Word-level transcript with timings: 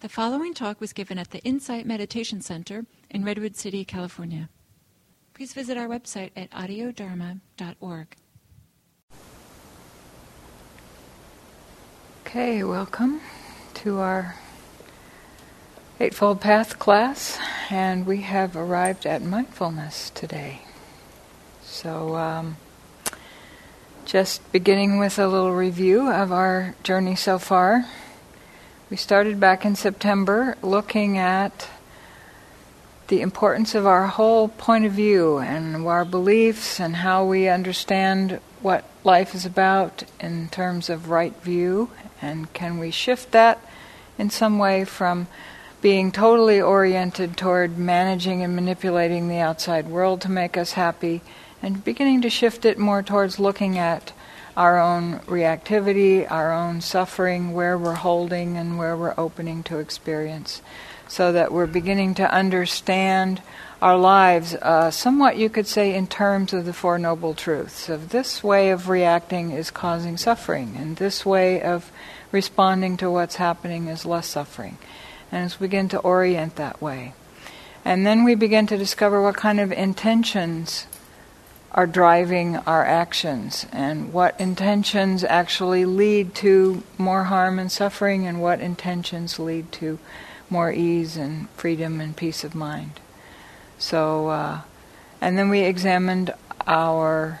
The 0.00 0.08
following 0.08 0.54
talk 0.54 0.80
was 0.80 0.94
given 0.94 1.18
at 1.18 1.30
the 1.30 1.40
Insight 1.40 1.84
Meditation 1.84 2.40
Center 2.40 2.86
in 3.10 3.22
Redwood 3.22 3.54
City, 3.54 3.84
California. 3.84 4.48
Please 5.34 5.52
visit 5.52 5.76
our 5.76 5.88
website 5.88 6.30
at 6.34 6.50
audiodharma.org. 6.52 8.16
Okay, 12.24 12.64
welcome 12.64 13.20
to 13.74 13.98
our 13.98 14.36
Eightfold 16.00 16.40
Path 16.40 16.78
class, 16.78 17.38
and 17.68 18.06
we 18.06 18.22
have 18.22 18.56
arrived 18.56 19.04
at 19.04 19.20
mindfulness 19.20 20.08
today. 20.08 20.62
So, 21.62 22.16
um, 22.16 22.56
just 24.06 24.50
beginning 24.50 24.98
with 24.98 25.18
a 25.18 25.28
little 25.28 25.52
review 25.52 26.10
of 26.10 26.32
our 26.32 26.74
journey 26.84 27.16
so 27.16 27.38
far. 27.38 27.84
We 28.90 28.96
started 28.96 29.38
back 29.38 29.64
in 29.64 29.76
September 29.76 30.56
looking 30.62 31.16
at 31.16 31.68
the 33.06 33.20
importance 33.20 33.76
of 33.76 33.86
our 33.86 34.08
whole 34.08 34.48
point 34.48 34.84
of 34.84 34.90
view 34.90 35.38
and 35.38 35.86
our 35.86 36.04
beliefs 36.04 36.80
and 36.80 36.96
how 36.96 37.24
we 37.24 37.46
understand 37.46 38.40
what 38.60 38.84
life 39.04 39.32
is 39.32 39.46
about 39.46 40.02
in 40.18 40.48
terms 40.48 40.90
of 40.90 41.08
right 41.08 41.40
view. 41.40 41.90
And 42.20 42.52
can 42.52 42.80
we 42.80 42.90
shift 42.90 43.30
that 43.30 43.64
in 44.18 44.28
some 44.28 44.58
way 44.58 44.84
from 44.84 45.28
being 45.80 46.10
totally 46.10 46.60
oriented 46.60 47.36
toward 47.36 47.78
managing 47.78 48.42
and 48.42 48.56
manipulating 48.56 49.28
the 49.28 49.38
outside 49.38 49.86
world 49.86 50.20
to 50.22 50.28
make 50.28 50.56
us 50.56 50.72
happy 50.72 51.22
and 51.62 51.84
beginning 51.84 52.22
to 52.22 52.30
shift 52.30 52.64
it 52.64 52.76
more 52.76 53.04
towards 53.04 53.38
looking 53.38 53.78
at 53.78 54.12
our 54.56 54.80
own 54.80 55.20
reactivity, 55.20 56.30
our 56.30 56.52
own 56.52 56.80
suffering, 56.80 57.52
where 57.52 57.78
we're 57.78 57.94
holding 57.94 58.56
and 58.56 58.78
where 58.78 58.96
we're 58.96 59.14
opening 59.16 59.62
to 59.64 59.78
experience, 59.78 60.62
so 61.08 61.32
that 61.32 61.52
we're 61.52 61.66
beginning 61.66 62.14
to 62.14 62.34
understand 62.34 63.42
our 63.80 63.96
lives 63.96 64.54
uh, 64.54 64.90
somewhat, 64.90 65.38
you 65.38 65.48
could 65.48 65.66
say, 65.66 65.94
in 65.94 66.06
terms 66.06 66.52
of 66.52 66.66
the 66.66 66.72
Four 66.72 66.98
Noble 66.98 67.34
Truths. 67.34 67.88
Of 67.88 68.10
this 68.10 68.44
way 68.44 68.70
of 68.70 68.88
reacting 68.88 69.52
is 69.52 69.70
causing 69.70 70.16
suffering, 70.16 70.74
and 70.76 70.96
this 70.96 71.24
way 71.24 71.62
of 71.62 71.90
responding 72.30 72.96
to 72.98 73.10
what's 73.10 73.36
happening 73.36 73.88
is 73.88 74.04
less 74.04 74.26
suffering. 74.26 74.76
And 75.32 75.44
as 75.44 75.58
we 75.58 75.66
begin 75.66 75.88
to 75.90 75.98
orient 76.00 76.56
that 76.56 76.82
way. 76.82 77.14
And 77.84 78.06
then 78.06 78.24
we 78.24 78.34
begin 78.34 78.66
to 78.66 78.76
discover 78.76 79.22
what 79.22 79.36
kind 79.36 79.58
of 79.58 79.72
intentions 79.72 80.86
are 81.72 81.86
driving 81.86 82.56
our 82.56 82.84
actions 82.84 83.66
and 83.72 84.12
what 84.12 84.38
intentions 84.40 85.22
actually 85.22 85.84
lead 85.84 86.34
to 86.34 86.82
more 86.98 87.24
harm 87.24 87.58
and 87.58 87.70
suffering 87.70 88.26
and 88.26 88.42
what 88.42 88.60
intentions 88.60 89.38
lead 89.38 89.70
to 89.70 89.98
more 90.48 90.72
ease 90.72 91.16
and 91.16 91.48
freedom 91.50 92.00
and 92.00 92.16
peace 92.16 92.42
of 92.42 92.54
mind. 92.54 92.98
So, 93.78 94.28
uh, 94.28 94.60
and 95.20 95.38
then 95.38 95.48
we 95.48 95.60
examined 95.60 96.34
our 96.66 97.40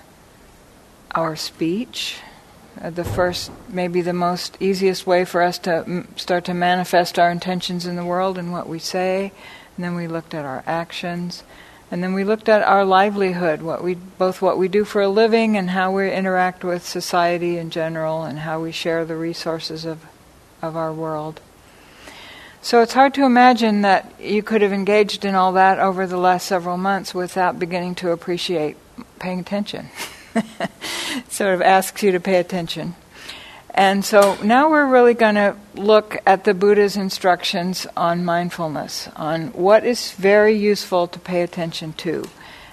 our 1.14 1.34
speech. 1.34 2.18
Uh, 2.80 2.90
the 2.90 3.04
first, 3.04 3.50
maybe 3.68 4.00
the 4.00 4.12
most 4.12 4.56
easiest 4.60 5.06
way 5.06 5.24
for 5.24 5.42
us 5.42 5.58
to 5.58 5.78
m- 5.78 6.08
start 6.16 6.44
to 6.44 6.54
manifest 6.54 7.18
our 7.18 7.30
intentions 7.30 7.84
in 7.84 7.96
the 7.96 8.04
world 8.04 8.38
and 8.38 8.52
what 8.52 8.68
we 8.68 8.78
say. 8.78 9.32
And 9.76 9.84
then 9.84 9.96
we 9.96 10.06
looked 10.06 10.34
at 10.34 10.44
our 10.44 10.62
actions. 10.66 11.42
And 11.90 12.02
then 12.02 12.12
we 12.12 12.22
looked 12.22 12.48
at 12.48 12.62
our 12.62 12.84
livelihood, 12.84 13.62
what 13.62 13.82
we 13.82 13.94
both 13.94 14.40
what 14.40 14.58
we 14.58 14.68
do 14.68 14.84
for 14.84 15.02
a 15.02 15.08
living 15.08 15.56
and 15.56 15.70
how 15.70 15.90
we 15.90 16.12
interact 16.12 16.62
with 16.62 16.86
society 16.86 17.58
in 17.58 17.70
general 17.70 18.22
and 18.22 18.40
how 18.40 18.60
we 18.60 18.70
share 18.70 19.04
the 19.04 19.16
resources 19.16 19.84
of 19.84 20.04
of 20.62 20.76
our 20.76 20.92
world. 20.92 21.40
So 22.62 22.82
it's 22.82 22.92
hard 22.92 23.14
to 23.14 23.24
imagine 23.24 23.80
that 23.82 24.12
you 24.20 24.42
could 24.42 24.60
have 24.60 24.72
engaged 24.72 25.24
in 25.24 25.34
all 25.34 25.52
that 25.54 25.78
over 25.78 26.06
the 26.06 26.18
last 26.18 26.46
several 26.46 26.76
months 26.76 27.14
without 27.14 27.58
beginning 27.58 27.94
to 27.96 28.10
appreciate 28.10 28.76
paying 29.18 29.40
attention. 29.40 29.88
sort 31.28 31.54
of 31.54 31.62
asks 31.62 32.02
you 32.02 32.12
to 32.12 32.20
pay 32.20 32.36
attention. 32.36 32.94
And 33.80 34.04
so 34.04 34.36
now 34.42 34.68
we're 34.68 34.84
really 34.84 35.14
going 35.14 35.36
to 35.36 35.56
look 35.74 36.18
at 36.26 36.44
the 36.44 36.52
Buddha's 36.52 36.98
instructions 36.98 37.86
on 37.96 38.26
mindfulness, 38.26 39.08
on 39.16 39.54
what 39.54 39.86
is 39.86 40.12
very 40.12 40.54
useful 40.54 41.06
to 41.06 41.18
pay 41.18 41.40
attention 41.40 41.94
to. 41.94 42.28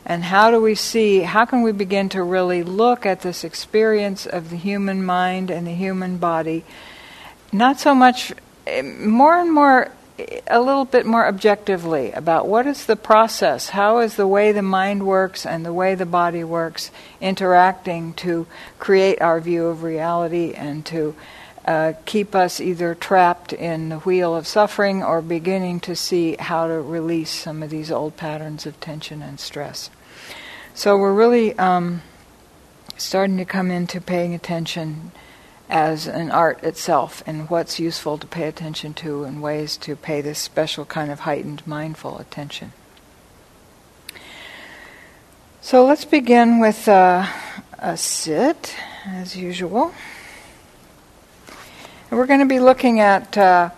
And 0.06 0.26
how 0.26 0.52
do 0.52 0.60
we 0.60 0.76
see, 0.76 1.20
how 1.20 1.46
can 1.46 1.62
we 1.62 1.72
begin 1.72 2.10
to 2.10 2.22
really 2.22 2.62
look 2.62 3.06
at 3.06 3.22
this 3.22 3.46
experience 3.46 4.26
of 4.26 4.50
the 4.50 4.58
human 4.58 5.06
mind 5.06 5.50
and 5.50 5.66
the 5.66 5.72
human 5.72 6.18
body, 6.18 6.66
not 7.54 7.80
so 7.80 7.96
much, 7.96 8.34
eh, 8.66 8.82
more 8.82 9.40
and 9.40 9.54
more 9.54 9.90
a 10.48 10.60
little 10.62 10.86
bit 10.86 11.06
more 11.06 11.28
objectively 11.28 12.12
about 12.12 12.48
what 12.48 12.66
is 12.66 12.86
the 12.86 12.96
process, 12.96 13.70
how 13.70 14.00
is 14.00 14.16
the 14.16 14.28
way 14.28 14.52
the 14.52 14.62
mind 14.62 15.06
works 15.06 15.46
and 15.46 15.66
the 15.66 15.74
way 15.74 15.94
the 15.94 16.06
body 16.06 16.44
works 16.44 16.90
interacting 17.22 18.14
to 18.16 18.48
create 18.80 19.22
our 19.22 19.40
view 19.40 19.68
of 19.68 19.84
reality 19.84 20.54
and 20.54 20.86
to 20.88 21.16
uh, 21.66 21.94
keep 22.06 22.34
us 22.34 22.60
either 22.60 22.96
trapped 22.96 23.52
in 23.54 23.90
the 23.90 24.00
wheel 24.00 24.36
of 24.36 24.48
suffering 24.48 25.04
or 25.04 25.22
beginning 25.22 25.80
to 25.82 25.96
see 25.96 26.36
how 26.40 26.66
to 26.66 26.82
release 26.82 27.30
some 27.30 27.62
of 27.62 27.70
these 27.70 27.92
old 27.92 28.16
patterns 28.16 28.66
of 28.66 28.80
tension 28.80 29.22
and 29.22 29.40
stress. 29.40 29.90
So 30.74 30.98
we're 30.98 31.14
really 31.14 31.58
um, 31.60 32.02
starting 32.98 33.38
to 33.38 33.46
come 33.46 33.70
into 33.70 34.00
paying 34.00 34.34
attention 34.34 35.12
as 35.70 36.08
an 36.08 36.32
art 36.32 36.64
itself 36.64 37.22
and 37.26 37.50
what's 37.50 37.80
useful 37.80 38.18
to 38.18 38.28
pay 38.28 38.48
attention 38.48 38.94
to 38.94 39.24
and 39.24 39.42
ways 39.42 39.78
to 39.78 39.96
pay 39.96 40.22
this 40.22 40.40
special 40.40 40.86
kind 40.86 41.12
of 41.12 41.22
heightened 41.22 41.66
mindful 41.68 42.18
attention. 42.20 42.72
So 45.62 45.86
let's 45.86 46.06
begin 46.06 46.60
with 46.60 46.88
uh, 46.88 47.28
a 47.78 47.98
sit, 47.98 48.74
as 49.06 49.36
usual. 49.36 49.94
And 52.10 52.18
we're 52.18 52.26
going 52.26 52.40
to 52.40 52.46
be 52.46 52.60
looking 52.60 53.02
at, 53.02 53.38
uh, 53.38 53.70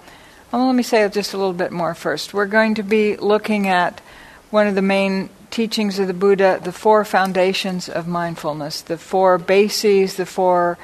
well, 0.52 0.68
let 0.68 0.76
me 0.76 0.84
say 0.84 1.08
just 1.10 1.34
a 1.34 1.38
little 1.38 1.54
bit 1.54 1.72
more 1.72 1.96
first. 1.96 2.34
We're 2.34 2.46
going 2.46 2.76
to 2.76 2.84
be 2.84 3.16
looking 3.16 3.68
at 3.68 4.02
one 4.52 4.68
of 4.68 4.76
the 4.76 4.84
main 4.84 5.30
teachings 5.50 5.98
of 5.98 6.08
the 6.08 6.14
Buddha, 6.14 6.60
the 6.64 6.72
four 6.72 7.04
foundations 7.04 7.90
of 7.90 8.08
mindfulness, 8.08 8.82
the 8.82 8.98
four 8.98 9.40
bases, 9.40 10.16
the 10.16 10.28
four 10.28 10.78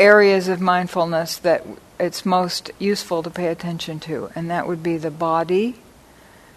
areas 0.00 0.48
of 0.48 0.60
mindfulness 0.60 1.36
that 1.36 1.64
it's 1.98 2.24
most 2.24 2.70
useful 2.78 3.22
to 3.22 3.30
pay 3.30 3.48
attention 3.48 4.00
to, 4.00 4.30
and 4.34 4.50
that 4.50 4.66
would 4.66 4.82
be 4.82 4.96
the 4.96 5.10
body, 5.10 5.76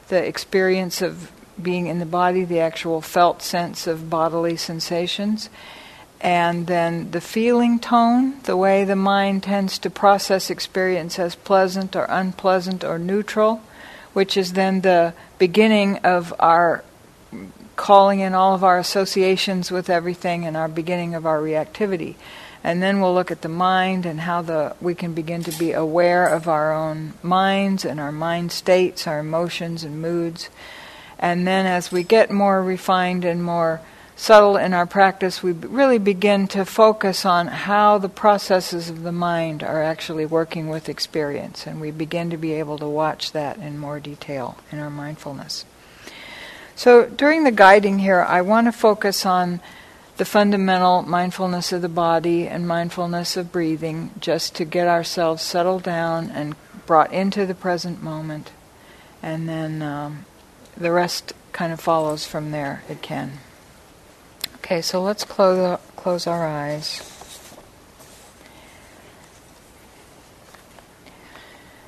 the 0.07 0.25
experience 0.25 1.01
of 1.01 1.29
being 1.61 1.87
in 1.87 1.99
the 1.99 2.05
body, 2.05 2.45
the 2.45 2.59
actual 2.59 3.01
felt 3.01 3.41
sense 3.41 3.85
of 3.85 4.09
bodily 4.09 4.55
sensations, 4.55 5.49
and 6.21 6.67
then 6.67 7.11
the 7.11 7.19
feeling 7.19 7.79
tone, 7.79 8.39
the 8.43 8.55
way 8.55 8.85
the 8.85 8.95
mind 8.95 9.43
tends 9.43 9.77
to 9.77 9.89
process 9.89 10.49
experience 10.49 11.19
as 11.19 11.35
pleasant 11.35 11.97
or 11.97 12.05
unpleasant 12.05 12.83
or 12.83 12.97
neutral, 12.97 13.61
which 14.13 14.37
is 14.37 14.53
then 14.53 14.81
the 14.81 15.13
beginning 15.37 15.97
of 15.97 16.33
our 16.39 16.83
calling 17.75 18.21
in 18.21 18.33
all 18.33 18.55
of 18.55 18.63
our 18.63 18.77
associations 18.77 19.69
with 19.69 19.89
everything 19.89 20.45
and 20.45 20.55
our 20.55 20.69
beginning 20.69 21.13
of 21.13 21.25
our 21.25 21.39
reactivity. 21.39 22.15
And 22.63 22.81
then 22.81 23.01
we'll 23.01 23.13
look 23.13 23.29
at 23.29 23.41
the 23.41 23.49
mind 23.49 24.05
and 24.05 24.21
how 24.21 24.41
the 24.41 24.75
we 24.79 24.95
can 24.95 25.13
begin 25.13 25.43
to 25.43 25.51
be 25.51 25.73
aware 25.73 26.27
of 26.27 26.47
our 26.47 26.73
own 26.73 27.13
minds 27.21 27.83
and 27.83 27.99
our 27.99 28.11
mind 28.11 28.51
states, 28.53 29.05
our 29.05 29.19
emotions 29.19 29.83
and 29.83 30.01
moods. 30.01 30.49
And 31.19 31.45
then 31.45 31.65
as 31.65 31.91
we 31.91 32.03
get 32.03 32.31
more 32.31 32.63
refined 32.63 33.25
and 33.25 33.43
more 33.43 33.81
subtle 34.15 34.55
in 34.55 34.73
our 34.73 34.85
practice, 34.85 35.43
we 35.43 35.51
really 35.51 35.97
begin 35.97 36.47
to 36.47 36.63
focus 36.63 37.25
on 37.25 37.47
how 37.47 37.97
the 37.97 38.09
processes 38.09 38.89
of 38.89 39.03
the 39.03 39.11
mind 39.11 39.63
are 39.63 39.83
actually 39.83 40.25
working 40.25 40.69
with 40.69 40.87
experience. 40.87 41.67
And 41.67 41.81
we 41.81 41.91
begin 41.91 42.29
to 42.29 42.37
be 42.37 42.53
able 42.53 42.77
to 42.77 42.87
watch 42.87 43.33
that 43.33 43.57
in 43.57 43.77
more 43.77 43.99
detail 43.99 44.57
in 44.71 44.79
our 44.79 44.89
mindfulness. 44.89 45.65
So 46.75 47.05
during 47.05 47.43
the 47.43 47.51
guiding 47.51 47.99
here, 47.99 48.21
I 48.21 48.41
want 48.41 48.67
to 48.67 48.71
focus 48.71 49.25
on 49.25 49.59
the 50.17 50.25
fundamental 50.25 51.01
mindfulness 51.01 51.71
of 51.71 51.81
the 51.81 51.89
body 51.89 52.47
and 52.47 52.67
mindfulness 52.67 53.35
of 53.35 53.51
breathing, 53.51 54.11
just 54.19 54.55
to 54.55 54.65
get 54.65 54.87
ourselves 54.87 55.41
settled 55.41 55.83
down 55.83 56.29
and 56.29 56.55
brought 56.85 57.11
into 57.11 57.45
the 57.45 57.55
present 57.55 58.03
moment. 58.03 58.51
And 59.21 59.49
then 59.49 59.81
um, 59.81 60.25
the 60.77 60.91
rest 60.91 61.33
kind 61.51 61.73
of 61.73 61.79
follows 61.79 62.25
from 62.25 62.51
there, 62.51 62.83
it 62.89 63.01
can. 63.01 63.39
Okay, 64.57 64.81
so 64.81 65.01
let's 65.01 65.23
close, 65.23 65.79
close 65.95 66.27
our 66.27 66.45
eyes. 66.45 67.09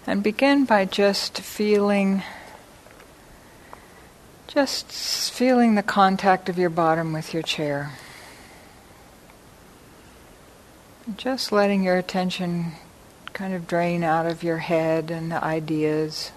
And 0.07 0.22
begin 0.22 0.66
by 0.66 0.86
just 0.86 1.39
feeling 1.39 2.24
just 4.48 5.33
feeling 5.33 5.75
the 5.75 5.83
contact 5.83 6.48
of 6.48 6.57
your 6.57 6.69
bottom 6.69 7.12
with 7.12 7.33
your 7.33 7.44
chair. 7.44 7.92
Just 11.13 11.52
letting 11.52 11.84
your 11.84 11.98
attention 11.98 12.72
kind 13.31 13.54
of 13.54 13.68
drain 13.68 14.04
out 14.04 14.25
of 14.25 14.42
your 14.42 14.57
head 14.57 15.12
and 15.12 15.31
the 15.31 15.44
ideas 15.44 16.31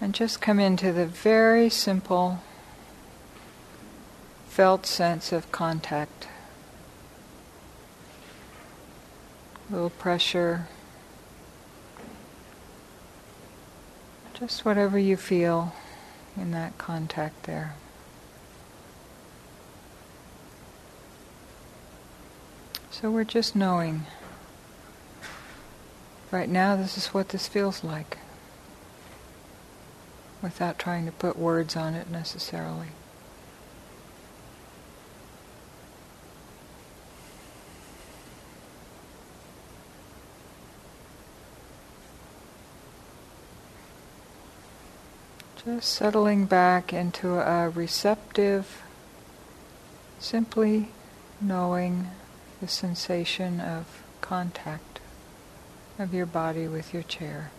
and 0.00 0.12
just 0.12 0.40
come 0.40 0.58
into 0.58 0.92
the 0.92 1.06
very 1.06 1.68
simple 1.68 2.40
felt 4.48 4.86
sense 4.86 5.30
of 5.30 5.52
contact. 5.52 6.26
A 9.68 9.72
little 9.72 9.90
pressure. 9.90 10.66
Just 14.34 14.64
whatever 14.64 14.98
you 14.98 15.16
feel 15.16 15.74
in 16.36 16.50
that 16.50 16.76
contact 16.76 17.44
there. 17.44 17.76
So 23.00 23.12
we're 23.12 23.22
just 23.22 23.54
knowing. 23.54 24.06
Right 26.32 26.48
now, 26.48 26.74
this 26.74 26.98
is 26.98 27.06
what 27.14 27.28
this 27.28 27.46
feels 27.46 27.84
like 27.84 28.18
without 30.42 30.80
trying 30.80 31.06
to 31.06 31.12
put 31.12 31.38
words 31.38 31.76
on 31.76 31.94
it 31.94 32.10
necessarily. 32.10 32.88
Just 45.64 45.88
settling 45.94 46.46
back 46.46 46.92
into 46.92 47.38
a 47.38 47.68
receptive, 47.68 48.82
simply 50.18 50.88
knowing 51.40 52.08
the 52.60 52.68
sensation 52.68 53.60
of 53.60 54.02
contact 54.20 55.00
of 55.98 56.12
your 56.12 56.26
body 56.26 56.66
with 56.66 56.92
your 56.92 57.02
chair. 57.02 57.50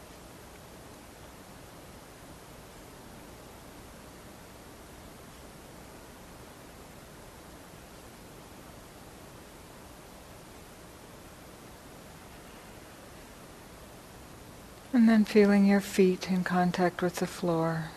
And 14.92 15.08
then 15.08 15.24
feeling 15.24 15.66
your 15.66 15.82
feet 15.82 16.30
in 16.30 16.44
contact 16.44 17.02
with 17.02 17.18
the 17.18 17.28
floor. 17.28 17.92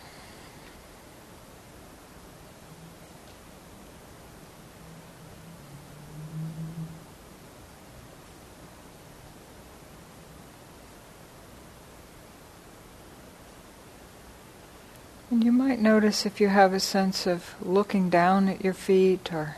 And 15.32 15.42
you 15.42 15.50
might 15.50 15.80
notice 15.80 16.24
if 16.24 16.40
you 16.40 16.48
have 16.48 16.72
a 16.72 16.78
sense 16.78 17.26
of 17.26 17.56
looking 17.60 18.08
down 18.08 18.48
at 18.48 18.62
your 18.62 18.74
feet 18.74 19.32
or 19.32 19.56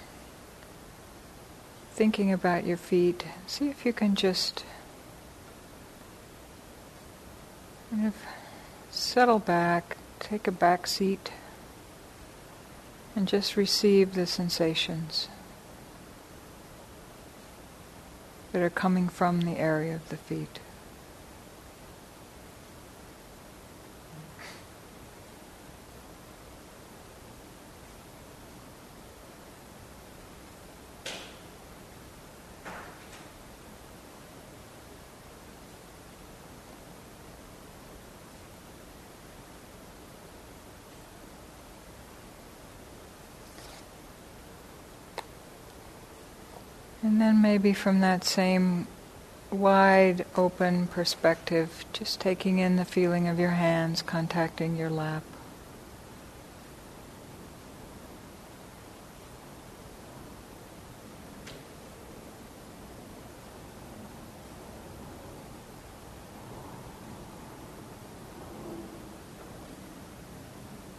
thinking 1.93 2.33
about 2.33 2.65
your 2.65 2.79
feet, 2.79 3.27
see 3.47 3.69
if 3.69 3.85
you 3.85 3.93
can 3.93 4.15
just 4.15 4.65
Kind 7.95 8.09
of 8.09 8.15
settle 8.91 9.39
back, 9.39 9.97
take 10.19 10.49
a 10.49 10.51
back 10.51 10.89
seat, 10.89 11.31
and 13.15 13.29
just 13.29 13.57
receive 13.57 14.15
the 14.15 14.27
sensations 14.27 15.29
that 18.51 18.61
are 18.61 18.69
coming 18.69 19.09
from 19.09 19.43
the 19.43 19.57
area 19.59 19.95
of 19.95 20.09
the 20.09 20.17
feet. 20.17 20.59
And 47.15 47.21
then 47.21 47.41
maybe 47.41 47.73
from 47.73 48.01
that 48.01 48.25
same 48.25 48.89
wide 49.53 50.27
open 50.37 50.89
perspective, 50.89 51.85
just 51.93 52.19
taking 52.19 52.59
in 52.59 52.75
the 52.75 52.85
feeling 52.85 53.29
of 53.29 53.39
your 53.39 53.51
hands 53.51 54.03
contacting 54.03 54.75
your 54.75 54.91
lap. 54.91 55.23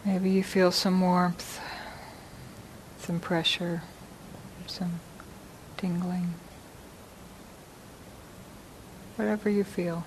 Maybe 0.06 0.30
you 0.30 0.42
feel 0.42 0.72
some 0.72 1.02
warmth, 1.02 1.60
some 3.00 3.20
pressure, 3.20 3.82
some 4.66 5.00
tingling, 5.76 6.34
whatever 9.16 9.48
you 9.50 9.64
feel. 9.64 10.04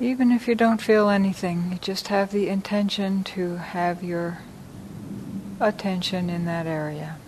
Even 0.00 0.32
if 0.32 0.48
you 0.48 0.54
don't 0.54 0.82
feel 0.82 1.08
anything, 1.08 1.70
you 1.70 1.78
just 1.78 2.08
have 2.08 2.32
the 2.32 2.48
intention 2.48 3.22
to 3.22 3.56
have 3.56 4.02
your 4.02 4.38
attention 5.60 6.28
in 6.28 6.44
that 6.44 6.66
area. 6.66 7.18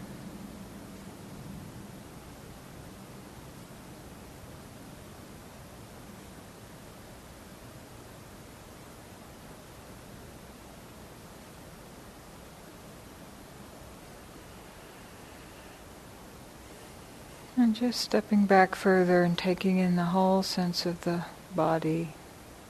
Just 17.75 18.03
stepping 18.03 18.47
back 18.47 18.77
further 18.77 19.25
and 19.25 19.37
taking 19.37 19.79
in 19.79 19.97
the 19.97 20.05
whole 20.05 20.45
sense 20.45 20.87
of 20.87 21.01
the 21.01 21.25
body 21.57 22.11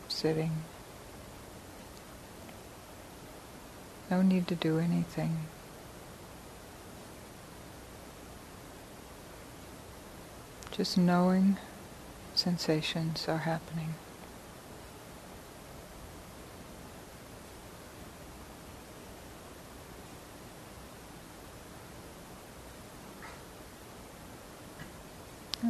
sitting. 0.08 0.62
No 4.10 4.22
need 4.22 4.48
to 4.48 4.54
do 4.54 4.78
anything. 4.78 5.40
Just 10.70 10.96
knowing 10.96 11.58
sensations 12.34 13.28
are 13.28 13.38
happening. 13.38 13.96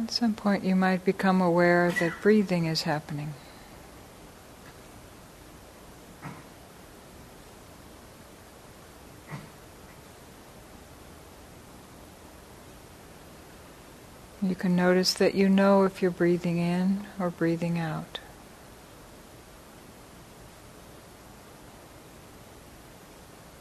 At 0.05 0.11
some 0.11 0.35
point, 0.35 0.63
you 0.63 0.75
might 0.75 1.03
become 1.03 1.41
aware 1.41 1.89
that 1.89 2.21
breathing 2.21 2.65
is 2.65 2.83
happening. 2.83 3.33
You 14.43 14.53
can 14.53 14.75
notice 14.75 15.11
that 15.15 15.33
you 15.33 15.49
know 15.49 15.85
if 15.85 16.03
you're 16.03 16.11
breathing 16.11 16.59
in 16.59 17.07
or 17.19 17.31
breathing 17.31 17.79
out. 17.79 18.19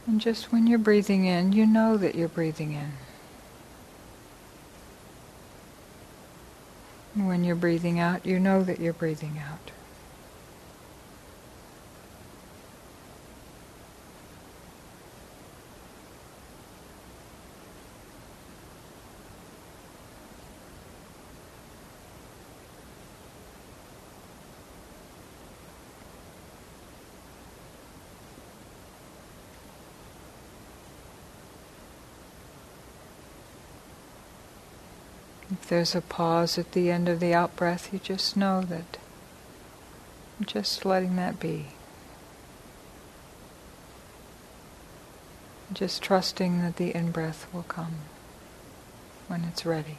And 0.07 0.21
just 0.21 0.53
when 0.53 0.67
you're 0.67 0.79
breathing 0.79 1.25
in, 1.25 1.53
you 1.53 1.65
know 1.65 1.97
that 1.97 2.15
you're 2.15 2.29
breathing 2.29 2.75
in. 2.75 2.93
When 7.25 7.43
you're 7.43 7.57
breathing 7.57 7.99
out, 7.99 8.27
you 8.27 8.39
know 8.39 8.63
that 8.65 8.81
you're 8.81 8.93
breathing 8.93 9.39
out. 9.39 9.71
If 35.65 35.71
there's 35.71 35.95
a 35.95 36.03
pause 36.03 36.59
at 36.59 36.73
the 36.73 36.91
end 36.91 37.09
of 37.09 37.21
the 37.21 37.33
out 37.33 37.57
breath, 37.57 37.91
you 37.91 37.99
just 37.99 38.37
know 38.37 38.61
that 38.61 38.99
just 40.45 40.85
letting 40.85 41.17
that 41.17 41.41
be. 41.41 41.69
Just 45.73 46.03
trusting 46.03 46.61
that 46.61 46.77
the 46.77 46.95
in 46.95 47.13
breath 47.13 47.47
will 47.51 47.63
come 47.63 47.95
when 49.27 49.45
it's 49.45 49.65
ready. 49.65 49.97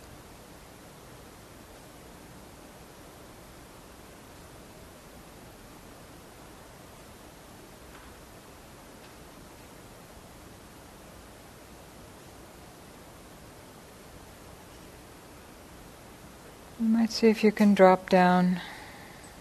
You 16.78 16.92
might 16.92 17.05
see 17.16 17.30
if 17.30 17.46
you 17.46 17.52
can 17.52 17.74
drop 17.74 18.10
down 18.10 18.60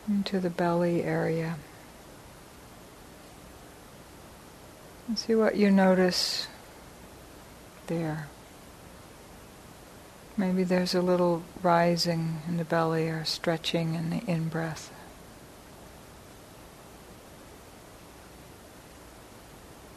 into 0.07 0.39
the 0.39 0.49
belly 0.49 1.03
area. 1.03 1.57
And 5.09 5.19
see 5.19 5.35
what 5.35 5.57
you 5.57 5.73
notice 5.73 6.47
there. 7.89 8.29
Maybe 10.37 10.63
there's 10.63 10.95
a 10.95 11.03
little 11.03 11.43
rising 11.65 12.43
in 12.47 12.59
the 12.59 12.65
belly 12.65 13.09
or 13.09 13.25
stretching 13.25 13.97
in 13.97 14.11
the 14.11 14.25
in 14.31 14.49
breath. 14.49 14.93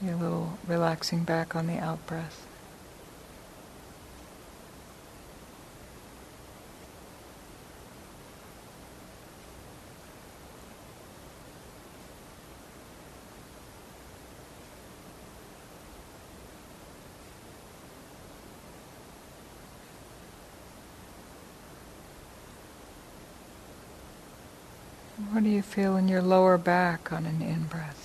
A 0.02 0.16
little 0.16 0.58
relaxing 0.68 1.24
back 1.26 1.56
on 1.56 1.68
the 1.68 1.78
out 1.78 2.08
breath. 2.08 2.48
What 25.38 25.44
do 25.44 25.50
you 25.50 25.62
feel 25.78 25.96
in 25.96 26.08
your 26.08 26.24
lower 26.24 26.58
back 26.58 27.14
on 27.14 27.28
an 27.28 27.40
in 27.40 27.62
breath? 27.68 27.97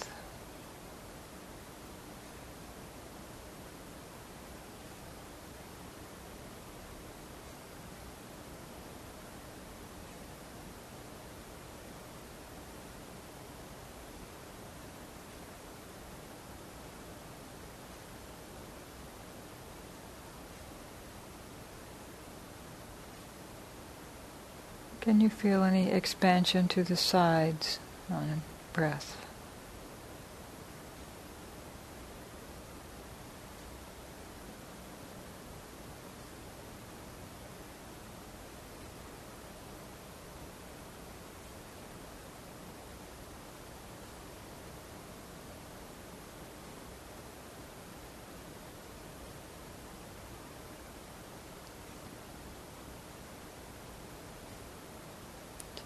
Can 25.12 25.20
you 25.20 25.28
feel 25.28 25.62
any 25.62 25.90
expansion 25.90 26.68
to 26.68 26.82
the 26.82 26.96
sides 26.96 27.78
on 28.10 28.40
breath? 28.72 29.18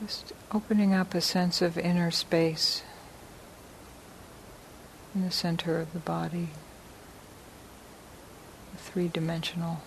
Just 0.03 0.36
opening 0.53 0.95
up 0.95 1.15
a 1.15 1.21
sense 1.21 1.61
of 1.61 1.77
inner 1.77 2.11
space 2.11 2.83
in 5.15 5.23
the 5.25 5.31
center 5.31 5.81
of 5.81 5.93
the 5.93 5.99
body, 5.99 6.51
a 8.75 8.77
three 8.77 9.09
dimensional 9.09 9.83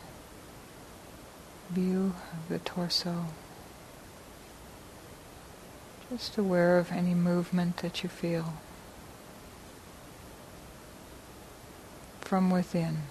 view 1.69 2.13
of 2.33 2.49
the 2.49 2.59
torso. 2.59 3.25
Just 6.09 6.37
aware 6.37 6.77
of 6.77 6.91
any 6.91 7.13
movement 7.13 7.77
that 7.77 8.03
you 8.03 8.09
feel 8.09 8.53
from 12.21 12.49
within. 12.49 13.03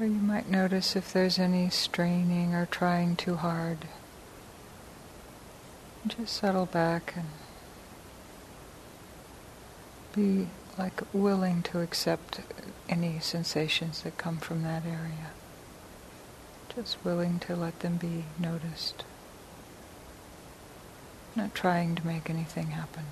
You 0.00 0.06
might 0.10 0.48
notice 0.48 0.94
if 0.94 1.12
there's 1.12 1.40
any 1.40 1.70
straining 1.70 2.54
or 2.54 2.66
trying 2.66 3.16
too 3.16 3.34
hard. 3.34 3.78
Just 6.06 6.36
settle 6.36 6.66
back 6.66 7.14
and 7.16 7.26
be 10.14 10.48
like 10.78 11.02
willing 11.12 11.62
to 11.64 11.80
accept 11.80 12.40
any 12.88 13.18
sensations 13.18 14.02
that 14.02 14.16
come 14.18 14.36
from 14.36 14.62
that 14.62 14.86
area. 14.86 15.32
Just 16.76 17.04
willing 17.04 17.40
to 17.40 17.56
let 17.56 17.80
them 17.80 17.96
be 17.96 18.24
noticed. 18.38 19.04
Not 21.34 21.56
trying 21.56 21.96
to 21.96 22.06
make 22.06 22.30
anything 22.30 22.68
happen. 22.68 23.06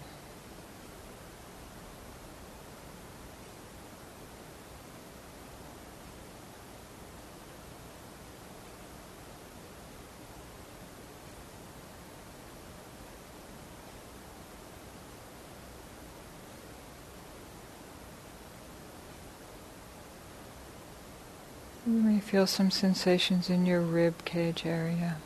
You 21.86 21.92
may 21.92 22.15
feel 22.26 22.44
some 22.44 22.72
sensations 22.72 23.48
in 23.48 23.64
your 23.64 23.80
rib 23.80 24.24
cage 24.24 24.66
area. 24.66 25.16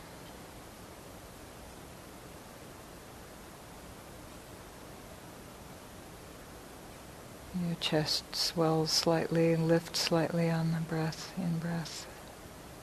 Your 7.59 7.73
chest 7.79 8.35
swells 8.35 8.91
slightly 8.91 9.51
and 9.51 9.67
lifts 9.67 9.99
slightly 9.99 10.51
on 10.51 10.73
the 10.73 10.81
breath, 10.81 11.33
in 11.37 11.57
breath. 11.57 12.05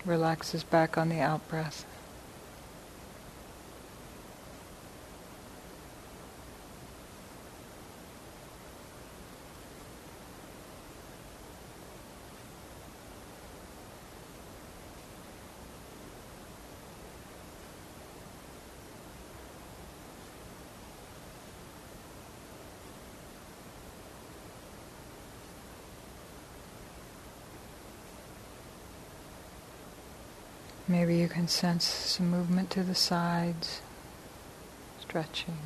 Relaxes 0.05 0.65
back 0.65 0.99
on 0.99 1.11
the 1.11 1.21
out 1.21 1.47
breath. 1.49 1.87
Maybe 31.09 31.21
you 31.23 31.29
can 31.29 31.49
sense 31.49 31.87
some 31.87 32.31
movement 32.31 32.69
to 32.73 32.83
the 32.83 32.95
sides, 32.95 33.81
stretching. 35.01 35.57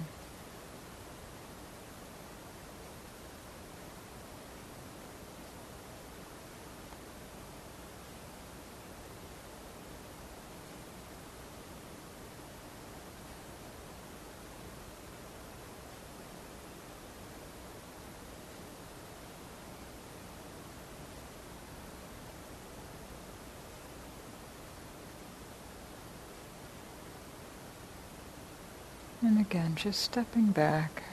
And 29.22 29.38
again, 29.38 29.76
just 29.76 30.00
stepping 30.00 30.46
back, 30.46 31.04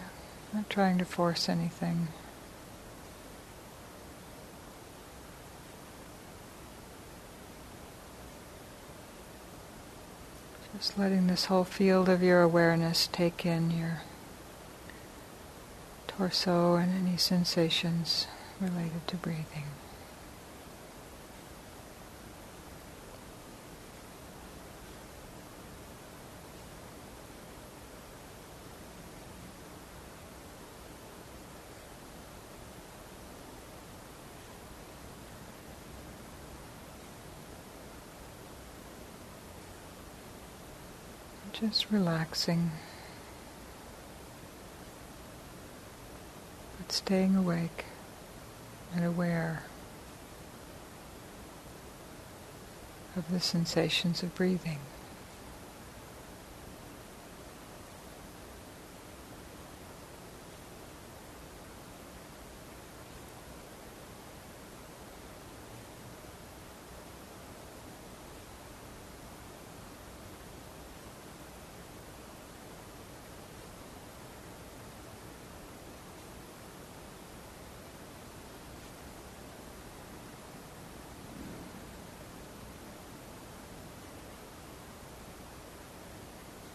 not 0.51 0.67
trying 0.67 0.97
to 0.97 1.05
force 1.05 1.47
anything. 1.47 2.07
Just 10.75 10.97
letting 10.97 11.27
this 11.27 11.45
whole 11.45 11.63
field 11.65 12.09
of 12.09 12.23
your 12.23 12.41
awareness 12.41 13.07
take 13.11 13.45
in 13.45 13.69
your 13.69 14.01
torso 16.07 16.75
and 16.75 17.07
any 17.07 17.17
sensations 17.17 18.25
related 18.59 19.05
to 19.07 19.17
breathing. 19.17 19.65
Just 41.69 41.91
relaxing, 41.91 42.71
but 46.79 46.91
staying 46.91 47.35
awake 47.35 47.85
and 48.95 49.05
aware 49.05 49.65
of 53.15 53.31
the 53.31 53.39
sensations 53.39 54.23
of 54.23 54.33
breathing. 54.33 54.79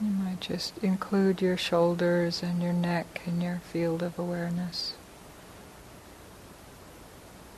You 0.00 0.10
might 0.10 0.33
just 0.46 0.76
include 0.78 1.40
your 1.40 1.56
shoulders 1.56 2.42
and 2.42 2.62
your 2.62 2.74
neck 2.74 3.22
in 3.24 3.40
your 3.40 3.62
field 3.72 4.02
of 4.02 4.18
awareness. 4.18 4.92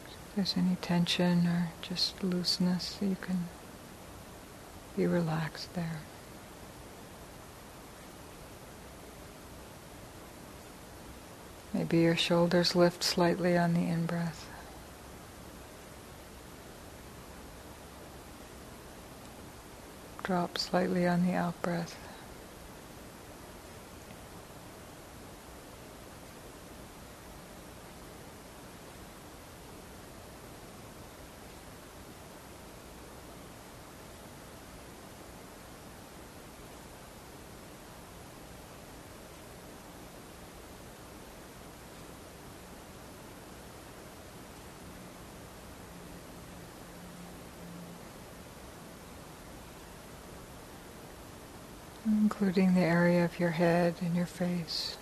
If 0.06 0.36
there's 0.36 0.56
any 0.56 0.76
tension 0.76 1.48
or 1.48 1.70
just 1.82 2.22
looseness, 2.22 2.96
you 3.02 3.16
can 3.20 3.46
be 4.96 5.04
relaxed 5.04 5.74
there. 5.74 5.98
Maybe 11.74 11.98
your 11.98 12.16
shoulders 12.16 12.76
lift 12.76 13.02
slightly 13.02 13.58
on 13.58 13.74
the 13.74 13.80
in 13.80 14.06
breath. 14.06 14.48
Drop 20.22 20.56
slightly 20.56 21.04
on 21.04 21.26
the 21.26 21.34
out 21.34 21.60
breath. 21.62 22.05
Including 52.06 52.74
the 52.74 52.80
area 52.80 53.24
of 53.24 53.40
your 53.40 53.50
head 53.50 53.94
and 54.00 54.14
your 54.14 54.26
face. 54.26 54.96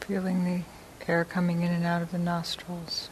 Feeling 0.00 0.44
the 0.44 1.10
air 1.10 1.24
coming 1.24 1.62
in 1.62 1.72
and 1.72 1.84
out 1.84 2.02
of 2.02 2.10
the 2.12 2.18
nostrils. 2.18 3.08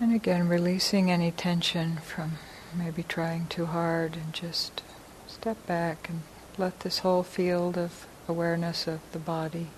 And 0.00 0.12
again, 0.12 0.48
releasing 0.48 1.12
any 1.12 1.30
tension 1.30 1.98
from 1.98 2.32
maybe 2.74 3.02
trying 3.02 3.46
too 3.46 3.66
hard 3.66 4.16
and 4.16 4.32
just 4.32 4.82
step 5.26 5.66
back 5.66 6.08
and 6.08 6.22
let 6.58 6.80
this 6.80 6.98
whole 6.98 7.22
field 7.22 7.78
of 7.78 8.06
awareness 8.28 8.86
of 8.86 9.00
the 9.12 9.18
body, 9.18 9.68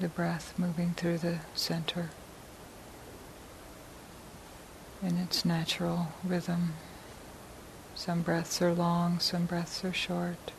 the 0.00 0.08
breath 0.08 0.54
moving 0.58 0.94
through 0.94 1.18
the 1.18 1.38
center 1.54 2.10
in 5.02 5.16
its 5.18 5.44
natural 5.44 6.08
rhythm. 6.24 6.74
Some 7.94 8.22
breaths 8.22 8.60
are 8.62 8.72
long, 8.72 9.20
some 9.20 9.46
breaths 9.46 9.84
are 9.84 9.92
short. 9.92 10.52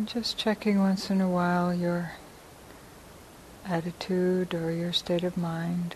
And 0.00 0.08
just 0.08 0.38
checking 0.38 0.78
once 0.78 1.10
in 1.10 1.20
a 1.20 1.28
while 1.28 1.74
your 1.74 2.12
attitude 3.66 4.54
or 4.54 4.70
your 4.72 4.94
state 4.94 5.24
of 5.24 5.36
mind. 5.36 5.94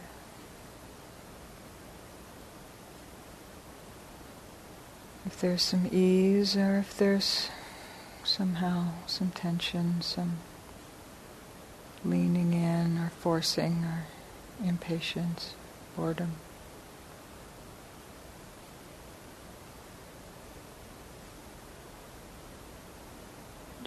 If 5.25 5.41
there's 5.41 5.63
some 5.63 5.89
ease 5.91 6.55
or 6.55 6.77
if 6.77 6.95
there's 6.99 7.49
somehow 8.25 8.89
some 9.07 9.31
tension, 9.31 10.03
some 10.03 10.37
leaning 12.05 12.53
in 12.53 12.99
or 12.99 13.09
forcing 13.09 13.85
or 13.85 14.05
impatience, 14.63 15.55
boredom. 15.97 16.33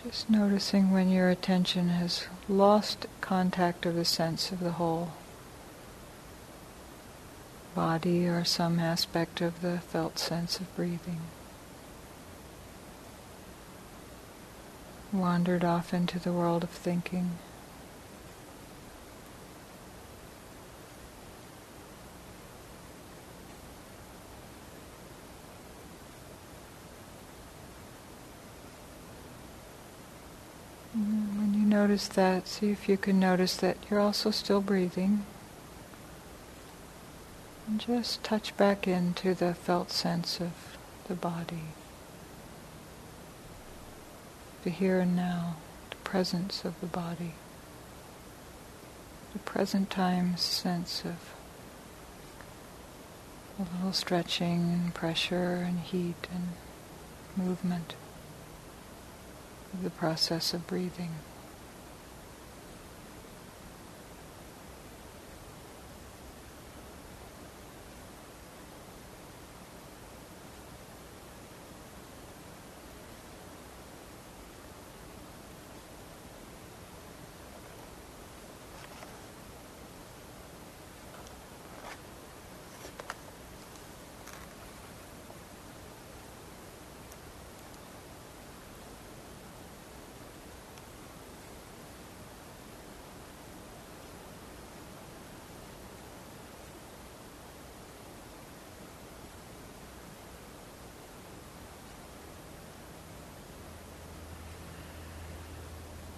Just 0.07 0.29
noticing 0.29 0.91
when 0.91 1.09
your 1.09 1.29
attention 1.29 1.89
has 1.89 2.27
lost 2.47 3.07
contact 3.19 3.85
of 3.85 3.95
the 3.95 4.05
sense 4.05 4.53
of 4.53 4.61
the 4.61 4.71
whole 4.71 5.11
body 7.75 8.25
or 8.25 8.45
some 8.45 8.79
aspect 8.79 9.41
of 9.41 9.59
the 9.59 9.79
felt 9.79 10.17
sense 10.17 10.61
of 10.61 10.73
breathing. 10.77 11.19
Wandered 15.11 15.65
off 15.65 15.93
into 15.93 16.19
the 16.19 16.31
world 16.31 16.63
of 16.63 16.69
thinking. 16.69 17.31
Notice 31.87 32.09
that, 32.09 32.49
see 32.49 32.69
if 32.69 32.89
you 32.89 32.97
can 32.97 33.17
notice 33.17 33.55
that 33.55 33.77
you're 33.89 34.01
also 34.01 34.29
still 34.29 34.59
breathing. 34.59 35.25
And 37.65 37.79
just 37.79 38.21
touch 38.25 38.55
back 38.57 38.89
into 38.89 39.33
the 39.33 39.53
felt 39.53 39.89
sense 39.89 40.41
of 40.41 40.51
the 41.07 41.13
body. 41.13 41.71
The 44.65 44.69
here 44.69 44.99
and 44.99 45.15
now, 45.15 45.55
the 45.89 45.95
presence 45.97 46.65
of 46.65 46.77
the 46.81 46.87
body. 46.87 47.35
The 49.31 49.39
present 49.39 49.89
time 49.89 50.35
sense 50.35 51.05
of 51.05 51.33
a 53.57 53.77
little 53.77 53.93
stretching 53.93 54.73
and 54.73 54.93
pressure 54.93 55.63
and 55.65 55.79
heat 55.79 56.27
and 56.33 56.49
movement 57.37 57.95
the 59.81 59.89
process 59.89 60.53
of 60.53 60.67
breathing. 60.67 61.11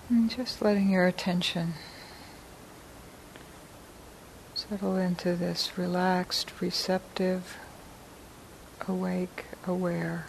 And 0.10 0.28
just 0.28 0.64
letting 0.64 0.90
your 0.90 1.06
attention 1.06 1.74
settle 4.56 4.98
into 4.98 5.36
this 5.36 5.78
relaxed, 5.78 6.52
receptive, 6.60 7.58
awake, 8.88 9.46
aware 9.68 10.26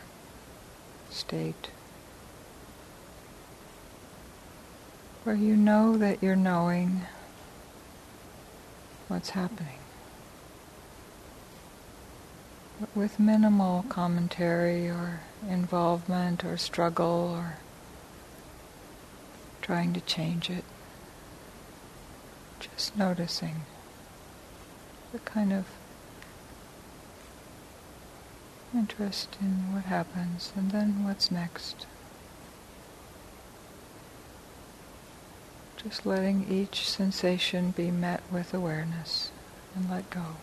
state. 1.09 1.71
Where 5.25 5.35
you 5.35 5.57
know 5.57 5.97
that 5.97 6.23
you're 6.23 6.37
knowing 6.37 7.07
what's 9.09 9.31
happening. 9.31 9.79
But 12.79 12.95
with 12.95 13.19
minimal 13.19 13.87
commentary 13.89 14.89
or 14.89 15.21
involvement 15.49 16.45
or 16.45 16.59
struggle 16.59 17.35
or 17.35 17.57
trying 19.71 19.93
to 19.93 20.01
change 20.01 20.51
it. 20.51 20.65
Just 22.59 22.97
noticing 22.97 23.61
the 25.13 25.21
kind 25.21 25.53
of 25.53 25.65
interest 28.75 29.37
in 29.41 29.73
what 29.73 29.85
happens 29.85 30.53
and 30.57 30.73
then 30.73 31.05
what's 31.05 31.31
next. 31.31 31.87
Just 35.77 36.05
letting 36.05 36.51
each 36.51 36.89
sensation 36.89 37.71
be 37.71 37.93
met 37.93 38.25
with 38.29 38.53
awareness 38.53 39.31
and 39.77 39.89
let 39.89 40.11
go. 40.11 40.35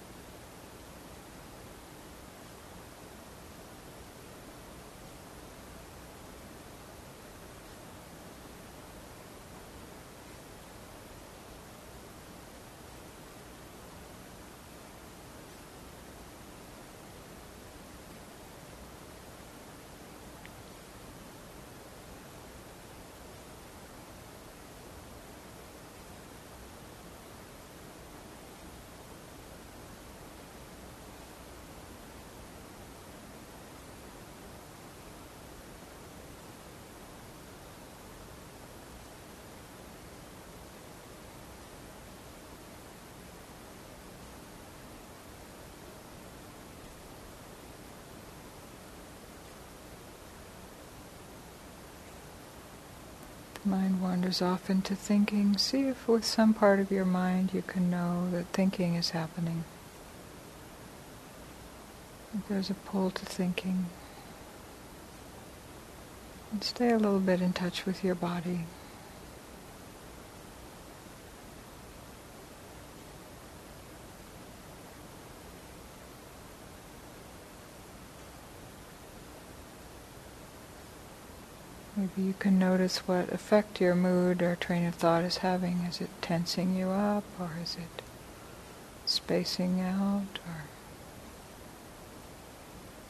Mind 53.67 54.01
wanders 54.01 54.41
off 54.41 54.69
into 54.69 54.95
thinking, 54.95 55.57
see 55.57 55.87
if 55.87 56.07
with 56.07 56.25
some 56.25 56.53
part 56.53 56.79
of 56.79 56.91
your 56.91 57.05
mind 57.05 57.53
you 57.53 57.61
can 57.61 57.89
know 57.89 58.29
that 58.31 58.47
thinking 58.47 58.95
is 58.95 59.11
happening. 59.11 59.63
If 62.33 62.47
there's 62.47 62.69
a 62.69 62.73
pull 62.73 63.11
to 63.11 63.25
thinking. 63.25 63.87
And 66.51 66.63
stay 66.63 66.91
a 66.91 66.97
little 66.97 67.19
bit 67.19 67.41
in 67.41 67.53
touch 67.53 67.85
with 67.85 68.03
your 68.03 68.15
body. 68.15 68.61
Maybe 81.97 82.21
you 82.21 82.35
can 82.37 82.59
notice 82.59 83.07
what 83.07 83.33
effect 83.33 83.81
your 83.81 83.95
mood 83.95 84.43
or 84.43 84.55
train 84.55 84.85
of 84.85 84.93
thought 84.93 85.23
is 85.23 85.37
having. 85.37 85.79
Is 85.79 85.99
it 85.99 86.11
tensing 86.21 86.75
you 86.75 86.89
up, 86.89 87.23
or 87.39 87.49
is 87.59 87.75
it 87.75 88.03
spacing 89.07 89.81
out, 89.81 90.37
or 90.47 90.65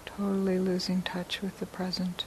totally 0.05 0.57
losing 0.57 1.01
touch 1.01 1.41
with 1.41 1.59
the 1.59 1.65
present? 1.65 2.23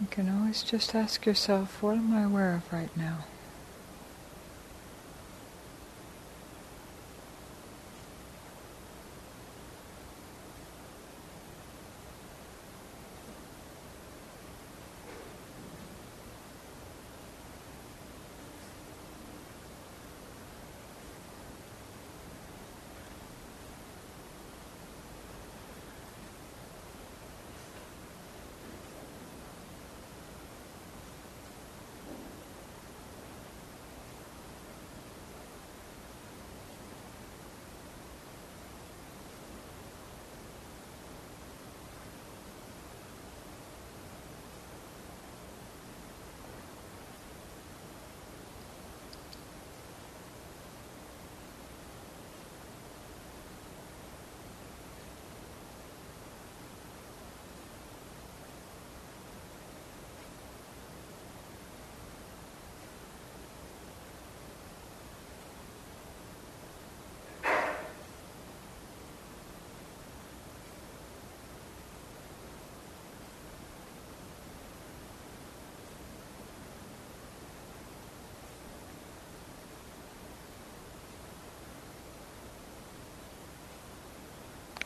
You 0.00 0.06
can 0.20 0.38
always 0.38 0.62
just 0.62 0.94
ask 0.94 1.24
yourself, 1.24 1.82
what 1.82 1.96
am 1.96 2.12
I 2.12 2.24
aware 2.24 2.54
of 2.54 2.70
right 2.70 2.94
now? 2.94 3.24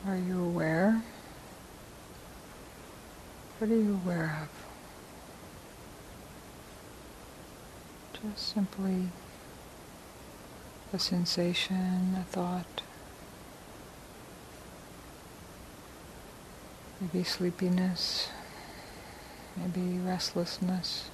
Are 0.07 0.17
you 0.17 0.43
aware? 0.43 1.01
What 3.57 3.71
are 3.71 3.75
you 3.75 3.99
aware 4.05 4.37
of? 4.43 4.49
Just 8.21 8.53
simply 8.53 9.09
a 10.93 10.99
sensation, 10.99 12.15
a 12.19 12.23
thought, 12.23 12.83
maybe 17.01 17.23
sleepiness, 17.23 18.29
maybe 19.57 19.97
restlessness. 19.97 21.09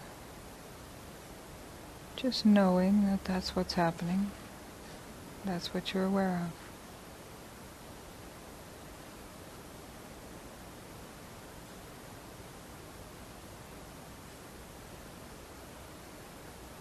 Just 2.17 2.45
knowing 2.45 3.05
that 3.05 3.23
that's 3.23 3.55
what's 3.55 3.75
happening, 3.75 4.31
that's 5.45 5.73
what 5.73 5.93
you're 5.93 6.03
aware 6.03 6.49
of. 6.49 6.60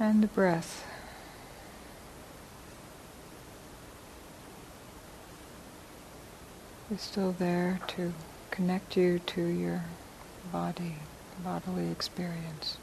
And 0.00 0.22
the 0.22 0.28
breath. 0.28 0.86
is 6.90 7.02
still 7.02 7.32
there 7.38 7.78
to 7.86 8.12
connect 8.50 8.96
you 8.96 9.18
to 9.20 9.44
your 9.44 9.84
body, 10.50 10.96
bodily 11.44 11.90
experience. 11.90 12.78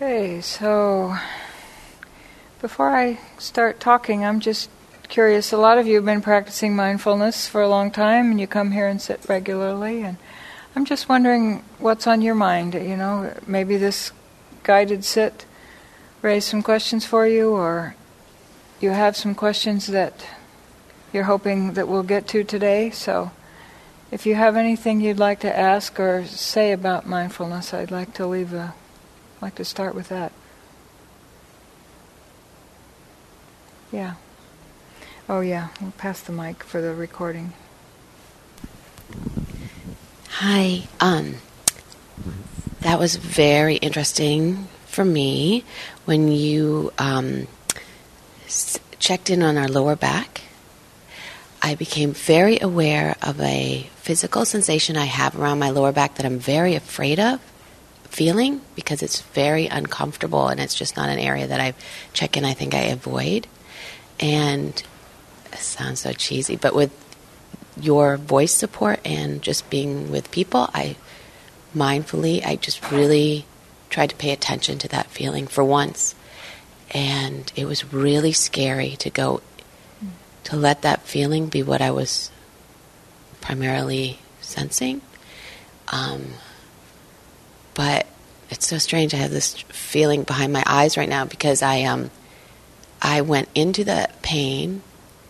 Okay, 0.00 0.40
so 0.40 1.16
before 2.60 2.96
I 2.96 3.18
start 3.36 3.80
talking, 3.80 4.24
I'm 4.24 4.38
just 4.38 4.70
curious. 5.08 5.50
A 5.50 5.56
lot 5.56 5.76
of 5.76 5.88
you 5.88 5.96
have 5.96 6.04
been 6.04 6.22
practicing 6.22 6.76
mindfulness 6.76 7.48
for 7.48 7.62
a 7.62 7.68
long 7.68 7.90
time, 7.90 8.30
and 8.30 8.40
you 8.40 8.46
come 8.46 8.70
here 8.70 8.86
and 8.86 9.02
sit 9.02 9.28
regularly. 9.28 10.02
And 10.02 10.16
I'm 10.76 10.84
just 10.84 11.08
wondering 11.08 11.64
what's 11.80 12.06
on 12.06 12.22
your 12.22 12.36
mind. 12.36 12.74
You 12.74 12.96
know, 12.96 13.34
maybe 13.44 13.76
this 13.76 14.12
guided 14.62 15.04
sit 15.04 15.46
raised 16.22 16.46
some 16.46 16.62
questions 16.62 17.04
for 17.04 17.26
you, 17.26 17.50
or 17.50 17.96
you 18.80 18.90
have 18.90 19.16
some 19.16 19.34
questions 19.34 19.88
that 19.88 20.24
you're 21.12 21.24
hoping 21.24 21.72
that 21.72 21.88
we'll 21.88 22.04
get 22.04 22.28
to 22.28 22.44
today. 22.44 22.90
So, 22.90 23.32
if 24.12 24.26
you 24.26 24.36
have 24.36 24.54
anything 24.54 25.00
you'd 25.00 25.18
like 25.18 25.40
to 25.40 25.58
ask 25.58 25.98
or 25.98 26.24
say 26.24 26.70
about 26.70 27.04
mindfulness, 27.04 27.74
I'd 27.74 27.90
like 27.90 28.14
to 28.14 28.28
leave 28.28 28.52
a 28.52 28.74
I'd 29.38 29.42
like 29.42 29.54
to 29.54 29.64
start 29.64 29.94
with 29.94 30.08
that. 30.08 30.32
Yeah. 33.92 34.14
Oh, 35.28 35.40
yeah. 35.40 35.68
We'll 35.80 35.92
pass 35.92 36.20
the 36.20 36.32
mic 36.32 36.64
for 36.64 36.80
the 36.80 36.92
recording. 36.92 37.52
Hi. 40.30 40.88
Um, 40.98 41.36
that 42.80 42.98
was 42.98 43.14
very 43.14 43.76
interesting 43.76 44.66
for 44.86 45.04
me 45.04 45.64
when 46.04 46.26
you 46.32 46.92
um, 46.98 47.46
s- 48.46 48.80
checked 48.98 49.30
in 49.30 49.44
on 49.44 49.56
our 49.56 49.68
lower 49.68 49.94
back. 49.94 50.40
I 51.62 51.76
became 51.76 52.12
very 52.12 52.58
aware 52.60 53.14
of 53.22 53.40
a 53.40 53.88
physical 53.98 54.44
sensation 54.44 54.96
I 54.96 55.04
have 55.04 55.38
around 55.38 55.60
my 55.60 55.70
lower 55.70 55.92
back 55.92 56.16
that 56.16 56.26
I'm 56.26 56.40
very 56.40 56.74
afraid 56.74 57.20
of 57.20 57.40
feeling 58.10 58.60
because 58.74 59.02
it's 59.02 59.20
very 59.20 59.66
uncomfortable 59.66 60.48
and 60.48 60.60
it's 60.60 60.74
just 60.74 60.96
not 60.96 61.08
an 61.08 61.18
area 61.18 61.46
that 61.46 61.60
I 61.60 61.74
check 62.12 62.36
in, 62.36 62.44
I 62.44 62.54
think 62.54 62.74
I 62.74 62.82
avoid. 62.82 63.46
And 64.18 64.82
it 65.52 65.58
sounds 65.58 66.00
so 66.00 66.12
cheesy, 66.12 66.56
but 66.56 66.74
with 66.74 66.92
your 67.80 68.16
voice 68.16 68.52
support 68.52 69.00
and 69.04 69.42
just 69.42 69.70
being 69.70 70.10
with 70.10 70.30
people, 70.30 70.68
I 70.74 70.96
mindfully, 71.76 72.44
I 72.44 72.56
just 72.56 72.90
really 72.90 73.46
tried 73.90 74.10
to 74.10 74.16
pay 74.16 74.32
attention 74.32 74.78
to 74.78 74.88
that 74.88 75.06
feeling 75.06 75.46
for 75.46 75.62
once. 75.62 76.14
And 76.90 77.52
it 77.54 77.66
was 77.66 77.92
really 77.92 78.32
scary 78.32 78.96
to 78.96 79.10
go, 79.10 79.42
to 80.44 80.56
let 80.56 80.82
that 80.82 81.02
feeling 81.02 81.48
be 81.48 81.62
what 81.62 81.80
I 81.80 81.90
was 81.90 82.30
primarily 83.40 84.18
sensing. 84.40 85.02
Um, 85.88 86.34
but 87.78 88.08
it's 88.50 88.66
so 88.66 88.76
strange. 88.76 89.14
I 89.14 89.18
have 89.18 89.30
this 89.30 89.54
feeling 89.68 90.24
behind 90.24 90.52
my 90.52 90.64
eyes 90.66 90.96
right 90.96 91.08
now 91.08 91.24
because 91.24 91.62
I 91.62 91.84
um 91.84 92.10
I 93.00 93.20
went 93.20 93.48
into 93.54 93.84
the 93.84 94.10
pain. 94.20 94.82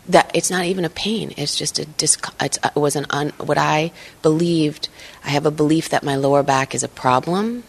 That 0.09 0.31
it's 0.33 0.51
not 0.51 0.65
even 0.65 0.87
a 0.87 0.89
pain. 0.89 1.35
It's 1.37 1.55
just 1.55 1.79
a 1.79 1.85
dis. 1.85 2.17
It's, 2.41 2.59
it 2.65 2.75
was 2.75 2.97
an 2.97 3.05
un, 3.11 3.35
what 3.37 3.59
I 3.59 3.93
believed. 4.23 4.89
I 5.23 5.29
have 5.29 5.45
a 5.45 5.51
belief 5.51 5.91
that 5.91 6.03
my 6.03 6.17
lower 6.17 6.43
back 6.43 6.75
is 6.75 6.83
a 6.83 6.89
problem 6.89 7.65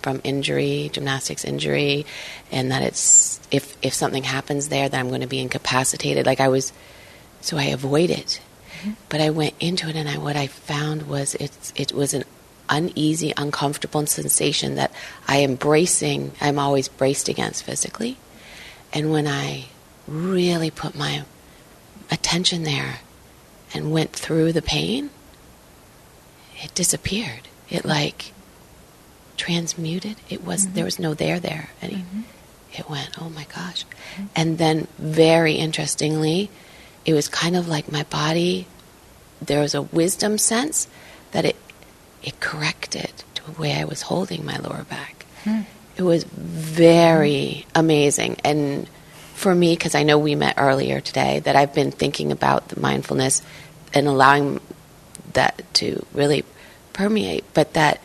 from 0.00 0.20
injury, 0.22 0.90
gymnastics 0.92 1.44
injury, 1.44 2.06
and 2.52 2.70
that 2.70 2.82
it's 2.82 3.40
if 3.50 3.76
if 3.82 3.92
something 3.92 4.22
happens 4.22 4.68
there, 4.68 4.88
that 4.88 4.96
I'm 4.96 5.08
going 5.08 5.22
to 5.22 5.26
be 5.26 5.40
incapacitated. 5.40 6.24
Like 6.24 6.38
I 6.38 6.46
was, 6.46 6.72
so 7.40 7.56
I 7.56 7.64
avoid 7.64 8.10
it. 8.10 8.40
Mm-hmm. 8.78 8.92
But 9.08 9.20
I 9.20 9.30
went 9.30 9.54
into 9.58 9.88
it, 9.88 9.96
and 9.96 10.08
I, 10.08 10.18
what 10.18 10.36
I 10.36 10.46
found 10.46 11.08
was 11.08 11.34
it's 11.34 11.72
it 11.74 11.92
was 11.92 12.14
an 12.14 12.22
uneasy, 12.70 13.32
uncomfortable 13.36 14.06
sensation 14.06 14.76
that 14.76 14.92
I 15.28 15.38
am 15.38 15.56
bracing, 15.56 16.32
I'm 16.40 16.58
always 16.58 16.88
braced 16.88 17.28
against 17.28 17.64
physically. 17.64 18.16
And 18.92 19.10
when 19.10 19.26
I 19.26 19.66
really 20.06 20.70
put 20.70 20.96
my 20.96 21.24
attention 22.10 22.62
there 22.62 23.00
and 23.74 23.92
went 23.92 24.12
through 24.12 24.52
the 24.52 24.62
pain, 24.62 25.10
it 26.62 26.74
disappeared. 26.74 27.48
It 27.68 27.84
like 27.84 28.32
transmuted. 29.36 30.16
It 30.28 30.44
was 30.44 30.64
mm-hmm. 30.64 30.74
there 30.74 30.84
was 30.84 30.98
no 30.98 31.14
there 31.14 31.40
there. 31.40 31.70
And 31.82 31.92
mm-hmm. 31.92 32.20
it 32.72 32.88
went, 32.88 33.20
oh 33.20 33.28
my 33.30 33.44
gosh. 33.44 33.84
Mm-hmm. 33.84 34.24
And 34.34 34.58
then 34.58 34.88
very 34.98 35.54
interestingly, 35.54 36.50
it 37.04 37.14
was 37.14 37.28
kind 37.28 37.56
of 37.56 37.68
like 37.68 37.90
my 37.90 38.04
body 38.04 38.66
there 39.40 39.60
was 39.60 39.74
a 39.74 39.82
wisdom 39.82 40.38
sense 40.38 40.86
that 41.32 41.44
it 41.44 41.56
it 42.22 42.40
corrected 42.40 43.12
to 43.34 43.44
the 43.46 43.60
way 43.60 43.74
I 43.74 43.84
was 43.84 44.02
holding 44.02 44.44
my 44.44 44.56
lower 44.58 44.84
back. 44.84 45.24
Hmm. 45.44 45.62
It 45.96 46.02
was 46.02 46.24
very 46.24 47.66
amazing. 47.74 48.36
And 48.44 48.88
for 49.34 49.54
me, 49.54 49.74
because 49.74 49.94
I 49.94 50.02
know 50.02 50.18
we 50.18 50.34
met 50.34 50.54
earlier 50.58 51.00
today, 51.00 51.40
that 51.40 51.56
I've 51.56 51.74
been 51.74 51.90
thinking 51.90 52.32
about 52.32 52.68
the 52.68 52.80
mindfulness 52.80 53.42
and 53.92 54.06
allowing 54.06 54.60
that 55.32 55.62
to 55.74 56.04
really 56.12 56.44
permeate, 56.92 57.44
but 57.54 57.74
that 57.74 58.00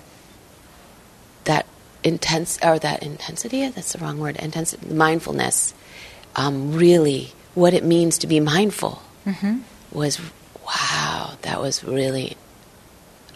that 1.46 1.66
intense 2.04 2.58
or 2.64 2.80
that 2.80 3.02
intensity 3.04 3.68
that's 3.70 3.94
the 3.94 4.00
wrong 4.00 4.20
word 4.20 4.36
intense 4.38 4.76
mindfulness 4.88 5.74
um, 6.36 6.74
really 6.74 7.34
what 7.56 7.74
it 7.74 7.84
means 7.84 8.20
to 8.20 8.28
be 8.28 8.40
mindful 8.40 9.02
Mm-hmm. 9.26 9.58
was 9.92 10.20
wow, 10.68 11.34
that 11.42 11.60
was 11.60 11.84
really 11.84 12.38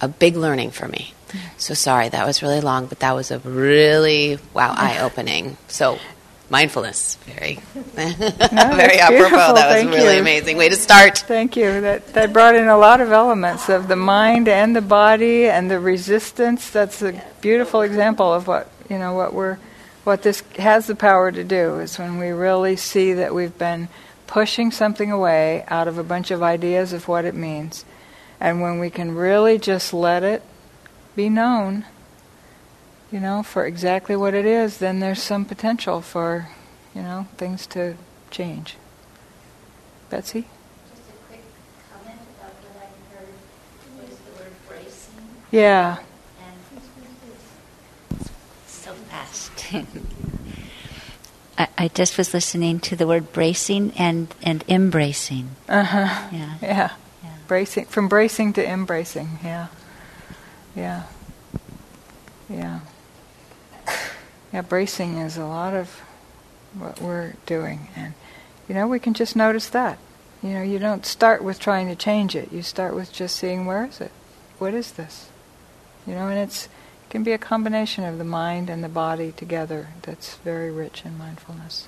a 0.01 0.07
big 0.07 0.35
learning 0.35 0.71
for 0.71 0.87
me. 0.87 1.13
So 1.57 1.73
sorry, 1.73 2.09
that 2.09 2.25
was 2.25 2.41
really 2.41 2.61
long, 2.61 2.87
but 2.87 2.99
that 2.99 3.13
was 3.13 3.29
a 3.31 3.39
really 3.39 4.39
wow 4.53 4.73
eye 4.75 4.99
opening. 4.99 5.57
So 5.67 5.99
mindfulness, 6.49 7.17
very 7.17 7.55
very 7.75 8.13
that's 8.15 8.51
apropos. 8.51 9.09
beautiful. 9.09 9.53
That 9.53 9.67
was 9.67 9.75
Thank 9.75 9.91
really 9.91 10.15
you. 10.15 10.21
amazing. 10.21 10.57
Way 10.57 10.69
to 10.69 10.75
start. 10.75 11.19
Thank 11.19 11.55
you. 11.55 11.81
That 11.81 12.13
that 12.13 12.33
brought 12.33 12.55
in 12.55 12.67
a 12.67 12.77
lot 12.77 12.99
of 13.01 13.11
elements 13.11 13.69
of 13.69 13.87
the 13.87 13.95
mind 13.95 14.47
and 14.47 14.75
the 14.75 14.81
body 14.81 15.47
and 15.47 15.69
the 15.69 15.79
resistance. 15.79 16.71
That's 16.71 17.01
a 17.03 17.21
beautiful 17.41 17.81
example 17.81 18.33
of 18.33 18.47
what 18.47 18.71
you 18.89 18.97
know 18.97 19.13
what 19.13 19.33
we're 19.33 19.59
what 20.03 20.23
this 20.23 20.41
has 20.57 20.87
the 20.87 20.95
power 20.95 21.31
to 21.31 21.43
do 21.43 21.79
is 21.79 21.99
when 21.99 22.17
we 22.17 22.29
really 22.29 22.75
see 22.75 23.13
that 23.13 23.35
we've 23.35 23.57
been 23.59 23.87
pushing 24.25 24.71
something 24.71 25.11
away 25.11 25.63
out 25.67 25.87
of 25.87 25.97
a 25.99 26.03
bunch 26.03 26.31
of 26.31 26.41
ideas 26.41 26.93
of 26.93 27.07
what 27.07 27.25
it 27.25 27.35
means. 27.35 27.85
And 28.39 28.61
when 28.61 28.79
we 28.79 28.89
can 28.89 29.15
really 29.15 29.57
just 29.57 29.93
let 29.93 30.23
it 30.23 30.41
be 31.15 31.29
known, 31.29 31.85
you 33.11 33.19
know, 33.19 33.43
for 33.43 33.65
exactly 33.65 34.15
what 34.15 34.33
it 34.33 34.45
is, 34.45 34.77
then 34.77 34.99
there's 34.99 35.21
some 35.21 35.43
potential 35.45 36.01
for, 36.01 36.47
you 36.95 37.01
know, 37.01 37.27
things 37.37 37.67
to 37.67 37.95
change. 38.31 38.77
Betsy? 40.09 40.45
Just 40.89 41.09
a 41.09 41.13
quick 41.27 41.43
comment 41.91 42.19
about 42.39 42.53
what 42.63 42.81
I 42.81 43.15
heard 43.15 44.07
was 44.07 44.17
the 44.19 44.31
word 44.41 44.53
bracing 44.67 45.23
Yeah. 45.51 45.97
so 48.67 48.93
fast. 48.93 49.51
I, 51.57 51.67
I 51.77 51.87
just 51.89 52.17
was 52.17 52.33
listening 52.33 52.79
to 52.81 52.95
the 52.95 53.05
word 53.05 53.33
bracing 53.33 53.91
and, 53.97 54.33
and 54.41 54.63
embracing. 54.69 55.49
Uh 55.67 55.83
huh. 55.83 56.29
Yeah. 56.31 56.53
Yeah. 56.61 56.91
Bracing 57.49 57.85
from 57.85 58.07
bracing 58.07 58.53
to 58.53 58.65
embracing. 58.65 59.39
Yeah. 59.43 59.67
Yeah. 60.75 61.03
Yeah. 62.47 62.81
Yeah, 64.53 64.61
bracing 64.61 65.17
is 65.17 65.35
a 65.35 65.45
lot 65.45 65.73
of 65.73 65.99
what 66.75 67.01
we're 67.01 67.33
doing 67.47 67.87
and 67.95 68.13
you 68.67 68.75
know, 68.75 68.87
we 68.87 68.99
can 68.99 69.15
just 69.15 69.35
notice 69.35 69.67
that. 69.69 69.97
You 70.43 70.49
know, 70.51 70.61
you 70.61 70.77
don't 70.77 71.07
start 71.07 71.43
with 71.43 71.59
trying 71.59 71.87
to 71.87 71.95
change 71.95 72.35
it. 72.35 72.53
You 72.53 72.61
start 72.61 72.93
with 72.93 73.11
just 73.11 73.35
seeing 73.35 73.65
where 73.65 73.83
is 73.83 73.99
it? 73.99 74.11
What 74.59 74.75
is 74.75 74.91
this? 74.91 75.29
You 76.05 76.13
know, 76.13 76.27
and 76.27 76.37
it's 76.37 76.65
it 76.65 77.09
can 77.09 77.23
be 77.23 77.31
a 77.31 77.39
combination 77.39 78.03
of 78.03 78.19
the 78.19 78.23
mind 78.23 78.69
and 78.69 78.83
the 78.83 78.89
body 78.89 79.31
together 79.31 79.87
that's 80.03 80.35
very 80.37 80.69
rich 80.69 81.01
in 81.03 81.17
mindfulness. 81.17 81.87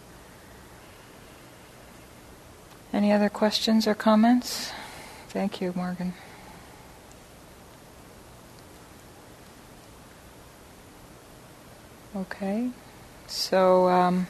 Any 2.92 3.12
other 3.12 3.30
questions 3.30 3.86
or 3.86 3.94
comments? 3.94 4.72
Thank 5.32 5.62
you, 5.62 5.72
Morgan. 5.78 6.14
Okay, 12.14 12.70
so 13.28 13.88
um, 13.88 14.28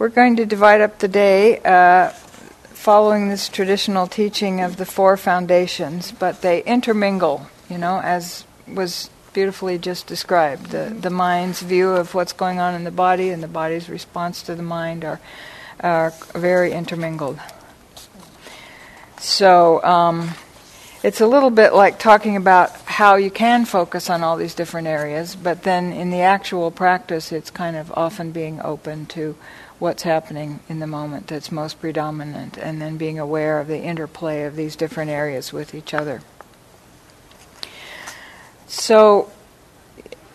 we're 0.00 0.08
going 0.08 0.34
to 0.34 0.44
divide 0.44 0.80
up 0.80 0.98
the 0.98 1.06
day 1.06 1.60
uh, 1.60 2.08
following 2.08 3.28
this 3.28 3.48
traditional 3.48 4.08
teaching 4.08 4.60
of 4.60 4.78
the 4.78 4.84
four 4.84 5.16
foundations, 5.16 6.10
but 6.10 6.42
they 6.42 6.64
intermingle, 6.64 7.46
you 7.70 7.78
know, 7.78 8.00
as 8.00 8.44
was 8.66 9.10
beautifully 9.32 9.78
just 9.78 10.08
described. 10.08 10.70
The, 10.72 10.92
the 11.00 11.10
mind's 11.10 11.62
view 11.62 11.90
of 11.90 12.16
what's 12.16 12.32
going 12.32 12.58
on 12.58 12.74
in 12.74 12.82
the 12.82 12.90
body 12.90 13.28
and 13.28 13.44
the 13.44 13.48
body's 13.48 13.88
response 13.88 14.42
to 14.42 14.56
the 14.56 14.62
mind 14.64 15.04
are, 15.04 15.20
are 15.78 16.12
very 16.34 16.72
intermingled. 16.72 17.38
So 19.22 19.80
um, 19.84 20.30
it's 21.04 21.20
a 21.20 21.28
little 21.28 21.50
bit 21.50 21.72
like 21.72 22.00
talking 22.00 22.34
about 22.34 22.72
how 22.80 23.14
you 23.14 23.30
can 23.30 23.64
focus 23.66 24.10
on 24.10 24.24
all 24.24 24.36
these 24.36 24.52
different 24.52 24.88
areas, 24.88 25.36
but 25.36 25.62
then 25.62 25.92
in 25.92 26.10
the 26.10 26.22
actual 26.22 26.72
practice, 26.72 27.30
it's 27.30 27.48
kind 27.48 27.76
of 27.76 27.92
often 27.92 28.32
being 28.32 28.60
open 28.60 29.06
to 29.06 29.36
what's 29.78 30.02
happening 30.02 30.58
in 30.68 30.80
the 30.80 30.88
moment 30.88 31.28
that's 31.28 31.52
most 31.52 31.80
predominant, 31.80 32.58
and 32.58 32.82
then 32.82 32.96
being 32.96 33.20
aware 33.20 33.60
of 33.60 33.68
the 33.68 33.78
interplay 33.78 34.42
of 34.42 34.56
these 34.56 34.74
different 34.74 35.12
areas 35.12 35.52
with 35.52 35.72
each 35.72 35.94
other. 35.94 36.20
So 38.66 39.30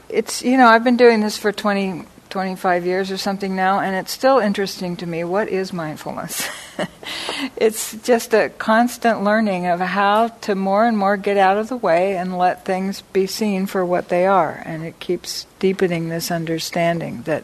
it's, 0.07 0.41
you 0.43 0.55
know, 0.55 0.67
I've 0.67 0.85
been 0.85 0.97
doing 0.97 1.19
this 1.19 1.37
for 1.37 1.51
20, 1.51 2.05
25 2.29 2.85
years 2.85 3.11
or 3.11 3.17
something 3.17 3.55
now, 3.55 3.79
and 3.79 3.95
it's 3.95 4.11
still 4.11 4.39
interesting 4.39 4.95
to 4.97 5.07
me. 5.07 5.23
What 5.23 5.49
is 5.49 5.73
mindfulness? 5.73 6.47
it's 7.57 7.95
just 8.03 8.33
a 8.33 8.49
constant 8.49 9.23
learning 9.23 9.67
of 9.67 9.79
how 9.79 10.27
to 10.27 10.55
more 10.55 10.85
and 10.85 10.97
more 10.97 11.17
get 11.17 11.37
out 11.37 11.57
of 11.57 11.69
the 11.69 11.77
way 11.77 12.17
and 12.17 12.37
let 12.37 12.65
things 12.65 13.01
be 13.13 13.27
seen 13.27 13.65
for 13.65 13.85
what 13.85 14.09
they 14.09 14.25
are. 14.25 14.61
And 14.65 14.83
it 14.83 14.99
keeps 14.99 15.45
deepening 15.59 16.09
this 16.09 16.31
understanding 16.31 17.23
that, 17.23 17.43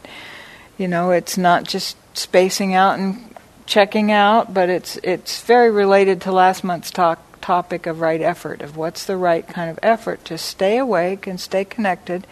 you 0.77 0.87
know, 0.87 1.11
it's 1.11 1.37
not 1.37 1.63
just 1.63 1.97
spacing 2.17 2.73
out 2.73 2.99
and 2.99 3.35
checking 3.65 4.11
out, 4.11 4.53
but 4.53 4.69
it's 4.69 4.97
it's 4.97 5.41
very 5.41 5.71
related 5.71 6.21
to 6.21 6.31
last 6.31 6.63
month's 6.63 6.91
talk 6.91 7.19
topic 7.41 7.85
of 7.85 7.99
right 7.99 8.21
effort, 8.21 8.61
of 8.61 8.77
what's 8.77 9.05
the 9.05 9.17
right 9.17 9.47
kind 9.47 9.69
of 9.69 9.77
effort 9.83 10.23
to 10.25 10.37
stay 10.37 10.77
awake 10.77 11.27
and 11.27 11.39
stay 11.39 11.65
connected, 11.65 12.25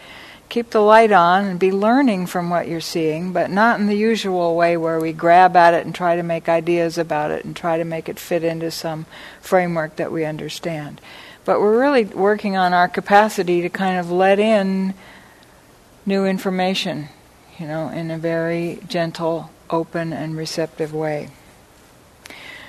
keep 0.52 0.68
the 0.68 0.80
light 0.80 1.10
on 1.10 1.46
and 1.46 1.58
be 1.58 1.72
learning 1.72 2.26
from 2.26 2.50
what 2.50 2.68
you're 2.68 2.78
seeing, 2.78 3.32
but 3.32 3.50
not 3.50 3.80
in 3.80 3.86
the 3.86 3.96
usual 3.96 4.54
way 4.54 4.76
where 4.76 5.00
we 5.00 5.10
grab 5.10 5.56
at 5.56 5.72
it 5.72 5.86
and 5.86 5.94
try 5.94 6.14
to 6.14 6.22
make 6.22 6.46
ideas 6.46 6.98
about 6.98 7.30
it 7.30 7.42
and 7.42 7.56
try 7.56 7.78
to 7.78 7.84
make 7.84 8.06
it 8.06 8.18
fit 8.18 8.44
into 8.44 8.70
some 8.70 9.06
framework 9.40 9.96
that 9.96 10.12
we 10.12 10.26
understand. 10.26 11.00
But 11.46 11.58
we're 11.58 11.80
really 11.80 12.04
working 12.04 12.54
on 12.54 12.74
our 12.74 12.86
capacity 12.86 13.62
to 13.62 13.70
kind 13.70 13.98
of 13.98 14.10
let 14.10 14.38
in 14.38 14.92
new 16.04 16.26
information, 16.26 17.08
you 17.58 17.66
know, 17.66 17.88
in 17.88 18.10
a 18.10 18.18
very 18.18 18.78
gentle, 18.86 19.50
open, 19.70 20.12
and 20.12 20.36
receptive 20.36 20.92
way. 20.92 21.30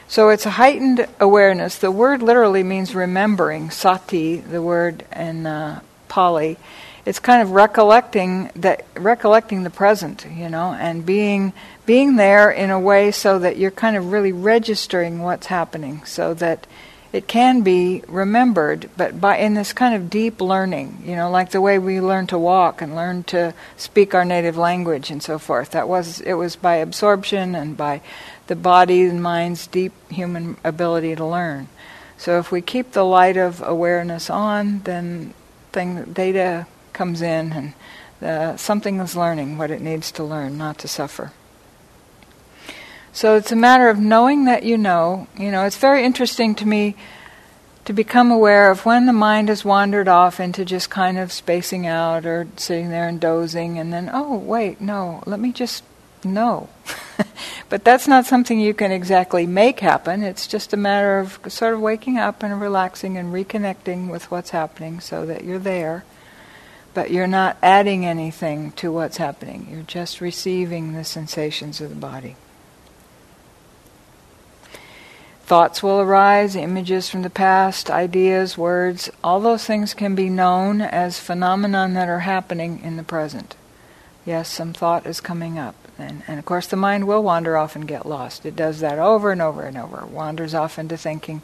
So 0.07 0.29
it's 0.29 0.45
a 0.45 0.51
heightened 0.51 1.05
awareness. 1.19 1.77
The 1.77 1.91
word 1.91 2.23
literally 2.23 2.63
means 2.63 2.95
remembering, 2.95 3.71
sati, 3.71 4.37
the 4.37 4.61
word 4.61 5.05
in 5.13 5.45
uh, 5.45 5.81
Pali. 6.07 6.57
It's 7.05 7.19
kind 7.19 7.41
of 7.41 7.51
recollecting 7.51 8.49
that 8.55 8.85
recollecting 8.95 9.63
the 9.63 9.69
present, 9.69 10.25
you 10.33 10.49
know, 10.49 10.73
and 10.73 11.05
being 11.05 11.51
being 11.85 12.15
there 12.15 12.49
in 12.49 12.69
a 12.69 12.79
way 12.79 13.11
so 13.11 13.39
that 13.39 13.57
you're 13.57 13.71
kind 13.71 13.97
of 13.97 14.11
really 14.11 14.31
registering 14.31 15.19
what's 15.19 15.47
happening, 15.47 16.05
so 16.05 16.33
that 16.35 16.65
it 17.11 17.27
can 17.27 17.61
be 17.61 18.01
remembered, 18.07 18.89
but 18.97 19.21
by 19.21 19.37
in 19.37 19.53
this 19.53 19.71
kind 19.71 19.93
of 19.93 20.09
deep 20.09 20.41
learning, 20.41 21.03
you 21.05 21.15
know, 21.15 21.29
like 21.29 21.51
the 21.51 21.61
way 21.61 21.77
we 21.77 22.01
learn 22.01 22.25
to 22.27 22.39
walk 22.39 22.81
and 22.81 22.95
learn 22.95 23.23
to 23.23 23.53
speak 23.77 24.15
our 24.15 24.25
native 24.25 24.57
language 24.57 25.11
and 25.11 25.21
so 25.21 25.37
forth. 25.37 25.71
That 25.71 25.87
was 25.87 26.21
it 26.21 26.33
was 26.33 26.55
by 26.55 26.75
absorption 26.75 27.53
and 27.53 27.77
by 27.77 28.01
the 28.47 28.55
body 28.55 29.03
and 29.03 29.21
mind's 29.21 29.67
deep 29.67 29.93
human 30.09 30.57
ability 30.63 31.15
to 31.15 31.25
learn. 31.25 31.67
So 32.17 32.39
if 32.39 32.51
we 32.51 32.61
keep 32.61 32.93
the 32.93 33.03
light 33.03 33.37
of 33.37 33.61
awareness 33.61 34.29
on, 34.29 34.79
then 34.79 35.33
thing 35.71 36.03
data 36.13 36.65
comes 36.93 37.21
in 37.21 37.51
and 37.51 37.73
uh, 38.21 38.57
something 38.57 38.99
is 38.99 39.15
learning 39.15 39.57
what 39.57 39.71
it 39.71 39.81
needs 39.81 40.11
to 40.13 40.23
learn, 40.23 40.57
not 40.57 40.77
to 40.79 40.87
suffer. 40.87 41.31
So 43.11 43.35
it's 43.35 43.51
a 43.51 43.55
matter 43.55 43.89
of 43.89 43.99
knowing 43.99 44.45
that 44.45 44.63
you 44.63 44.77
know. 44.77 45.27
You 45.37 45.51
know, 45.51 45.65
it's 45.65 45.77
very 45.77 46.03
interesting 46.03 46.55
to 46.55 46.67
me 46.67 46.95
to 47.85 47.93
become 47.93 48.31
aware 48.31 48.71
of 48.71 48.85
when 48.85 49.05
the 49.05 49.13
mind 49.13 49.49
has 49.49 49.65
wandered 49.65 50.07
off 50.07 50.39
into 50.39 50.63
just 50.63 50.89
kind 50.89 51.17
of 51.17 51.31
spacing 51.31 51.85
out 51.85 52.25
or 52.25 52.47
sitting 52.55 52.89
there 52.89 53.07
and 53.07 53.19
dozing, 53.19 53.77
and 53.77 53.91
then, 53.91 54.09
oh, 54.11 54.37
wait, 54.37 54.79
no, 54.79 55.21
let 55.25 55.39
me 55.39 55.51
just 55.51 55.83
know. 56.23 56.69
but 57.69 57.83
that's 57.83 58.07
not 58.07 58.25
something 58.25 58.59
you 58.59 58.73
can 58.73 58.91
exactly 58.91 59.45
make 59.45 59.81
happen. 59.81 60.23
It's 60.23 60.47
just 60.47 60.73
a 60.73 60.77
matter 60.77 61.19
of 61.19 61.39
sort 61.49 61.73
of 61.73 61.81
waking 61.81 62.17
up 62.17 62.41
and 62.41 62.59
relaxing 62.59 63.17
and 63.17 63.33
reconnecting 63.33 64.09
with 64.09 64.31
what's 64.31 64.51
happening 64.51 64.99
so 64.99 65.25
that 65.25 65.43
you're 65.43 65.59
there. 65.59 66.05
But 66.93 67.11
you're 67.11 67.27
not 67.27 67.57
adding 67.63 68.05
anything 68.05 68.71
to 68.73 68.91
what's 68.91 69.17
happening. 69.17 69.67
You're 69.71 69.81
just 69.81 70.21
receiving 70.21 70.93
the 70.93 71.03
sensations 71.03 71.81
of 71.81 71.89
the 71.89 71.95
body. 71.95 72.35
Thoughts 75.45 75.83
will 75.83 75.99
arise, 75.99 76.55
images 76.55 77.09
from 77.09 77.21
the 77.21 77.29
past, 77.29 77.89
ideas, 77.89 78.57
words, 78.57 79.09
all 79.23 79.41
those 79.41 79.65
things 79.65 79.93
can 79.93 80.15
be 80.15 80.29
known 80.29 80.81
as 80.81 81.19
phenomena 81.19 81.89
that 81.93 82.07
are 82.07 82.19
happening 82.19 82.79
in 82.81 82.95
the 82.95 83.03
present. 83.03 83.55
Yes, 84.25 84.47
some 84.47 84.71
thought 84.71 85.05
is 85.05 85.19
coming 85.19 85.59
up. 85.59 85.75
And, 85.97 86.23
and 86.27 86.39
of 86.39 86.45
course, 86.45 86.67
the 86.67 86.77
mind 86.77 87.07
will 87.07 87.21
wander 87.21 87.57
off 87.57 87.75
and 87.75 87.87
get 87.87 88.05
lost. 88.05 88.45
It 88.45 88.55
does 88.55 88.79
that 88.79 88.99
over 88.99 89.31
and 89.31 89.41
over 89.41 89.63
and 89.63 89.77
over. 89.77 90.05
Wanders 90.05 90.53
off 90.53 90.79
into 90.79 90.97
thinking. 90.97 91.41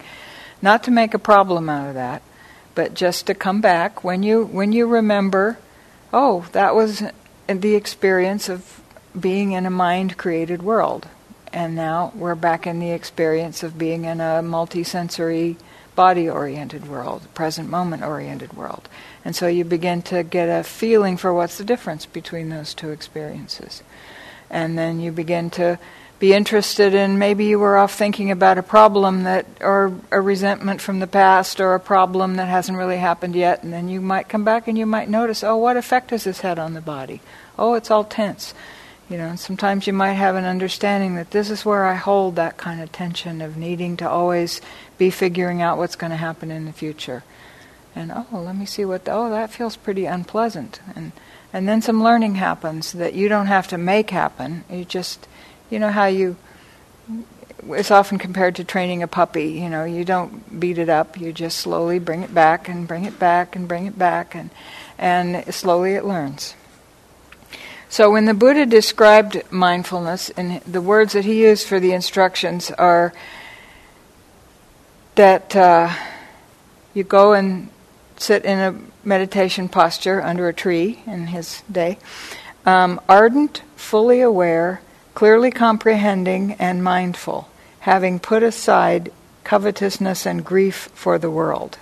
Not 0.61 0.83
to 0.85 0.91
make 0.91 1.13
a 1.13 1.19
problem 1.19 1.69
out 1.69 1.89
of 1.89 1.95
that, 1.95 2.21
but 2.79 2.93
just 2.93 3.27
to 3.27 3.33
come 3.33 3.59
back 3.59 4.05
when 4.05 4.23
you 4.23 4.45
when 4.45 4.71
you 4.71 4.87
remember, 4.87 5.57
oh, 6.13 6.47
that 6.53 6.73
was 6.73 7.03
the 7.45 7.75
experience 7.75 8.47
of 8.47 8.81
being 9.19 9.51
in 9.51 9.65
a 9.65 9.69
mind-created 9.69 10.61
world, 10.63 11.09
And 11.51 11.75
now 11.75 12.11
we're 12.15 12.35
back 12.35 12.67
in 12.67 12.79
the 12.79 12.91
experience 12.91 13.63
of 13.63 13.77
being 13.77 14.05
in 14.05 14.19
a 14.21 14.41
multisensory, 14.43 15.57
body 15.95 16.29
oriented 16.29 16.87
world, 16.87 17.27
present 17.33 17.69
moment 17.69 18.03
oriented 18.03 18.53
world. 18.53 18.87
And 19.25 19.35
so 19.35 19.47
you 19.47 19.65
begin 19.65 20.01
to 20.03 20.23
get 20.23 20.47
a 20.47 20.63
feeling 20.63 21.17
for 21.17 21.33
what's 21.33 21.57
the 21.57 21.63
difference 21.63 22.05
between 22.05 22.49
those 22.49 22.73
two 22.73 22.91
experiences. 22.91 23.83
And 24.49 24.77
then 24.77 24.99
you 24.99 25.11
begin 25.11 25.49
to 25.51 25.79
be 26.19 26.33
interested 26.33 26.93
in 26.93 27.17
maybe 27.17 27.45
you 27.45 27.57
were 27.57 27.77
off 27.77 27.93
thinking 27.93 28.29
about 28.29 28.57
a 28.57 28.63
problem 28.63 29.23
that 29.23 29.45
or 29.61 29.93
a 30.11 30.19
resentment 30.19 30.81
from 30.81 30.99
the 30.99 31.07
past 31.07 31.61
or 31.61 31.73
a 31.73 31.79
problem 31.79 32.35
that 32.35 32.49
hasn't 32.49 32.77
really 32.77 32.97
happened 32.97 33.35
yet 33.35 33.63
and 33.63 33.71
then 33.71 33.87
you 33.87 34.01
might 34.01 34.27
come 34.27 34.43
back 34.43 34.67
and 34.67 34.77
you 34.77 34.85
might 34.85 35.09
notice 35.09 35.43
oh 35.43 35.55
what 35.55 35.77
effect 35.77 36.11
has 36.11 36.25
this 36.25 36.41
had 36.41 36.59
on 36.59 36.73
the 36.73 36.81
body? 36.81 37.21
Oh 37.57 37.73
it's 37.73 37.89
all 37.89 38.03
tense. 38.03 38.53
You 39.09 39.17
know 39.17 39.35
sometimes 39.37 39.87
you 39.87 39.93
might 39.93 40.13
have 40.13 40.35
an 40.35 40.43
understanding 40.43 41.15
that 41.15 41.31
this 41.31 41.49
is 41.49 41.65
where 41.65 41.85
i 41.85 41.95
hold 41.95 42.35
that 42.35 42.57
kind 42.57 42.81
of 42.81 42.91
tension 42.91 43.41
of 43.41 43.55
needing 43.55 43.95
to 43.97 44.09
always 44.09 44.59
be 44.97 45.09
figuring 45.09 45.61
out 45.61 45.77
what's 45.77 45.95
going 45.95 46.11
to 46.11 46.17
happen 46.17 46.51
in 46.51 46.65
the 46.65 46.73
future. 46.73 47.23
And 47.95 48.11
oh 48.11 48.27
let 48.33 48.57
me 48.57 48.65
see 48.65 48.83
what 48.83 49.05
the, 49.05 49.13
oh 49.13 49.29
that 49.29 49.51
feels 49.51 49.77
pretty 49.77 50.05
unpleasant. 50.05 50.81
And 50.97 51.13
and 51.53 51.67
then 51.67 51.81
some 51.81 52.03
learning 52.03 52.35
happens 52.35 52.91
that 52.91 53.13
you 53.13 53.29
don't 53.29 53.47
have 53.47 53.69
to 53.69 53.77
make 53.77 54.09
happen. 54.09 54.65
You 54.69 54.83
just 54.83 55.27
you 55.69 55.79
know 55.79 55.91
how 55.91 56.05
you 56.05 56.35
it's 57.67 57.91
often 57.91 58.17
compared 58.17 58.55
to 58.55 58.63
training 58.63 59.03
a 59.03 59.07
puppy 59.07 59.51
you 59.51 59.69
know 59.69 59.83
you 59.83 60.05
don't 60.05 60.59
beat 60.59 60.77
it 60.77 60.89
up 60.89 61.19
you 61.19 61.33
just 61.33 61.57
slowly 61.57 61.99
bring 61.99 62.23
it 62.23 62.33
back 62.33 62.69
and 62.69 62.87
bring 62.87 63.05
it 63.05 63.19
back 63.19 63.55
and 63.55 63.67
bring 63.67 63.85
it 63.85 63.97
back 63.97 64.33
and 64.33 64.49
and 64.99 65.51
slowly 65.53 65.93
it 65.93 66.03
learns. 66.03 66.55
So 67.87 68.11
when 68.11 68.25
the 68.25 68.35
buddha 68.35 68.67
described 68.67 69.41
mindfulness 69.49 70.29
and 70.31 70.61
the 70.61 70.81
words 70.81 71.13
that 71.13 71.25
he 71.25 71.41
used 71.41 71.65
for 71.65 71.79
the 71.79 71.93
instructions 71.93 72.69
are 72.71 73.13
that 75.15 75.55
uh, 75.55 75.91
you 76.93 77.03
go 77.03 77.33
and 77.33 77.69
sit 78.17 78.45
in 78.45 78.59
a 78.59 78.79
meditation 79.07 79.69
posture 79.69 80.21
under 80.21 80.47
a 80.49 80.53
tree 80.53 81.01
in 81.07 81.27
his 81.27 81.63
day 81.71 81.97
um, 82.65 82.99
ardent 83.09 83.63
fully 83.75 84.21
aware 84.21 84.81
clearly 85.19 85.51
comprehending 85.51 86.53
and 86.59 86.81
mindful, 86.81 87.49
having 87.81 88.17
put 88.17 88.41
aside 88.41 89.11
covetousness 89.43 90.25
and 90.25 90.45
grief 90.45 90.89
for 90.93 91.19
the 91.19 91.29
world. 91.29 91.77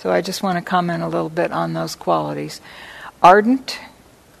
So 0.00 0.10
I 0.10 0.20
just 0.20 0.42
want 0.42 0.58
to 0.58 0.68
comment 0.68 1.04
a 1.04 1.06
little 1.06 1.28
bit 1.28 1.52
on 1.52 1.74
those 1.74 1.94
qualities. 1.94 2.60
Ardent, 3.22 3.78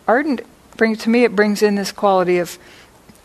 ardent 0.08 0.40
brings 0.76 0.98
to 1.04 1.08
me 1.08 1.22
it 1.22 1.36
brings 1.36 1.62
in 1.62 1.76
this 1.76 1.92
quality 1.92 2.38
of 2.38 2.58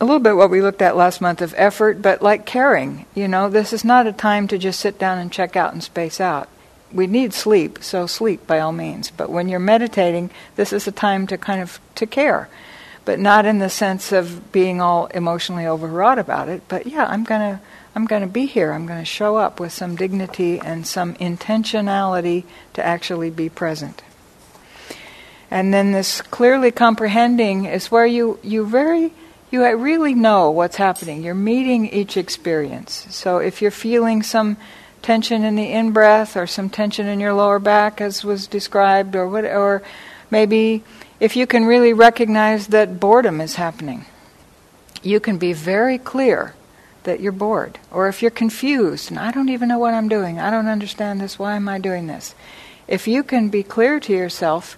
a 0.00 0.04
little 0.04 0.20
bit 0.20 0.36
what 0.36 0.50
we 0.50 0.62
looked 0.62 0.82
at 0.82 0.94
last 0.94 1.20
month 1.20 1.42
of 1.42 1.52
effort, 1.56 2.00
but 2.00 2.22
like 2.22 2.46
caring. 2.46 3.06
You 3.12 3.26
know, 3.26 3.48
this 3.48 3.72
is 3.72 3.84
not 3.84 4.06
a 4.06 4.12
time 4.12 4.46
to 4.46 4.56
just 4.56 4.78
sit 4.78 5.00
down 5.00 5.18
and 5.18 5.32
check 5.32 5.56
out 5.56 5.72
and 5.72 5.82
space 5.82 6.20
out. 6.20 6.48
We 6.92 7.08
need 7.08 7.34
sleep, 7.34 7.82
so 7.82 8.06
sleep 8.06 8.46
by 8.46 8.60
all 8.60 8.70
means. 8.70 9.10
But 9.10 9.30
when 9.30 9.48
you're 9.48 9.58
meditating, 9.58 10.30
this 10.54 10.72
is 10.72 10.86
a 10.86 10.92
time 10.92 11.26
to 11.26 11.36
kind 11.36 11.60
of 11.60 11.80
to 11.96 12.06
care 12.06 12.48
but 13.04 13.18
not 13.18 13.46
in 13.46 13.58
the 13.58 13.70
sense 13.70 14.12
of 14.12 14.52
being 14.52 14.80
all 14.80 15.06
emotionally 15.06 15.66
overwrought 15.66 16.18
about 16.18 16.48
it. 16.48 16.62
But 16.68 16.86
yeah, 16.86 17.06
I'm 17.06 17.24
gonna 17.24 17.60
I'm 17.94 18.06
gonna 18.06 18.26
be 18.26 18.46
here. 18.46 18.72
I'm 18.72 18.86
gonna 18.86 19.04
show 19.04 19.36
up 19.36 19.58
with 19.58 19.72
some 19.72 19.96
dignity 19.96 20.58
and 20.58 20.86
some 20.86 21.14
intentionality 21.14 22.44
to 22.74 22.84
actually 22.84 23.30
be 23.30 23.48
present. 23.48 24.02
And 25.50 25.74
then 25.74 25.92
this 25.92 26.20
clearly 26.20 26.70
comprehending 26.70 27.64
is 27.64 27.90
where 27.90 28.06
you 28.06 28.38
you 28.42 28.66
very 28.66 29.12
you 29.50 29.64
really 29.76 30.14
know 30.14 30.50
what's 30.50 30.76
happening. 30.76 31.22
You're 31.22 31.34
meeting 31.34 31.88
each 31.88 32.16
experience. 32.16 33.06
So 33.10 33.38
if 33.38 33.60
you're 33.60 33.72
feeling 33.72 34.22
some 34.22 34.56
tension 35.02 35.42
in 35.42 35.56
the 35.56 35.72
in 35.72 35.90
breath 35.92 36.36
or 36.36 36.46
some 36.46 36.70
tension 36.70 37.06
in 37.08 37.18
your 37.18 37.32
lower 37.32 37.58
back, 37.58 38.00
as 38.00 38.22
was 38.24 38.46
described, 38.46 39.16
or 39.16 39.26
what, 39.26 39.44
or 39.44 39.82
maybe 40.30 40.84
if 41.20 41.36
you 41.36 41.46
can 41.46 41.66
really 41.66 41.92
recognize 41.92 42.68
that 42.68 42.98
boredom 42.98 43.40
is 43.40 43.56
happening, 43.56 44.06
you 45.02 45.20
can 45.20 45.36
be 45.38 45.52
very 45.52 45.98
clear 45.98 46.54
that 47.04 47.20
you're 47.20 47.32
bored. 47.32 47.78
Or 47.90 48.08
if 48.08 48.22
you're 48.22 48.30
confused 48.30 49.10
and 49.10 49.18
I 49.18 49.30
don't 49.30 49.50
even 49.50 49.68
know 49.68 49.78
what 49.78 49.94
I'm 49.94 50.08
doing, 50.08 50.38
I 50.40 50.50
don't 50.50 50.66
understand 50.66 51.20
this, 51.20 51.38
why 51.38 51.56
am 51.56 51.68
I 51.68 51.78
doing 51.78 52.06
this? 52.06 52.34
If 52.88 53.06
you 53.06 53.22
can 53.22 53.50
be 53.50 53.62
clear 53.62 54.00
to 54.00 54.12
yourself, 54.12 54.76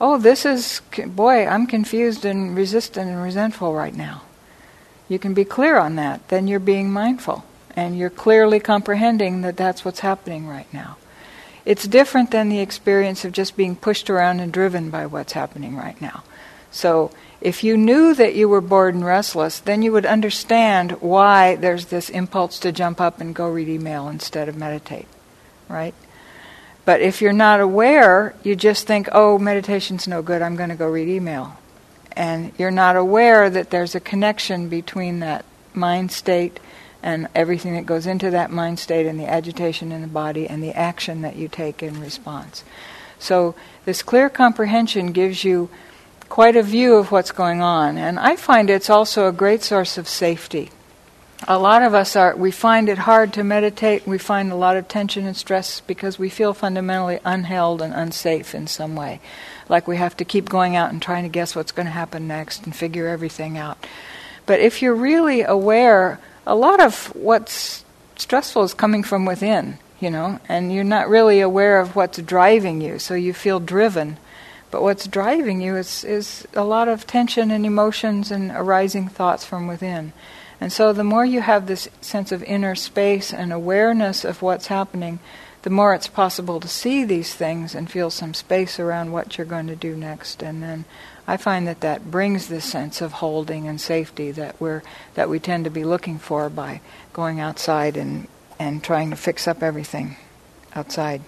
oh, 0.00 0.18
this 0.18 0.44
is, 0.44 0.80
boy, 1.06 1.46
I'm 1.46 1.66
confused 1.66 2.24
and 2.24 2.56
resistant 2.56 3.08
and 3.08 3.22
resentful 3.22 3.74
right 3.74 3.94
now. 3.94 4.22
You 5.08 5.18
can 5.18 5.34
be 5.34 5.44
clear 5.44 5.78
on 5.78 5.96
that, 5.96 6.28
then 6.28 6.48
you're 6.48 6.60
being 6.60 6.90
mindful 6.90 7.44
and 7.76 7.96
you're 7.96 8.10
clearly 8.10 8.60
comprehending 8.60 9.42
that 9.42 9.56
that's 9.56 9.84
what's 9.84 10.00
happening 10.00 10.46
right 10.46 10.72
now. 10.72 10.96
It's 11.64 11.86
different 11.86 12.30
than 12.30 12.48
the 12.48 12.60
experience 12.60 13.24
of 13.24 13.32
just 13.32 13.56
being 13.56 13.76
pushed 13.76 14.10
around 14.10 14.40
and 14.40 14.52
driven 14.52 14.90
by 14.90 15.06
what's 15.06 15.32
happening 15.32 15.76
right 15.76 16.00
now. 16.00 16.24
So, 16.70 17.10
if 17.40 17.64
you 17.64 17.76
knew 17.76 18.14
that 18.14 18.34
you 18.34 18.48
were 18.48 18.60
bored 18.60 18.94
and 18.94 19.04
restless, 19.04 19.58
then 19.58 19.82
you 19.82 19.92
would 19.92 20.06
understand 20.06 20.92
why 21.02 21.56
there's 21.56 21.86
this 21.86 22.08
impulse 22.08 22.58
to 22.60 22.70
jump 22.70 23.00
up 23.00 23.20
and 23.20 23.34
go 23.34 23.48
read 23.48 23.68
email 23.68 24.08
instead 24.08 24.48
of 24.48 24.56
meditate, 24.56 25.08
right? 25.68 25.94
But 26.84 27.00
if 27.00 27.20
you're 27.20 27.32
not 27.32 27.60
aware, 27.60 28.34
you 28.42 28.56
just 28.56 28.86
think, 28.86 29.08
oh, 29.12 29.38
meditation's 29.38 30.08
no 30.08 30.22
good, 30.22 30.40
I'm 30.40 30.56
going 30.56 30.68
to 30.68 30.76
go 30.76 30.88
read 30.88 31.08
email. 31.08 31.56
And 32.12 32.52
you're 32.58 32.70
not 32.70 32.96
aware 32.96 33.50
that 33.50 33.70
there's 33.70 33.94
a 33.94 34.00
connection 34.00 34.68
between 34.68 35.20
that 35.20 35.44
mind 35.74 36.12
state 36.12 36.60
and 37.02 37.28
everything 37.34 37.74
that 37.74 37.86
goes 37.86 38.06
into 38.06 38.30
that 38.30 38.50
mind 38.50 38.78
state 38.78 39.06
and 39.06 39.18
the 39.18 39.28
agitation 39.28 39.92
in 39.92 40.02
the 40.02 40.08
body 40.08 40.48
and 40.48 40.62
the 40.62 40.72
action 40.72 41.22
that 41.22 41.36
you 41.36 41.48
take 41.48 41.82
in 41.82 42.00
response. 42.00 42.64
So, 43.18 43.54
this 43.84 44.02
clear 44.02 44.28
comprehension 44.28 45.12
gives 45.12 45.44
you 45.44 45.68
quite 46.28 46.56
a 46.56 46.62
view 46.62 46.94
of 46.96 47.12
what's 47.12 47.30
going 47.30 47.60
on, 47.60 47.98
and 47.98 48.18
I 48.18 48.36
find 48.36 48.70
it's 48.70 48.90
also 48.90 49.28
a 49.28 49.32
great 49.32 49.62
source 49.62 49.98
of 49.98 50.08
safety. 50.08 50.70
A 51.48 51.58
lot 51.58 51.82
of 51.82 51.92
us 51.92 52.14
are, 52.14 52.36
we 52.36 52.52
find 52.52 52.88
it 52.88 52.98
hard 52.98 53.32
to 53.32 53.42
meditate, 53.42 54.06
we 54.06 54.16
find 54.16 54.52
a 54.52 54.56
lot 54.56 54.76
of 54.76 54.86
tension 54.86 55.26
and 55.26 55.36
stress 55.36 55.80
because 55.80 56.18
we 56.18 56.28
feel 56.28 56.54
fundamentally 56.54 57.18
unheld 57.24 57.80
and 57.80 57.92
unsafe 57.92 58.54
in 58.54 58.68
some 58.68 58.94
way. 58.94 59.20
Like 59.68 59.88
we 59.88 59.96
have 59.96 60.16
to 60.18 60.24
keep 60.24 60.48
going 60.48 60.76
out 60.76 60.92
and 60.92 61.02
trying 61.02 61.24
to 61.24 61.28
guess 61.28 61.56
what's 61.56 61.72
going 61.72 61.86
to 61.86 61.92
happen 61.92 62.28
next 62.28 62.64
and 62.64 62.74
figure 62.74 63.08
everything 63.08 63.58
out. 63.58 63.84
But 64.46 64.60
if 64.60 64.82
you're 64.82 64.94
really 64.94 65.42
aware 65.42 66.20
a 66.46 66.54
lot 66.54 66.80
of 66.80 67.06
what's 67.14 67.84
stressful 68.16 68.62
is 68.62 68.74
coming 68.74 69.02
from 69.02 69.24
within, 69.24 69.78
you 70.00 70.10
know, 70.10 70.40
and 70.48 70.72
you're 70.72 70.84
not 70.84 71.08
really 71.08 71.40
aware 71.40 71.80
of 71.80 71.96
what's 71.96 72.18
driving 72.18 72.80
you, 72.80 72.98
so 72.98 73.14
you 73.14 73.32
feel 73.32 73.60
driven. 73.60 74.18
But 74.70 74.82
what's 74.82 75.06
driving 75.06 75.60
you 75.60 75.76
is, 75.76 76.02
is 76.02 76.46
a 76.54 76.64
lot 76.64 76.88
of 76.88 77.06
tension 77.06 77.50
and 77.50 77.66
emotions 77.66 78.30
and 78.30 78.50
arising 78.50 79.08
thoughts 79.08 79.44
from 79.44 79.66
within. 79.66 80.12
And 80.60 80.72
so 80.72 80.92
the 80.92 81.04
more 81.04 81.24
you 81.24 81.40
have 81.40 81.66
this 81.66 81.88
sense 82.00 82.32
of 82.32 82.42
inner 82.44 82.74
space 82.74 83.34
and 83.34 83.52
awareness 83.52 84.24
of 84.24 84.40
what's 84.40 84.68
happening, 84.68 85.18
the 85.62 85.70
more 85.70 85.94
it's 85.94 86.08
possible 86.08 86.58
to 86.60 86.68
see 86.68 87.04
these 87.04 87.34
things 87.34 87.74
and 87.74 87.90
feel 87.90 88.10
some 88.10 88.32
space 88.32 88.80
around 88.80 89.12
what 89.12 89.36
you're 89.36 89.46
going 89.46 89.66
to 89.66 89.76
do 89.76 89.96
next. 89.96 90.42
And 90.42 90.62
then 90.62 90.84
I 91.26 91.36
find 91.36 91.66
that 91.68 91.80
that 91.80 92.10
brings 92.10 92.48
this 92.48 92.64
sense 92.64 93.00
of 93.00 93.12
holding 93.12 93.68
and 93.68 93.80
safety 93.80 94.32
that 94.32 94.60
we're 94.60 94.82
that 95.14 95.28
we 95.28 95.38
tend 95.38 95.64
to 95.64 95.70
be 95.70 95.84
looking 95.84 96.18
for 96.18 96.48
by 96.48 96.80
going 97.12 97.38
outside 97.38 97.96
and 97.96 98.26
and 98.58 98.82
trying 98.82 99.10
to 99.10 99.16
fix 99.16 99.46
up 99.46 99.62
everything 99.62 100.16
outside. 100.74 101.22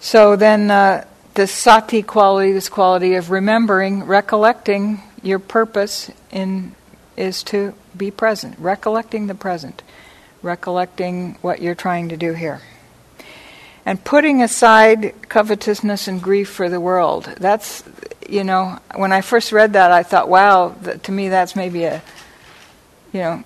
So 0.00 0.36
then, 0.36 0.70
uh, 0.70 1.06
the 1.34 1.46
sati 1.46 2.02
quality, 2.02 2.52
this 2.52 2.68
quality 2.68 3.14
of 3.14 3.30
remembering, 3.30 4.04
recollecting 4.04 5.02
your 5.22 5.38
purpose 5.38 6.10
in 6.30 6.74
is 7.16 7.42
to 7.44 7.74
be 7.96 8.10
present, 8.10 8.58
recollecting 8.58 9.26
the 9.26 9.34
present, 9.34 9.82
recollecting 10.42 11.36
what 11.42 11.60
you're 11.62 11.74
trying 11.74 12.08
to 12.08 12.16
do 12.16 12.32
here 12.32 12.62
and 13.84 14.02
putting 14.04 14.42
aside 14.42 15.14
covetousness 15.28 16.06
and 16.08 16.22
grief 16.22 16.48
for 16.48 16.68
the 16.68 16.80
world. 16.80 17.24
That's, 17.38 17.82
you 18.28 18.44
know, 18.44 18.78
when 18.94 19.12
I 19.12 19.20
first 19.20 19.52
read 19.52 19.72
that, 19.72 19.90
I 19.90 20.02
thought, 20.02 20.28
wow, 20.28 20.74
that, 20.82 21.02
to 21.04 21.12
me 21.12 21.28
that's 21.28 21.56
maybe 21.56 21.84
a, 21.84 22.02
you 23.12 23.20
know, 23.20 23.44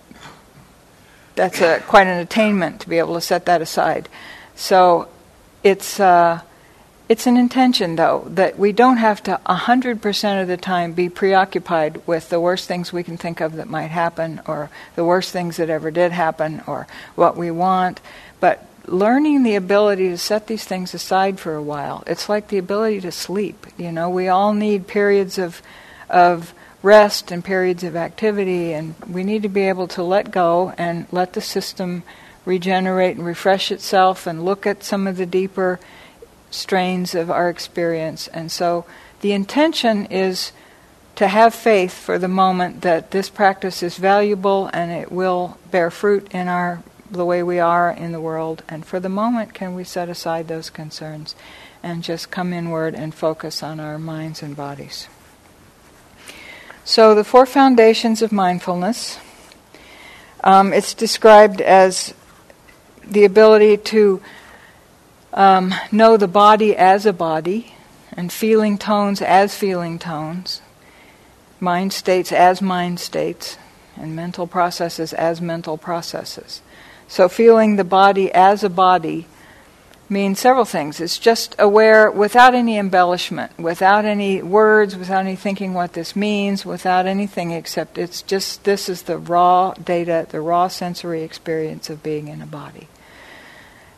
that's 1.35 1.61
a, 1.61 1.81
quite 1.81 2.07
an 2.07 2.19
attainment 2.19 2.81
to 2.81 2.89
be 2.89 2.99
able 2.99 3.15
to 3.15 3.21
set 3.21 3.47
that 3.47 3.63
aside. 3.63 4.09
So 4.55 5.09
it's, 5.63 6.01
uh, 6.01 6.41
it's 7.09 7.27
an 7.27 7.37
intention, 7.37 7.97
though, 7.97 8.25
that 8.31 8.59
we 8.59 8.73
don't 8.73 8.97
have 8.97 9.23
to 9.25 9.41
100% 9.47 10.43
of 10.43 10.49
the 10.49 10.57
time 10.57 10.93
be 10.93 11.09
preoccupied 11.09 12.05
with 12.07 12.31
the 12.31 12.41
worst 12.41 12.67
things 12.67 12.93
we 12.93 13.05
can 13.05 13.17
think 13.17 13.41
of 13.41 13.55
that 13.57 13.69
might 13.69 13.89
happen, 13.89 14.41
or 14.47 14.71
the 14.97 15.05
worst 15.05 15.33
things 15.33 15.57
that 15.59 15.71
ever 15.71 15.93
did 15.93 16.11
happen, 16.11 16.63
or 16.67 16.89
what 17.15 17.37
we 17.37 17.51
want, 17.51 18.01
but 18.41 18.67
learning 18.87 19.43
the 19.43 19.55
ability 19.55 20.09
to 20.09 20.19
set 20.19 20.47
these 20.47 20.65
things 20.65 20.95
aside 20.95 21.39
for 21.39 21.55
a 21.55 21.63
while. 21.63 22.03
It's 22.07 22.29
like 22.29 22.49
the 22.49 22.59
ability 22.59 23.01
to 23.03 23.13
sleep. 23.13 23.67
You 23.77 23.93
know, 23.93 24.09
we 24.09 24.29
all 24.29 24.55
need 24.55 24.87
periods 24.87 25.39
of 25.39 25.63
of 26.09 26.55
rest 26.83 27.33
and 27.33 27.45
periods 27.45 27.83
of 27.83 27.97
activity, 27.97 28.73
and 28.73 28.95
we 29.09 29.25
need 29.25 29.43
to 29.43 29.49
be 29.49 29.63
able 29.63 29.89
to 29.89 30.03
let 30.03 30.31
go 30.31 30.73
and 30.79 31.07
let 31.11 31.33
the 31.33 31.41
system 31.41 32.03
regenerate 32.45 33.17
and 33.17 33.27
refresh 33.27 33.73
itself 33.73 34.27
and 34.27 34.45
look 34.45 34.67
at 34.67 34.85
some 34.85 35.07
of 35.07 35.17
the 35.17 35.27
deeper 35.27 35.81
strains 36.51 37.15
of 37.15 37.31
our 37.31 37.51
experience. 37.51 38.29
And 38.29 38.53
so 38.53 38.87
the 39.21 39.33
intention 39.33 40.07
is 40.07 40.53
to 41.17 41.27
have 41.27 41.55
faith 41.55 41.93
for 41.93 42.19
the 42.19 42.29
moment 42.29 42.83
that 42.83 43.11
this 43.11 43.29
practice 43.29 43.83
is 43.83 43.97
valuable 43.97 44.71
and 44.73 44.93
it 44.93 45.11
will 45.11 45.59
bear 45.71 45.91
fruit 45.91 46.29
in 46.31 46.47
our 46.47 46.83
the 47.11 47.25
way 47.25 47.43
we 47.43 47.59
are 47.59 47.91
in 47.91 48.13
the 48.13 48.21
world. 48.21 48.63
And 48.69 48.85
for 48.85 49.01
the 49.01 49.09
moment, 49.09 49.55
can 49.55 49.75
we 49.75 49.85
set 49.85 50.09
aside 50.09 50.49
those 50.49 50.71
concerns 50.71 51.35
and 51.83 52.03
just 52.03 52.31
come 52.31 52.53
inward 52.53 52.95
and 52.95 53.15
focus 53.15 53.63
on 53.63 53.81
our 53.81 53.99
minds 53.99 54.43
and 54.43 54.57
bodies? 54.57 55.09
So, 56.85 57.15
the 57.15 57.25
four 57.25 57.47
foundations 57.47 58.23
of 58.23 58.31
mindfulness. 58.31 59.19
Um, 60.45 60.73
it's 60.73 60.95
described 60.95 61.61
as 61.61 62.15
the 63.05 63.25
ability 63.25 63.79
to 63.79 64.23
um, 65.33 65.75
know 65.91 66.17
the 66.17 66.29
body 66.29 66.77
as 66.77 67.07
a 67.07 67.13
body 67.13 67.75
and 68.13 68.33
feeling 68.33 68.79
tones 68.79 69.21
as 69.21 69.55
feeling 69.55 69.99
tones, 69.99 70.63
mind 71.61 71.93
states 71.93 72.33
as 72.33 72.63
mind 72.63 73.01
states, 73.01 73.59
and 73.97 74.15
mental 74.15 74.47
processes 74.47 75.13
as 75.13 75.41
mental 75.41 75.77
processes. 75.77 76.63
So, 77.09 77.29
feeling 77.29 77.77
the 77.77 77.85
body 77.85 78.33
as 78.33 78.65
a 78.65 78.69
body 78.69 79.27
means 80.09 80.39
several 80.39 80.65
things. 80.65 81.01
It's 81.01 81.19
just 81.19 81.55
aware 81.59 82.11
without 82.11 82.55
any 82.55 82.79
embellishment, 82.79 83.59
without 83.59 84.05
any 84.05 84.43
words, 84.43 84.97
without 84.97 85.21
any 85.21 85.37
thinking 85.37 85.75
what 85.75 85.95
this 85.95 86.15
means, 86.15 86.65
without 86.65 87.07
anything 87.07 87.51
except 87.51 87.99
it's 87.99 88.23
just 88.23 88.65
this 88.65 88.89
is 88.89 89.03
the 89.03 89.19
raw 89.19 89.73
data, 89.75 90.27
the 90.31 90.41
raw 90.41 90.69
sensory 90.69 91.23
experience 91.23 91.91
of 91.91 92.03
being 92.03 92.29
in 92.29 92.41
a 92.41 92.47
body. 92.47 92.89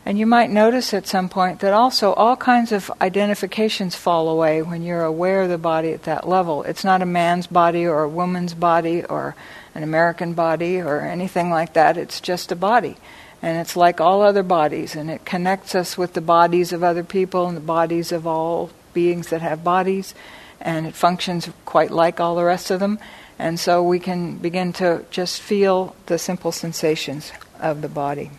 And 0.06 0.18
you 0.18 0.24
might 0.24 0.50
notice 0.50 0.94
at 0.94 1.06
some 1.06 1.28
point 1.28 1.60
that 1.60 1.74
also 1.74 2.14
all 2.14 2.36
kinds 2.36 2.72
of 2.72 2.90
identifications 3.02 3.94
fall 3.94 4.30
away 4.30 4.62
when 4.62 4.82
you're 4.82 5.04
aware 5.04 5.42
of 5.42 5.50
the 5.50 5.58
body 5.58 5.92
at 5.92 6.04
that 6.04 6.26
level. 6.26 6.62
It's 6.62 6.84
not 6.84 7.02
a 7.02 7.06
man's 7.06 7.46
body 7.46 7.86
or 7.86 8.04
a 8.04 8.08
woman's 8.08 8.54
body 8.54 9.04
or 9.04 9.36
an 9.78 9.84
American 9.84 10.32
body 10.34 10.80
or 10.80 11.02
anything 11.02 11.50
like 11.50 11.74
that. 11.74 11.96
It's 11.96 12.20
just 12.20 12.50
a 12.50 12.56
body. 12.56 12.96
And 13.40 13.58
it's 13.58 13.76
like 13.76 14.00
all 14.00 14.22
other 14.22 14.42
bodies, 14.42 14.96
and 14.96 15.08
it 15.08 15.24
connects 15.24 15.76
us 15.76 15.96
with 15.96 16.14
the 16.14 16.20
bodies 16.20 16.72
of 16.72 16.82
other 16.82 17.04
people 17.04 17.46
and 17.46 17.56
the 17.56 17.60
bodies 17.60 18.10
of 18.10 18.26
all 18.26 18.70
beings 18.92 19.28
that 19.28 19.40
have 19.40 19.62
bodies, 19.62 20.16
and 20.60 20.84
it 20.84 20.96
functions 20.96 21.48
quite 21.64 21.92
like 21.92 22.18
all 22.18 22.34
the 22.34 22.42
rest 22.42 22.72
of 22.72 22.80
them. 22.80 22.98
And 23.38 23.60
so 23.60 23.80
we 23.80 24.00
can 24.00 24.38
begin 24.38 24.72
to 24.74 25.04
just 25.12 25.40
feel 25.40 25.94
the 26.06 26.18
simple 26.18 26.50
sensations 26.50 27.30
of 27.60 27.80
the 27.80 27.88
body. 27.88 28.32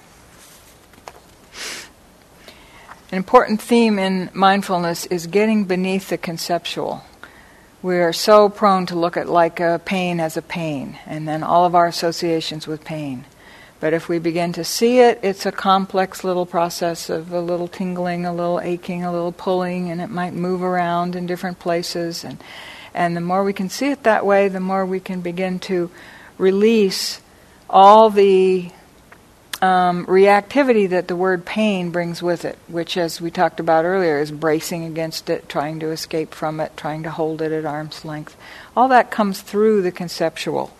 An 3.12 3.18
important 3.18 3.62
theme 3.62 3.98
in 3.98 4.30
mindfulness 4.34 5.06
is 5.06 5.26
getting 5.28 5.64
beneath 5.64 6.10
the 6.10 6.18
conceptual. 6.18 7.06
We 7.82 8.00
are 8.00 8.12
so 8.12 8.50
prone 8.50 8.88
to 8.88 9.00
look 9.00 9.16
at 9.16 9.30
like 9.30 9.62
a 9.62 9.80
pain 9.86 10.20
as 10.20 10.36
a 10.36 10.42
pain, 10.42 11.00
and 11.06 11.26
then 11.26 11.44
all 11.44 11.64
of 11.64 11.76
our 11.76 11.88
associations 11.88 12.68
with 12.68 12.84
pain. 12.84 13.24
But 13.80 13.94
if 13.94 14.10
we 14.10 14.20
begin 14.20 14.52
to 14.54 14.66
see 14.66 15.00
it, 15.00 15.18
it's 15.24 15.46
a 15.46 15.52
complex 15.54 16.26
little 16.26 16.46
process 16.46 17.10
of 17.10 17.32
a 17.32 17.40
little 17.40 17.70
tingling, 17.70 18.26
a 18.26 18.34
little 18.34 18.60
aching, 18.60 19.06
a 19.06 19.14
little 19.14 19.32
pulling, 19.32 19.90
and 19.90 20.02
it 20.02 20.10
might 20.10 20.34
move 20.34 20.62
around 20.62 21.16
in 21.16 21.26
different 21.26 21.60
places. 21.60 22.26
And, 22.26 22.44
and 22.94 23.16
the 23.16 23.22
more 23.22 23.46
we 23.46 23.54
can 23.54 23.70
see 23.70 23.92
it 23.92 24.04
that 24.04 24.26
way, 24.26 24.50
the 24.50 24.60
more 24.60 24.86
we 24.86 25.00
can 25.00 25.22
begin 25.22 25.58
to 25.60 25.90
release 26.38 27.22
all 27.70 28.10
the 28.10 28.72
um, 29.62 30.06
reactivity 30.06 30.90
that 30.90 31.08
the 31.08 31.16
word 31.16 31.46
pain 31.46 31.92
brings 31.92 32.24
with 32.24 32.46
it, 32.46 32.58
which, 32.68 32.98
as 32.98 33.20
we 33.20 33.30
talked 33.30 33.60
about 33.60 33.86
earlier, 33.86 34.20
is 34.20 34.32
bracing 34.32 34.86
against 34.86 35.30
it, 35.30 35.50
trying 35.50 35.80
to 35.82 35.92
escape 35.92 36.34
from 36.34 36.60
it, 36.60 36.78
trying 36.78 37.04
to 37.04 37.12
hold 37.12 37.42
it 37.42 37.52
at 37.52 37.66
arm's 37.66 38.06
length. 38.06 38.38
All 38.76 38.88
that 38.88 39.12
comes 39.12 39.42
through 39.42 39.82
the 39.82 39.92
conceptual. 39.92 40.74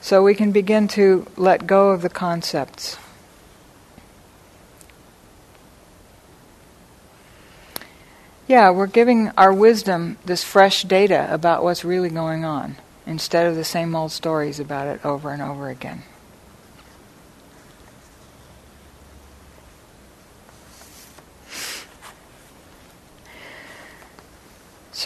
So 0.00 0.22
we 0.22 0.34
can 0.34 0.52
begin 0.52 0.86
to 0.88 1.26
let 1.36 1.66
go 1.66 1.90
of 1.90 2.02
the 2.02 2.10
concepts. 2.10 2.98
Yeah, 8.46 8.70
we're 8.70 8.86
giving 8.86 9.30
our 9.30 9.52
wisdom 9.52 10.18
this 10.24 10.44
fresh 10.44 10.84
data 10.84 11.26
about 11.30 11.64
what's 11.64 11.84
really 11.84 12.10
going 12.10 12.44
on 12.44 12.76
instead 13.04 13.46
of 13.46 13.56
the 13.56 13.64
same 13.64 13.96
old 13.96 14.12
stories 14.12 14.60
about 14.60 14.86
it 14.86 15.04
over 15.04 15.30
and 15.30 15.42
over 15.42 15.68
again. 15.68 16.04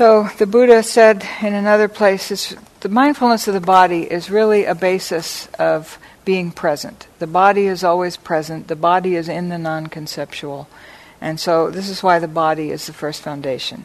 So 0.01 0.30
the 0.38 0.46
Buddha 0.46 0.82
said 0.82 1.28
in 1.42 1.53
another 1.53 1.86
place, 1.86 2.55
the 2.80 2.88
mindfulness 2.88 3.46
of 3.48 3.53
the 3.53 3.61
body 3.61 4.11
is 4.11 4.30
really 4.30 4.64
a 4.64 4.74
basis 4.74 5.46
of 5.59 5.98
being 6.24 6.53
present. 6.53 7.07
The 7.18 7.26
body 7.26 7.66
is 7.66 7.84
always 7.84 8.16
present. 8.16 8.68
The 8.68 8.76
body 8.76 9.14
is 9.14 9.28
in 9.28 9.51
the 9.51 9.59
non-conceptual, 9.59 10.68
and 11.20 11.38
so 11.38 11.70
this 11.70 11.90
is 11.90 12.03
why 12.03 12.18
the 12.18 12.26
body 12.26 12.70
is 12.70 12.86
the 12.86 12.94
first 12.94 13.20
foundation. 13.20 13.84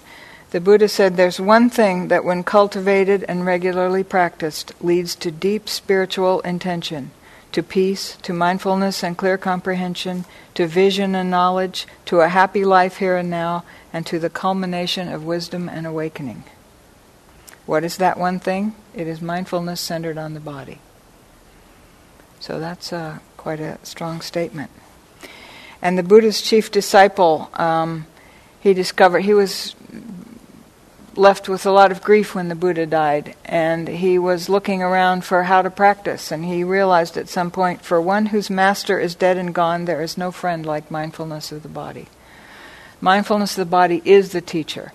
The 0.52 0.62
Buddha 0.62 0.88
said 0.88 1.18
there's 1.18 1.42
one 1.42 1.70
thing 1.70 2.08
that, 2.08 2.24
when 2.24 2.46
cultivated 2.46 3.26
and 3.28 3.46
regularly 3.46 4.06
practiced, 4.06 4.72
leads 4.82 5.16
to 5.16 5.32
deep 5.32 5.68
spiritual 5.68 6.40
intention, 6.44 7.12
to 7.56 7.64
peace, 7.64 8.18
to 8.22 8.34
mindfulness 8.34 9.02
and 9.02 9.18
clear 9.18 9.38
comprehension, 9.38 10.26
to 10.54 10.68
vision 10.68 11.16
and 11.16 11.32
knowledge, 11.32 11.88
to 12.04 12.20
a 12.20 12.28
happy 12.28 12.66
life 12.66 12.98
here 12.98 13.16
and 13.16 13.30
now, 13.30 13.64
and 13.94 14.06
to 14.06 14.20
the 14.20 14.30
culmination 14.30 15.08
of 15.08 15.24
wisdom 15.24 15.70
and 15.70 15.88
awakening. 15.88 16.44
What 17.66 17.86
is 17.86 17.96
that 17.96 18.18
one 18.18 18.42
thing? 18.42 18.76
It 18.94 19.08
is 19.08 19.22
mindfulness 19.22 19.80
centered 19.80 20.18
on 20.18 20.34
the 20.34 20.42
body. 20.42 20.80
So 22.42 22.60
that's 22.60 22.92
uh, 22.92 23.20
quite 23.38 23.62
a 23.62 23.80
strong 23.84 24.20
statement. 24.20 24.70
And 25.82 25.98
the 25.98 26.04
Buddha's 26.04 26.42
chief 26.42 26.70
disciple, 26.70 27.50
um, 27.54 28.06
he 28.60 28.74
discovered, 28.74 29.22
he 29.22 29.34
was 29.34 29.76
left 31.18 31.48
with 31.48 31.66
a 31.66 31.72
lot 31.72 31.92
of 31.92 32.04
grief 32.04 32.36
when 32.36 32.50
the 32.50 32.56
Buddha 32.56 32.86
died, 32.86 33.36
and 33.46 33.88
he 33.88 34.20
was 34.20 34.50
looking 34.50 34.82
around 34.82 35.24
for 35.24 35.44
how 35.44 35.62
to 35.62 35.70
practice, 35.70 36.32
and 36.32 36.46
he 36.46 36.64
realized 36.64 37.18
at 37.18 37.30
some 37.30 37.52
point 37.52 37.82
for 37.82 38.02
one 38.02 38.28
whose 38.28 38.50
master 38.50 39.00
is 39.00 39.16
dead 39.16 39.38
and 39.38 39.56
gone, 39.56 39.86
there 39.86 40.02
is 40.02 40.18
no 40.18 40.32
friend 40.32 40.66
like 40.66 40.92
mindfulness 40.92 41.52
of 41.52 41.64
the 41.64 41.70
body. 41.70 42.08
Mindfulness 43.02 43.58
of 43.58 43.66
the 43.66 43.72
body 43.72 44.02
is 44.06 44.32
the 44.32 44.42
teacher 44.42 44.94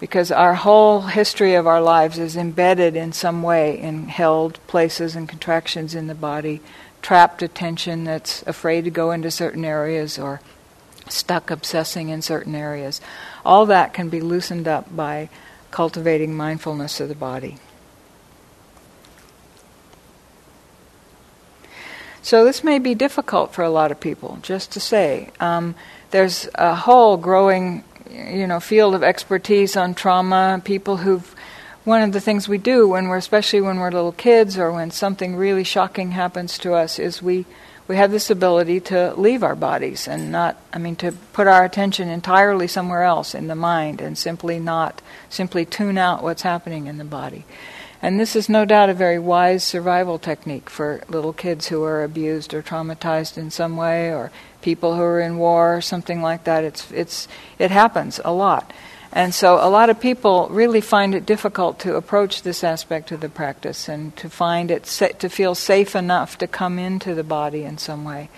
because 0.00 0.30
our 0.30 0.54
whole 0.54 1.02
history 1.02 1.54
of 1.54 1.66
our 1.66 1.80
lives 1.80 2.18
is 2.18 2.36
embedded 2.36 2.96
in 2.96 3.12
some 3.12 3.42
way 3.42 3.78
in 3.78 4.08
held 4.08 4.58
places 4.66 5.16
and 5.16 5.28
contractions 5.28 5.94
in 5.94 6.08
the 6.08 6.14
body, 6.14 6.60
trapped 7.00 7.42
attention 7.42 8.04
that's 8.04 8.42
afraid 8.42 8.84
to 8.84 8.90
go 8.90 9.12
into 9.12 9.30
certain 9.30 9.64
areas 9.64 10.18
or 10.18 10.40
stuck 11.08 11.50
obsessing 11.50 12.08
in 12.08 12.22
certain 12.22 12.54
areas. 12.54 13.00
All 13.44 13.66
that 13.66 13.94
can 13.94 14.08
be 14.08 14.20
loosened 14.20 14.66
up 14.66 14.94
by 14.94 15.28
cultivating 15.74 16.36
mindfulness 16.36 17.00
of 17.00 17.08
the 17.08 17.16
body. 17.16 17.56
So, 22.22 22.44
this 22.44 22.62
may 22.62 22.78
be 22.78 22.94
difficult 22.94 23.52
for 23.52 23.64
a 23.64 23.68
lot 23.68 23.90
of 23.90 23.98
people, 23.98 24.38
just 24.40 24.70
to 24.72 24.80
say. 24.80 25.30
Um, 25.40 25.74
there's 26.12 26.48
a 26.54 26.76
whole 26.76 27.16
growing, 27.16 27.82
you 28.08 28.46
know, 28.46 28.60
field 28.60 28.94
of 28.94 29.02
expertise 29.02 29.76
on 29.76 29.94
trauma. 29.94 30.62
People 30.64 30.98
who've 30.98 31.34
one 31.82 32.02
of 32.02 32.12
the 32.12 32.20
things 32.20 32.48
we 32.48 32.56
do 32.56 32.86
when 32.86 33.08
we're, 33.08 33.16
especially 33.16 33.60
when 33.60 33.78
we're 33.80 33.90
little 33.90 34.12
kids 34.12 34.56
or 34.56 34.70
when 34.70 34.92
something 34.92 35.34
really 35.34 35.64
shocking 35.64 36.12
happens 36.12 36.56
to 36.58 36.72
us, 36.72 37.00
is 37.00 37.20
we 37.20 37.46
we 37.86 37.96
have 37.96 38.10
this 38.10 38.30
ability 38.30 38.80
to 38.80 39.14
leave 39.14 39.42
our 39.42 39.54
bodies 39.54 40.08
and 40.08 40.32
not, 40.32 40.56
I 40.72 40.78
mean, 40.78 40.96
to 40.96 41.12
put 41.32 41.46
our 41.46 41.64
attention 41.64 42.08
entirely 42.08 42.66
somewhere 42.66 43.02
else 43.02 43.34
in 43.34 43.46
the 43.46 43.54
mind 43.54 44.00
and 44.00 44.16
simply 44.16 44.58
not, 44.58 45.02
simply 45.28 45.64
tune 45.64 45.98
out 45.98 46.22
what's 46.22 46.42
happening 46.42 46.86
in 46.86 46.96
the 46.96 47.04
body. 47.04 47.44
And 48.00 48.20
this 48.20 48.36
is 48.36 48.50
no 48.50 48.66
doubt 48.66 48.90
a 48.90 48.94
very 48.94 49.18
wise 49.18 49.64
survival 49.64 50.18
technique 50.18 50.68
for 50.68 51.02
little 51.08 51.32
kids 51.32 51.68
who 51.68 51.82
are 51.84 52.04
abused 52.04 52.52
or 52.52 52.62
traumatized 52.62 53.38
in 53.38 53.50
some 53.50 53.78
way, 53.78 54.12
or 54.12 54.30
people 54.60 54.94
who 54.94 55.02
are 55.02 55.20
in 55.20 55.38
war 55.38 55.76
or 55.76 55.80
something 55.80 56.20
like 56.20 56.44
that. 56.44 56.64
It's 56.64 56.90
it's 56.90 57.28
it 57.58 57.70
happens 57.70 58.20
a 58.22 58.32
lot, 58.32 58.74
And 59.16 59.32
so 59.32 59.64
a 59.64 59.70
lot 59.70 59.90
of 59.90 60.00
people 60.00 60.48
really 60.50 60.80
find 60.80 61.14
it 61.14 61.24
difficult 61.24 61.78
to 61.80 61.94
approach 61.94 62.42
this 62.42 62.64
aspect 62.64 63.12
of 63.12 63.20
the 63.20 63.28
practice 63.28 63.88
and 63.88 64.14
to 64.16 64.28
find 64.28 64.72
it 64.72 64.84
to 65.20 65.28
feel 65.28 65.54
safe 65.54 65.94
enough 65.94 66.36
to 66.38 66.48
come 66.48 66.80
into 66.80 67.14
the 67.14 67.22
body 67.22 67.62
in 67.62 67.78
some 67.78 68.04
way. 68.04 68.28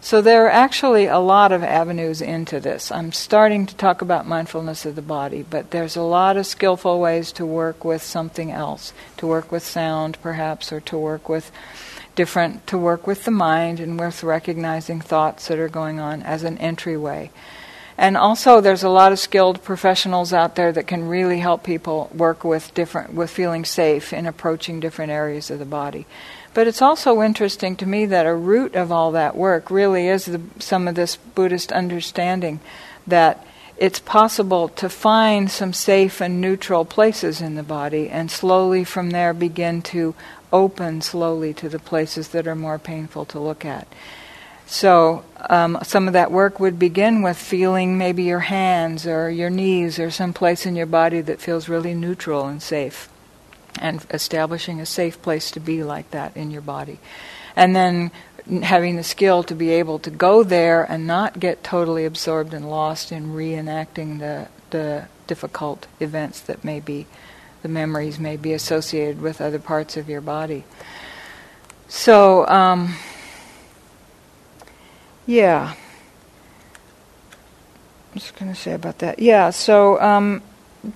So 0.00 0.22
there 0.22 0.46
are 0.46 0.50
actually 0.50 1.06
a 1.06 1.18
lot 1.18 1.50
of 1.50 1.64
avenues 1.64 2.22
into 2.22 2.60
this. 2.60 2.92
I'm 2.92 3.10
starting 3.10 3.66
to 3.66 3.74
talk 3.74 4.02
about 4.02 4.24
mindfulness 4.24 4.86
of 4.86 4.94
the 4.94 5.02
body, 5.02 5.44
but 5.50 5.72
there's 5.72 5.96
a 5.96 6.02
lot 6.02 6.36
of 6.36 6.46
skillful 6.46 7.00
ways 7.00 7.32
to 7.32 7.44
work 7.44 7.84
with 7.84 8.00
something 8.00 8.52
else, 8.52 8.92
to 9.16 9.26
work 9.26 9.50
with 9.50 9.64
sound 9.64 10.16
perhaps 10.22 10.72
or 10.72 10.80
to 10.82 10.96
work 10.96 11.28
with 11.28 11.50
different 12.14 12.66
to 12.68 12.78
work 12.78 13.06
with 13.06 13.24
the 13.24 13.30
mind 13.30 13.80
and 13.80 13.98
with 13.98 14.22
recognizing 14.22 15.00
thoughts 15.00 15.48
that 15.48 15.58
are 15.58 15.68
going 15.68 15.98
on 15.98 16.22
as 16.22 16.44
an 16.44 16.56
entryway. 16.58 17.30
And 18.00 18.16
also, 18.16 18.62
there's 18.62 18.82
a 18.82 18.88
lot 18.88 19.12
of 19.12 19.18
skilled 19.18 19.62
professionals 19.62 20.32
out 20.32 20.56
there 20.56 20.72
that 20.72 20.86
can 20.86 21.06
really 21.06 21.40
help 21.40 21.62
people 21.62 22.08
work 22.14 22.44
with 22.44 22.72
different, 22.72 23.12
with 23.12 23.28
feeling 23.28 23.66
safe 23.66 24.14
in 24.14 24.24
approaching 24.24 24.80
different 24.80 25.12
areas 25.12 25.50
of 25.50 25.58
the 25.58 25.66
body. 25.66 26.06
But 26.54 26.66
it's 26.66 26.80
also 26.80 27.20
interesting 27.20 27.76
to 27.76 27.84
me 27.84 28.06
that 28.06 28.24
a 28.24 28.34
root 28.34 28.74
of 28.74 28.90
all 28.90 29.12
that 29.12 29.36
work 29.36 29.70
really 29.70 30.08
is 30.08 30.24
the, 30.24 30.40
some 30.58 30.88
of 30.88 30.94
this 30.94 31.16
Buddhist 31.16 31.72
understanding 31.72 32.60
that 33.06 33.46
it's 33.76 33.98
possible 33.98 34.70
to 34.70 34.88
find 34.88 35.50
some 35.50 35.74
safe 35.74 36.22
and 36.22 36.40
neutral 36.40 36.86
places 36.86 37.42
in 37.42 37.54
the 37.54 37.62
body 37.62 38.08
and 38.08 38.30
slowly 38.30 38.82
from 38.82 39.10
there 39.10 39.34
begin 39.34 39.82
to 39.82 40.14
open 40.54 41.02
slowly 41.02 41.52
to 41.52 41.68
the 41.68 41.78
places 41.78 42.28
that 42.28 42.46
are 42.46 42.56
more 42.56 42.78
painful 42.78 43.26
to 43.26 43.38
look 43.38 43.62
at. 43.62 43.86
So, 44.72 45.24
um, 45.48 45.78
some 45.82 46.06
of 46.06 46.12
that 46.12 46.30
work 46.30 46.60
would 46.60 46.78
begin 46.78 47.22
with 47.22 47.36
feeling 47.36 47.98
maybe 47.98 48.22
your 48.22 48.38
hands 48.38 49.04
or 49.04 49.28
your 49.28 49.50
knees 49.50 49.98
or 49.98 50.12
some 50.12 50.32
place 50.32 50.64
in 50.64 50.76
your 50.76 50.86
body 50.86 51.20
that 51.22 51.40
feels 51.40 51.68
really 51.68 51.92
neutral 51.92 52.46
and 52.46 52.62
safe, 52.62 53.08
and 53.80 54.06
establishing 54.10 54.80
a 54.80 54.86
safe 54.86 55.20
place 55.22 55.50
to 55.50 55.58
be 55.58 55.82
like 55.82 56.12
that 56.12 56.36
in 56.36 56.52
your 56.52 56.62
body. 56.62 57.00
And 57.56 57.74
then 57.74 58.12
having 58.62 58.94
the 58.94 59.02
skill 59.02 59.42
to 59.42 59.56
be 59.56 59.70
able 59.70 59.98
to 59.98 60.10
go 60.10 60.44
there 60.44 60.84
and 60.84 61.04
not 61.04 61.40
get 61.40 61.64
totally 61.64 62.04
absorbed 62.04 62.54
and 62.54 62.70
lost 62.70 63.10
in 63.10 63.34
reenacting 63.34 64.20
the, 64.20 64.46
the 64.70 65.08
difficult 65.26 65.88
events 65.98 66.38
that 66.42 66.62
may 66.62 66.78
be, 66.78 67.08
the 67.62 67.68
memories 67.68 68.20
may 68.20 68.36
be 68.36 68.52
associated 68.52 69.20
with 69.20 69.40
other 69.40 69.58
parts 69.58 69.96
of 69.96 70.08
your 70.08 70.20
body. 70.20 70.62
So, 71.88 72.46
um, 72.46 72.94
yeah. 75.30 75.74
I'm 78.12 78.18
just 78.18 78.34
going 78.36 78.52
to 78.52 78.58
say 78.58 78.72
about 78.72 78.98
that. 78.98 79.20
Yeah, 79.20 79.50
so 79.50 80.00
um, 80.00 80.42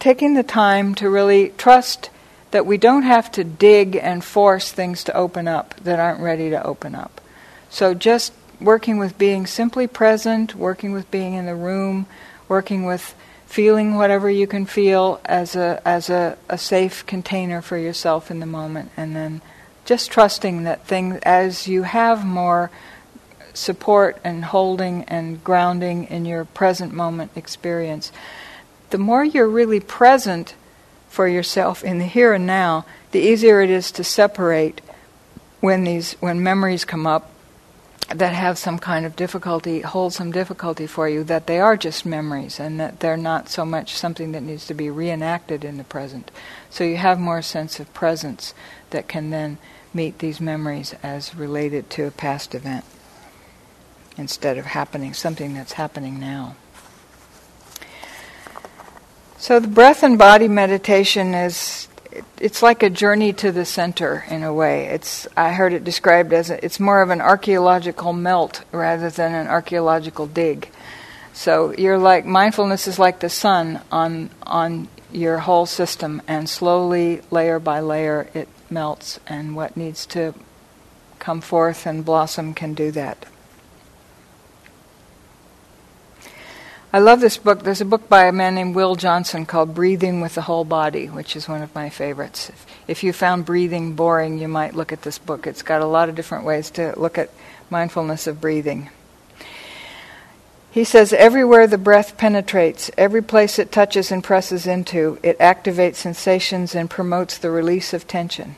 taking 0.01 0.35
the 0.35 0.43
time 0.43 0.97
to 0.97 1.09
really 1.09 1.51
trust 1.51 2.11
that 2.51 2.66
we 2.66 2.76
don't 2.76 3.05
have 3.05 3.30
to 3.32 3.45
dig 3.45 3.95
and 3.95 4.24
force 4.24 4.72
things 4.72 5.05
to 5.05 5.16
open 5.16 5.47
up 5.47 5.76
that 5.85 6.01
aren't 6.01 6.20
ready 6.20 6.51
to 6.51 6.66
open 6.66 6.97
up. 6.97 7.20
So 7.70 7.95
just 7.95 8.32
working 8.61 8.99
with 8.99 9.16
being 9.18 9.47
simply 9.47 9.87
present, 9.87 10.57
working 10.57 10.91
with 10.91 11.09
being 11.12 11.35
in 11.35 11.47
the 11.47 11.55
room, 11.55 12.07
working 12.49 12.85
with 12.85 13.14
feeling 13.47 13.95
whatever 13.95 14.28
you 14.28 14.49
can 14.49 14.66
feel 14.66 15.20
as 15.24 15.55
a 15.55 15.80
as 15.85 16.11
a, 16.11 16.37
a 16.49 16.59
safe 16.59 17.07
container 17.07 17.62
for 17.62 17.78
yourself 17.78 18.30
in 18.30 18.41
the 18.41 18.47
moment, 18.47 18.91
and 18.97 19.14
then 19.14 19.41
just 19.85 20.11
trusting 20.11 20.64
that 20.64 20.85
things 20.87 21.20
as 21.22 21.68
you 21.68 21.82
have 21.82 22.24
more 22.24 22.70
support 23.55 24.18
and 24.24 24.44
holding 24.44 25.05
and 25.05 25.42
grounding 25.42 26.05
in 26.05 26.26
your 26.26 26.44
present 26.44 26.92
moment 26.92 27.30
experience, 27.36 28.12
the 28.90 28.98
more 28.98 29.24
you're 29.24 29.48
really 29.48 29.80
present 29.80 30.55
for 31.09 31.28
yourself 31.28 31.82
in 31.82 31.98
the 31.98 32.05
here 32.05 32.32
and 32.32 32.46
now, 32.46 32.84
the 33.12 33.20
easier 33.20 33.61
it 33.61 33.70
is 33.70 33.90
to 33.92 34.05
separate 34.05 34.80
when 35.61 35.84
these 35.84 36.12
when 36.20 36.42
memories 36.42 36.84
come 36.84 37.07
up 37.07 37.30
that 38.09 38.34
have 38.34 38.59
some 38.59 38.78
kind 38.78 39.07
of 39.07 39.16
difficulty, 39.16 39.80
hold 39.80 40.12
some 40.12 40.30
difficulty 40.30 40.86
for 40.86 41.09
you, 41.09 41.24
that 41.24 41.46
they 41.46 41.59
are 41.59 41.76
just 41.76 42.05
memories 42.05 42.61
and 42.61 42.78
that 42.78 43.00
they're 43.00 43.16
not 43.16 43.48
so 43.48 43.64
much 43.64 43.96
something 43.96 44.32
that 44.32 44.42
needs 44.42 44.66
to 44.66 44.74
be 44.74 44.90
reenacted 44.90 45.64
in 45.64 45.78
the 45.78 45.84
present. 45.84 46.30
So 46.68 46.84
you 46.84 46.96
have 46.96 47.18
more 47.18 47.40
sense 47.40 47.80
of 47.80 47.94
presence 47.94 48.52
that 48.90 49.09
can 49.09 49.30
then 49.30 49.57
meet 49.94 50.18
these 50.18 50.40
memories 50.40 50.94
as 51.02 51.34
related 51.34 51.88
to 51.90 52.05
a 52.05 52.11
past 52.11 52.55
event 52.55 52.84
instead 54.17 54.59
of 54.59 54.67
happening, 54.67 55.15
something 55.15 55.55
that's 55.55 55.73
happening 55.73 56.21
now. 56.21 56.57
So 59.39 59.61
the 59.61 59.69
breath 59.69 60.03
and 60.03 60.17
body 60.17 60.49
meditation 60.49 61.35
is 61.35 61.89
it's 62.39 62.62
like 62.62 62.83
a 62.83 62.91
journey 62.91 63.33
to 63.35 63.53
the 63.53 63.65
center 63.65 64.25
in 64.29 64.43
a 64.43 64.53
way. 64.53 64.87
It's 64.87 65.27
I 65.37 65.53
heard 65.53 65.73
it 65.73 65.85
described 65.85 66.33
as 66.33 66.51
a, 66.51 66.65
it's 66.65 66.81
more 66.81 67.03
of 67.03 67.11
an 67.11 67.21
archaeological 67.21 68.12
melt 68.12 68.65
rather 68.73 69.11
than 69.11 69.35
an 69.35 69.49
archaeological 69.49 70.27
dig. 70.27 70.71
So 71.33 71.75
you're 71.77 71.99
like 71.99 72.25
mindfulness 72.25 72.87
is 72.87 72.99
like 72.99 73.21
the 73.21 73.29
sun 73.29 73.81
on 73.91 74.31
on 74.45 74.89
your 75.12 75.39
whole 75.39 75.67
system 75.67 76.23
and 76.27 76.49
slowly 76.49 77.21
layer 77.31 77.59
by 77.59 77.81
layer 77.81 78.29
it 78.35 78.49
melts 78.71 79.21
and 79.27 79.55
what 79.55 79.77
needs 79.77 80.07
to 80.07 80.35
come 81.19 81.41
forth 81.41 81.87
and 81.87 82.05
blossom 82.05 82.55
can 82.55 82.75
do 82.75 82.91
that. 82.93 83.27
I 86.95 86.99
love 86.99 87.20
this 87.20 87.38
book. 87.38 87.64
There's 87.64 87.80
a 87.80 87.84
book 87.84 88.09
by 88.09 88.26
a 88.26 88.32
man 88.32 88.55
named 88.55 88.76
Will 88.76 88.95
Johnson 88.95 89.47
called 89.47 89.74
Breathing 89.74 90.20
with 90.20 90.36
the 90.36 90.42
Whole 90.42 90.64
Body, 90.64 91.07
which 91.07 91.34
is 91.34 91.49
one 91.49 91.61
of 91.61 91.74
my 91.74 91.90
favorites. 91.90 92.53
If 92.86 93.03
you 93.03 93.12
found 93.12 93.47
breathing 93.47 93.97
boring, 93.97 94.38
you 94.38 94.47
might 94.47 94.76
look 94.76 94.92
at 94.92 95.03
this 95.03 95.18
book. 95.18 95.45
It's 95.45 95.62
got 95.62 95.82
a 95.82 95.86
lot 95.86 96.09
of 96.09 96.14
different 96.14 96.45
ways 96.45 96.70
to 96.70 96.97
look 96.97 97.18
at 97.18 97.32
mindfulness 97.68 98.28
of 98.28 98.40
breathing. 98.40 98.90
He 100.70 100.84
says, 100.84 101.12
Everywhere 101.12 101.66
the 101.66 101.78
breath 101.78 102.16
penetrates, 102.16 102.92
every 102.97 103.22
place 103.22 103.59
it 103.59 103.72
touches 103.72 104.12
and 104.12 104.22
presses 104.22 104.64
into, 104.64 105.18
it 105.20 105.36
activates 105.40 105.97
sensations 105.97 106.76
and 106.76 106.88
promotes 106.88 107.36
the 107.36 107.51
release 107.51 107.92
of 107.92 108.07
tension. 108.07 108.55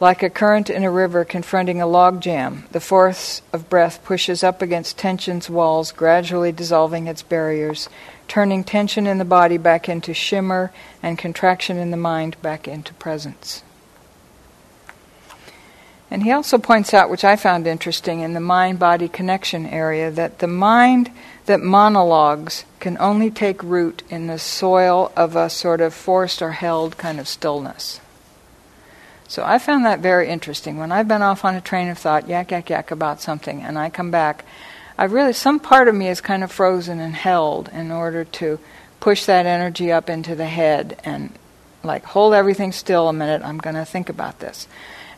Like 0.00 0.22
a 0.22 0.30
current 0.30 0.70
in 0.70 0.82
a 0.82 0.90
river 0.90 1.26
confronting 1.26 1.82
a 1.82 1.86
log 1.86 2.22
jam, 2.22 2.64
the 2.72 2.80
force 2.80 3.42
of 3.52 3.68
breath 3.68 4.02
pushes 4.02 4.42
up 4.42 4.62
against 4.62 4.96
tension's 4.96 5.50
walls, 5.50 5.92
gradually 5.92 6.52
dissolving 6.52 7.06
its 7.06 7.20
barriers, 7.22 7.90
turning 8.26 8.64
tension 8.64 9.06
in 9.06 9.18
the 9.18 9.26
body 9.26 9.58
back 9.58 9.90
into 9.90 10.14
shimmer 10.14 10.72
and 11.02 11.18
contraction 11.18 11.76
in 11.76 11.90
the 11.90 11.98
mind 11.98 12.40
back 12.40 12.66
into 12.66 12.94
presence. 12.94 13.62
And 16.10 16.22
he 16.22 16.32
also 16.32 16.56
points 16.56 16.94
out, 16.94 17.10
which 17.10 17.22
I 17.22 17.36
found 17.36 17.66
interesting 17.66 18.20
in 18.20 18.32
the 18.32 18.40
mind 18.40 18.78
body 18.78 19.06
connection 19.06 19.66
area, 19.66 20.10
that 20.10 20.38
the 20.38 20.46
mind 20.46 21.10
that 21.44 21.60
monologues 21.60 22.64
can 22.80 22.96
only 22.98 23.30
take 23.30 23.62
root 23.62 24.02
in 24.08 24.28
the 24.28 24.38
soil 24.38 25.12
of 25.14 25.36
a 25.36 25.50
sort 25.50 25.82
of 25.82 25.92
forced 25.92 26.40
or 26.40 26.52
held 26.52 26.96
kind 26.96 27.20
of 27.20 27.28
stillness. 27.28 28.00
So 29.30 29.44
I 29.44 29.60
found 29.60 29.86
that 29.86 30.00
very 30.00 30.28
interesting. 30.28 30.76
When 30.76 30.90
I've 30.90 31.06
been 31.06 31.22
off 31.22 31.44
on 31.44 31.54
a 31.54 31.60
train 31.60 31.88
of 31.88 31.96
thought, 31.96 32.28
yak, 32.28 32.50
yak, 32.50 32.68
yak 32.68 32.90
about 32.90 33.20
something, 33.20 33.62
and 33.62 33.78
I 33.78 33.88
come 33.88 34.10
back, 34.10 34.44
I 34.98 35.04
really, 35.04 35.34
some 35.34 35.60
part 35.60 35.86
of 35.86 35.94
me 35.94 36.08
is 36.08 36.20
kind 36.20 36.42
of 36.42 36.50
frozen 36.50 36.98
and 36.98 37.14
held 37.14 37.68
in 37.68 37.92
order 37.92 38.24
to 38.24 38.58
push 38.98 39.26
that 39.26 39.46
energy 39.46 39.92
up 39.92 40.10
into 40.10 40.34
the 40.34 40.46
head 40.46 41.00
and 41.04 41.32
like 41.84 42.02
hold 42.06 42.34
everything 42.34 42.72
still 42.72 43.08
a 43.08 43.12
minute, 43.12 43.42
I'm 43.44 43.58
going 43.58 43.76
to 43.76 43.84
think 43.84 44.08
about 44.08 44.40
this. 44.40 44.66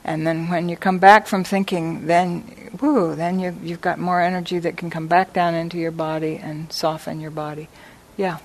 And 0.05 0.27
then 0.27 0.51
when 0.51 0.69
you 0.69 0.77
come 0.77 0.99
back 0.99 1.27
from 1.27 1.43
thinking, 1.43 2.07
then, 2.07 2.71
woo, 2.83 3.15
then 3.15 3.41
you, 3.41 3.57
you've 3.63 3.81
got 3.81 3.99
more 3.99 4.21
energy 4.21 4.59
that 4.59 4.77
can 4.77 4.91
come 4.91 5.07
back 5.07 5.33
down 5.33 5.55
into 5.55 5.79
your 5.79 5.91
body 5.91 6.37
and 6.37 6.71
soften 6.71 7.19
your 7.19 7.31
body. 7.31 7.71
Yeah. 8.19 8.41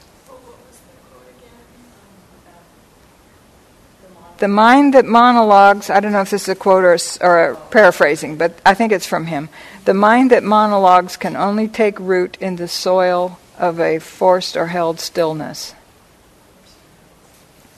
The 4.39 4.47
mind 4.47 4.93
that 4.93 5.05
monologues, 5.05 5.89
I 5.89 5.99
don't 5.99 6.11
know 6.11 6.21
if 6.21 6.29
this 6.29 6.43
is 6.43 6.49
a 6.49 6.55
quote 6.55 6.83
or, 6.83 6.97
or, 7.21 7.51
a 7.51 7.55
paraphrasing, 7.55 8.37
but 8.37 8.59
I 8.65 8.73
think 8.73 8.91
it's 8.91 9.07
from 9.07 9.27
him. 9.27 9.49
The 9.85 9.93
mind 9.93 10.31
that 10.31 10.43
monologues 10.43 11.17
can 11.17 11.35
only 11.35 11.67
take 11.67 11.99
root 11.99 12.37
in 12.39 12.55
the 12.55 12.67
soil 12.67 13.39
of 13.57 13.79
a 13.79 13.99
forced 13.99 14.55
or 14.55 14.67
held 14.67 14.99
stillness. 14.99 15.73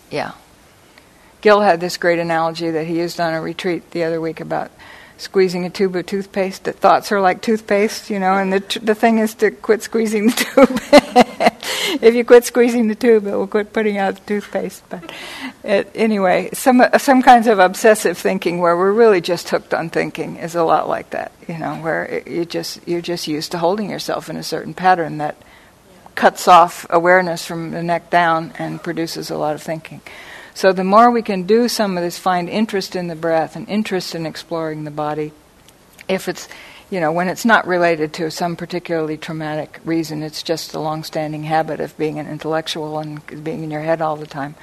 Yeah. 0.09 0.33
Gil 1.41 1.61
had 1.61 1.79
this 1.79 1.97
great 1.97 2.19
analogy 2.19 2.69
that 2.71 2.85
he 2.85 2.99
used 2.99 3.19
on 3.19 3.33
a 3.33 3.41
retreat 3.41 3.91
the 3.91 4.03
other 4.03 4.19
week 4.19 4.39
about 4.39 4.71
squeezing 5.17 5.65
a 5.65 5.69
tube 5.69 5.95
of 5.95 6.05
toothpaste. 6.05 6.65
That 6.65 6.77
thoughts 6.77 7.11
are 7.11 7.21
like 7.21 7.41
toothpaste, 7.41 8.09
you 8.09 8.19
know, 8.19 8.35
and 8.35 8.51
the, 8.51 8.79
the 8.79 8.95
thing 8.95 9.19
is 9.19 9.35
to 9.35 9.51
quit 9.51 9.83
squeezing 9.83 10.27
the 10.27 10.31
tube. 10.91 10.98
if 12.01 12.15
you 12.15 12.25
quit 12.25 12.45
squeezing 12.45 12.87
the 12.87 12.95
tube, 12.95 13.25
it 13.27 13.31
will 13.31 13.47
quit 13.47 13.73
putting 13.73 13.97
out 13.97 14.15
the 14.15 14.21
toothpaste. 14.21 14.83
But 14.89 15.11
it, 15.63 15.91
anyway, 15.95 16.49
some 16.53 16.83
some 16.97 17.21
kinds 17.21 17.47
of 17.47 17.59
obsessive 17.59 18.17
thinking 18.17 18.59
where 18.59 18.75
we're 18.77 18.91
really 18.91 19.21
just 19.21 19.49
hooked 19.49 19.73
on 19.73 19.89
thinking 19.89 20.37
is 20.37 20.55
a 20.55 20.63
lot 20.63 20.87
like 20.87 21.11
that. 21.11 21.31
You 21.47 21.57
know, 21.57 21.75
where 21.75 22.05
it, 22.05 22.27
you 22.27 22.45
just 22.45 22.87
you're 22.87 23.01
just 23.01 23.27
used 23.27 23.51
to 23.51 23.57
holding 23.57 23.89
yourself 23.89 24.29
in 24.29 24.35
a 24.35 24.43
certain 24.43 24.73
pattern 24.73 25.17
that 25.19 25.35
cuts 26.15 26.47
off 26.47 26.85
awareness 26.89 27.45
from 27.45 27.71
the 27.71 27.81
neck 27.81 28.09
down 28.09 28.51
and 28.59 28.83
produces 28.83 29.29
a 29.29 29.37
lot 29.37 29.55
of 29.55 29.61
thinking. 29.61 30.01
So 30.53 30.73
the 30.73 30.83
more 30.83 31.09
we 31.09 31.21
can 31.21 31.43
do 31.43 31.69
some 31.69 31.97
of 31.97 32.03
this, 32.03 32.17
find 32.17 32.49
interest 32.49 32.93
in 32.93 33.07
the 33.07 33.15
breath 33.15 33.55
and 33.55 33.69
interest 33.69 34.13
in 34.13 34.25
exploring 34.25 34.83
the 34.83 34.91
body, 34.91 35.31
if 36.09 36.27
it's, 36.27 36.49
you 36.89 36.99
know, 36.99 37.11
when 37.11 37.27
it's 37.27 37.45
not 37.45 37.67
related 37.67 38.13
to 38.13 38.31
some 38.31 38.55
particularly 38.55 39.17
traumatic 39.17 39.79
reason, 39.85 40.23
it's 40.23 40.41
just 40.41 40.73
a 40.73 40.79
long-standing 40.79 41.43
habit 41.43 41.79
of 41.79 41.97
being 41.97 42.19
an 42.19 42.27
intellectual 42.27 42.99
and 42.99 43.43
being 43.43 43.63
in 43.63 43.71
your 43.71 43.81
head 43.81 44.01
all 44.01 44.15
the 44.15 44.27
time. 44.27 44.55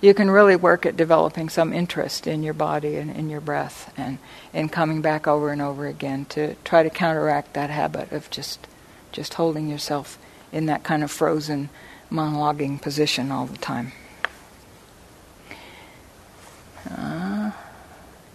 You 0.00 0.14
can 0.14 0.30
really 0.30 0.56
work 0.56 0.86
at 0.86 0.96
developing 0.96 1.48
some 1.48 1.72
interest 1.72 2.26
in 2.26 2.42
your 2.42 2.54
body 2.54 2.96
and 2.96 3.10
in 3.10 3.30
your 3.30 3.40
breath 3.40 3.92
and 3.96 4.18
in 4.52 4.68
coming 4.68 5.02
back 5.02 5.26
over 5.26 5.50
and 5.50 5.62
over 5.62 5.86
again 5.86 6.26
to 6.26 6.54
try 6.64 6.82
to 6.82 6.90
counteract 6.90 7.54
that 7.54 7.70
habit 7.70 8.12
of 8.12 8.30
just 8.30 8.66
just 9.12 9.34
holding 9.34 9.68
yourself 9.68 10.18
in 10.52 10.66
that 10.66 10.84
kind 10.84 11.02
of 11.02 11.10
frozen 11.10 11.70
monologuing 12.10 12.80
position 12.80 13.30
all 13.30 13.46
the 13.46 13.56
time. 13.56 13.92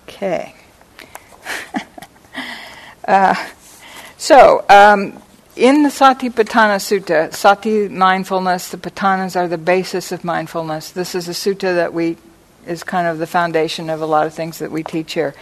Okay. 0.07 0.55
uh, 3.07 3.35
so, 4.17 4.63
um, 4.69 5.21
in 5.55 5.83
the 5.83 5.89
Satipatthana 5.89 6.77
Sutta, 6.77 7.33
Sati 7.33 7.89
mindfulness, 7.89 8.69
the 8.69 8.77
Patthanas 8.77 9.35
are 9.35 9.47
the 9.47 9.57
basis 9.57 10.11
of 10.11 10.23
mindfulness. 10.23 10.91
This 10.91 11.13
is 11.13 11.27
a 11.27 11.31
sutta 11.31 11.75
that 11.75 11.93
we 11.93 12.17
is 12.65 12.83
kind 12.83 13.07
of 13.07 13.17
the 13.17 13.27
foundation 13.27 13.89
of 13.89 14.01
a 14.01 14.05
lot 14.05 14.27
of 14.27 14.33
things 14.33 14.59
that 14.59 14.71
we 14.71 14.83
teach 14.83 15.13
here. 15.13 15.33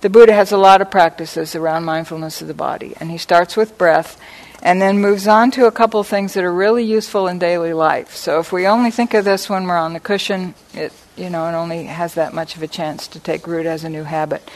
The 0.00 0.10
Buddha 0.10 0.32
has 0.32 0.52
a 0.52 0.58
lot 0.58 0.80
of 0.80 0.90
practices 0.90 1.54
around 1.54 1.84
mindfulness 1.84 2.40
of 2.40 2.48
the 2.48 2.54
body, 2.54 2.94
and 3.00 3.10
he 3.10 3.18
starts 3.18 3.56
with 3.56 3.78
breath 3.78 4.20
and 4.62 4.82
then 4.82 4.98
moves 4.98 5.26
on 5.26 5.50
to 5.52 5.66
a 5.66 5.72
couple 5.72 6.00
of 6.00 6.06
things 6.06 6.34
that 6.34 6.44
are 6.44 6.52
really 6.52 6.84
useful 6.84 7.28
in 7.28 7.38
daily 7.38 7.72
life. 7.72 8.14
So 8.14 8.40
if 8.40 8.52
we 8.52 8.66
only 8.66 8.90
think 8.90 9.14
of 9.14 9.24
this 9.24 9.48
when 9.48 9.64
we're 9.64 9.78
on 9.78 9.92
the 9.92 10.00
cushion, 10.00 10.54
it 10.74 10.92
you 11.18 11.30
know, 11.30 11.48
it 11.48 11.52
only 11.52 11.84
has 11.84 12.14
that 12.14 12.32
much 12.32 12.56
of 12.56 12.62
a 12.62 12.68
chance 12.68 13.08
to 13.08 13.20
take 13.20 13.46
root 13.46 13.66
as 13.66 13.84
a 13.84 13.88
new 13.88 14.04
habit. 14.04 14.48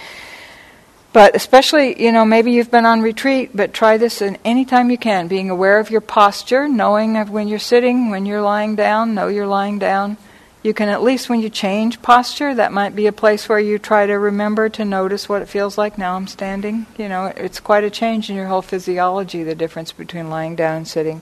But 1.12 1.36
especially, 1.36 2.02
you 2.02 2.10
know, 2.10 2.24
maybe 2.24 2.52
you've 2.52 2.70
been 2.70 2.86
on 2.86 3.02
retreat, 3.02 3.50
but 3.54 3.74
try 3.74 3.98
this 3.98 4.22
any 4.22 4.64
time 4.64 4.90
you 4.90 4.96
can, 4.96 5.28
being 5.28 5.50
aware 5.50 5.78
of 5.78 5.90
your 5.90 6.00
posture, 6.00 6.68
knowing 6.68 7.18
of 7.18 7.28
when 7.28 7.48
you're 7.48 7.58
sitting, 7.58 8.08
when 8.08 8.24
you're 8.24 8.40
lying 8.40 8.76
down, 8.76 9.14
know 9.14 9.28
you're 9.28 9.46
lying 9.46 9.78
down. 9.78 10.16
You 10.62 10.72
can 10.72 10.88
at 10.88 11.02
least 11.02 11.28
when 11.28 11.40
you 11.40 11.50
change 11.50 12.00
posture, 12.00 12.54
that 12.54 12.72
might 12.72 12.94
be 12.94 13.08
a 13.08 13.12
place 13.12 13.48
where 13.48 13.58
you 13.58 13.78
try 13.78 14.06
to 14.06 14.14
remember 14.14 14.68
to 14.70 14.84
notice 14.84 15.28
what 15.28 15.42
it 15.42 15.48
feels 15.48 15.76
like. 15.76 15.98
Now 15.98 16.14
I'm 16.14 16.28
standing. 16.28 16.86
You 16.96 17.08
know, 17.08 17.26
it's 17.26 17.60
quite 17.60 17.84
a 17.84 17.90
change 17.90 18.30
in 18.30 18.36
your 18.36 18.46
whole 18.46 18.62
physiology, 18.62 19.42
the 19.42 19.56
difference 19.56 19.92
between 19.92 20.30
lying 20.30 20.56
down 20.56 20.76
and 20.76 20.88
sitting. 20.88 21.20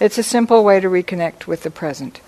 It's 0.00 0.18
a 0.18 0.22
simple 0.24 0.64
way 0.64 0.80
to 0.80 0.88
reconnect 0.88 1.46
with 1.46 1.62
the 1.62 1.70
present. 1.70 2.20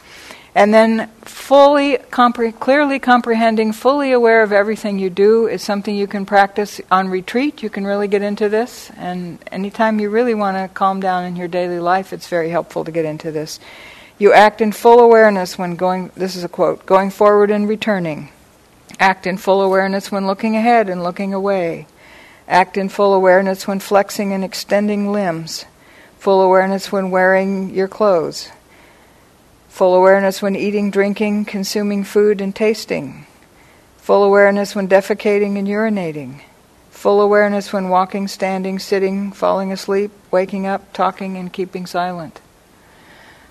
And 0.57 0.73
then 0.73 1.09
fully, 1.21 1.99
compre- 1.99 2.59
clearly 2.59 2.99
comprehending, 2.99 3.75
fully 3.75 4.13
aware 4.13 4.43
of 4.43 4.53
everything 4.53 4.99
you 4.99 5.11
do 5.11 5.47
is 5.47 5.63
something 5.63 5.95
you 5.95 6.07
can 6.07 6.25
practice 6.25 6.81
on 6.91 7.11
retreat. 7.11 7.63
You 7.63 7.69
can 7.69 7.87
really 7.87 8.09
get 8.09 8.23
into 8.23 8.49
this. 8.49 8.91
And 8.97 9.39
anytime 9.53 10.01
you 10.01 10.09
really 10.09 10.33
want 10.33 10.57
to 10.57 10.73
calm 10.73 10.99
down 10.99 11.27
in 11.27 11.37
your 11.37 11.47
daily 11.47 11.79
life, 11.79 12.11
it's 12.11 12.29
very 12.29 12.49
helpful 12.49 12.85
to 12.85 12.91
get 12.91 13.05
into 13.05 13.31
this. 13.31 13.61
You 14.17 14.33
act 14.33 14.63
in 14.63 14.73
full 14.73 15.01
awareness 15.01 15.59
when 15.59 15.77
going, 15.77 16.11
this 16.17 16.35
is 16.35 16.43
a 16.43 16.49
quote, 16.49 16.87
going 16.87 17.11
forward 17.11 17.51
and 17.51 17.69
returning. 17.69 18.31
Act 18.99 19.27
in 19.27 19.37
full 19.37 19.61
awareness 19.61 20.11
when 20.11 20.27
looking 20.27 20.57
ahead 20.57 20.89
and 20.89 21.03
looking 21.03 21.35
away. 21.35 21.87
Act 22.49 22.79
in 22.79 22.89
full 22.89 23.13
awareness 23.13 23.69
when 23.69 23.79
flexing 23.79 24.33
and 24.33 24.43
extending 24.43 25.13
limbs. 25.13 25.67
Full 26.19 26.41
awareness 26.41 26.91
when 26.91 27.11
wearing 27.11 27.75
your 27.75 27.89
clothes 27.89 28.49
Full 29.77 29.95
awareness 29.95 30.41
when 30.41 30.57
eating, 30.57 30.91
drinking, 30.91 31.45
consuming 31.45 32.03
food, 32.03 32.41
and 32.41 32.57
tasting. 32.57 33.27
Full 33.99 34.25
awareness 34.25 34.75
when 34.75 34.89
defecating 34.89 35.59
and 35.59 35.69
urinating. 35.69 36.41
Full 36.89 37.21
awareness 37.21 37.75
when 37.75 37.91
walking, 37.91 38.27
standing, 38.27 38.79
sitting, 38.79 39.33
falling 39.33 39.71
asleep, 39.71 40.13
waking 40.31 40.67
up, 40.67 40.95
talking, 40.95 41.37
and 41.37 41.53
keeping 41.53 41.85
silent. 41.85 42.41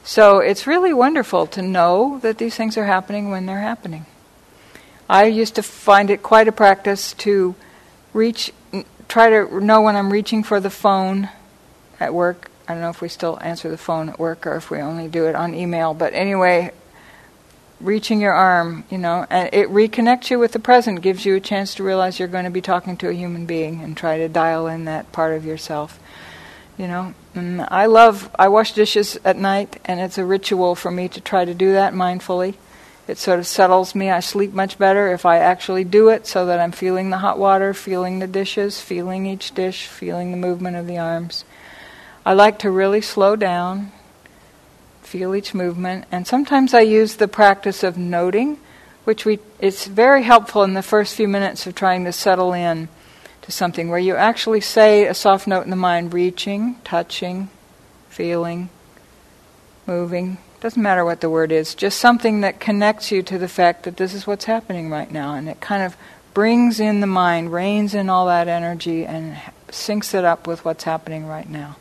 So 0.04 0.40
it's 0.40 0.66
really 0.66 0.94
wonderful 0.94 1.46
to 1.46 1.62
know 1.62 2.18
that 2.24 2.40
these 2.40 2.56
things 2.56 2.76
are 2.76 2.86
happening 2.86 3.30
when 3.30 3.46
they're 3.46 3.60
happening. 3.60 4.08
I 5.08 5.26
used 5.26 5.54
to 5.58 5.62
find 5.62 6.10
it 6.10 6.24
quite 6.24 6.48
a 6.48 6.52
practice 6.52 7.14
to 7.20 7.54
reach, 8.14 8.52
try 9.08 9.30
to 9.30 9.64
know 9.64 9.84
when 9.84 9.96
I'm 9.96 10.12
reaching 10.12 10.42
for 10.42 10.60
the 10.60 10.72
phone 10.72 11.30
at 12.00 12.16
work 12.16 12.50
I 12.68 12.74
don't 12.74 12.82
know 12.82 12.90
if 12.90 13.02
we 13.02 13.10
still 13.10 13.38
answer 13.42 13.70
the 13.70 13.78
phone 13.78 14.10
at 14.10 14.20
work 14.20 14.48
or 14.48 14.56
if 14.56 14.72
we 14.72 14.80
only 14.80 15.08
do 15.08 15.28
it 15.28 15.36
on 15.36 15.54
email, 15.54 15.94
but 15.94 16.14
anyway, 16.14 16.72
reaching 17.80 18.20
your 18.22 18.34
arm, 18.34 18.84
you 18.90 18.98
know, 18.98 19.26
and 19.30 19.50
it 19.54 19.70
reconnects 19.70 20.30
you 20.30 20.40
with 20.40 20.52
the 20.54 20.60
present, 20.60 21.02
gives 21.02 21.26
you 21.26 21.36
a 21.36 21.40
chance 21.40 21.76
to 21.76 21.84
realize 21.84 22.18
you're 22.20 22.28
going 22.28 22.46
to 22.46 22.52
be 22.52 22.62
talking 22.62 22.98
to 22.98 23.10
a 23.10 23.14
human 23.14 23.46
being 23.46 23.82
and 23.82 23.96
try 23.96 24.18
to 24.18 24.28
dial 24.28 24.68
in 24.68 24.86
that 24.86 25.12
part 25.12 25.36
of 25.36 25.46
yourself. 25.46 26.00
You 26.78 26.88
know, 26.88 27.14
and 27.34 27.62
I 27.62 27.86
love, 27.86 28.30
I 28.38 28.50
wash 28.50 28.74
dishes 28.74 29.18
at 29.24 29.38
night, 29.38 29.80
and 29.86 30.00
it's 30.00 30.18
a 30.18 30.26
ritual 30.26 30.76
for 30.76 30.92
me 30.92 31.08
to 31.10 31.22
try 31.22 31.46
to 31.46 31.54
do 31.54 31.72
that 31.74 31.94
mindfully. 31.94 32.56
It 33.08 33.18
sort 33.18 33.40
of 33.40 33.48
settles 33.48 33.94
me. 33.94 34.10
I 34.10 34.20
sleep 34.20 34.52
much 34.52 34.78
better 34.78 35.14
if 35.14 35.26
I 35.26 35.38
actually 35.38 35.84
do 35.84 36.10
it 36.10 36.26
so 36.26 36.48
that 36.48 36.60
I'm 36.60 36.72
feeling 36.72 37.12
the 37.12 37.20
hot 37.20 37.38
water, 37.38 37.74
feeling 37.74 38.20
the 38.20 38.28
dishes, 38.28 38.82
feeling 38.82 39.26
each 39.26 39.54
dish, 39.54 39.88
feeling 39.88 40.32
the 40.32 40.38
movement 40.38 40.76
of 40.76 40.88
the 40.88 40.98
arms. 40.98 41.46
I 42.26 42.34
like 42.34 42.58
to 42.60 42.72
really 42.72 43.02
slow 43.02 43.36
down, 43.36 43.92
feel 45.04 45.36
each 45.36 45.54
movement, 45.54 46.06
and 46.12 46.26
sometimes 46.26 46.74
I 46.74 46.80
use 46.80 47.18
the 47.18 47.28
practice 47.28 47.84
of 47.84 48.00
noting, 48.00 48.58
which 49.04 49.26
we 49.26 49.38
it's 49.60 49.86
very 49.86 50.24
helpful 50.24 50.64
in 50.64 50.74
the 50.74 50.82
first 50.82 51.14
few 51.14 51.28
minutes 51.28 51.68
of 51.68 51.76
trying 51.76 52.04
to 52.06 52.12
settle 52.12 52.52
in 52.52 52.90
to 53.44 53.52
something 53.52 53.90
where 53.90 54.00
you 54.00 54.16
actually 54.16 54.62
say 54.62 55.06
a 55.06 55.14
soft 55.14 55.46
note 55.46 55.66
in 55.66 55.70
the 55.70 55.76
mind, 55.76 56.16
reaching, 56.16 56.78
touching, 56.84 57.50
feeling, 58.10 58.70
moving. 59.86 60.40
Doesn't 60.62 60.82
matter 60.82 61.06
what 61.06 61.22
the 61.22 61.30
word 61.30 61.52
is, 61.52 61.76
just 61.76 62.00
something 62.00 62.42
that 62.42 62.60
connects 62.60 63.12
you 63.12 63.22
to 63.22 63.38
the 63.38 63.48
fact 63.48 63.84
that 63.84 63.98
this 63.98 64.16
is 64.16 64.26
what's 64.26 64.46
happening 64.46 64.90
right 64.90 65.12
now, 65.12 65.36
and 65.36 65.48
it 65.48 65.62
kind 65.62 65.84
of 65.84 65.96
brings 66.34 66.80
in 66.80 67.02
the 67.02 67.08
mind, 67.08 67.54
reins 67.54 67.94
in 67.94 68.10
all 68.10 68.26
that 68.26 68.48
energy, 68.48 69.06
and 69.06 69.38
syncs 69.68 70.16
it 70.16 70.26
up 70.26 70.48
with 70.48 70.66
what's 70.66 70.86
happening 70.86 71.28
right 71.28 71.48
now. 71.48 71.76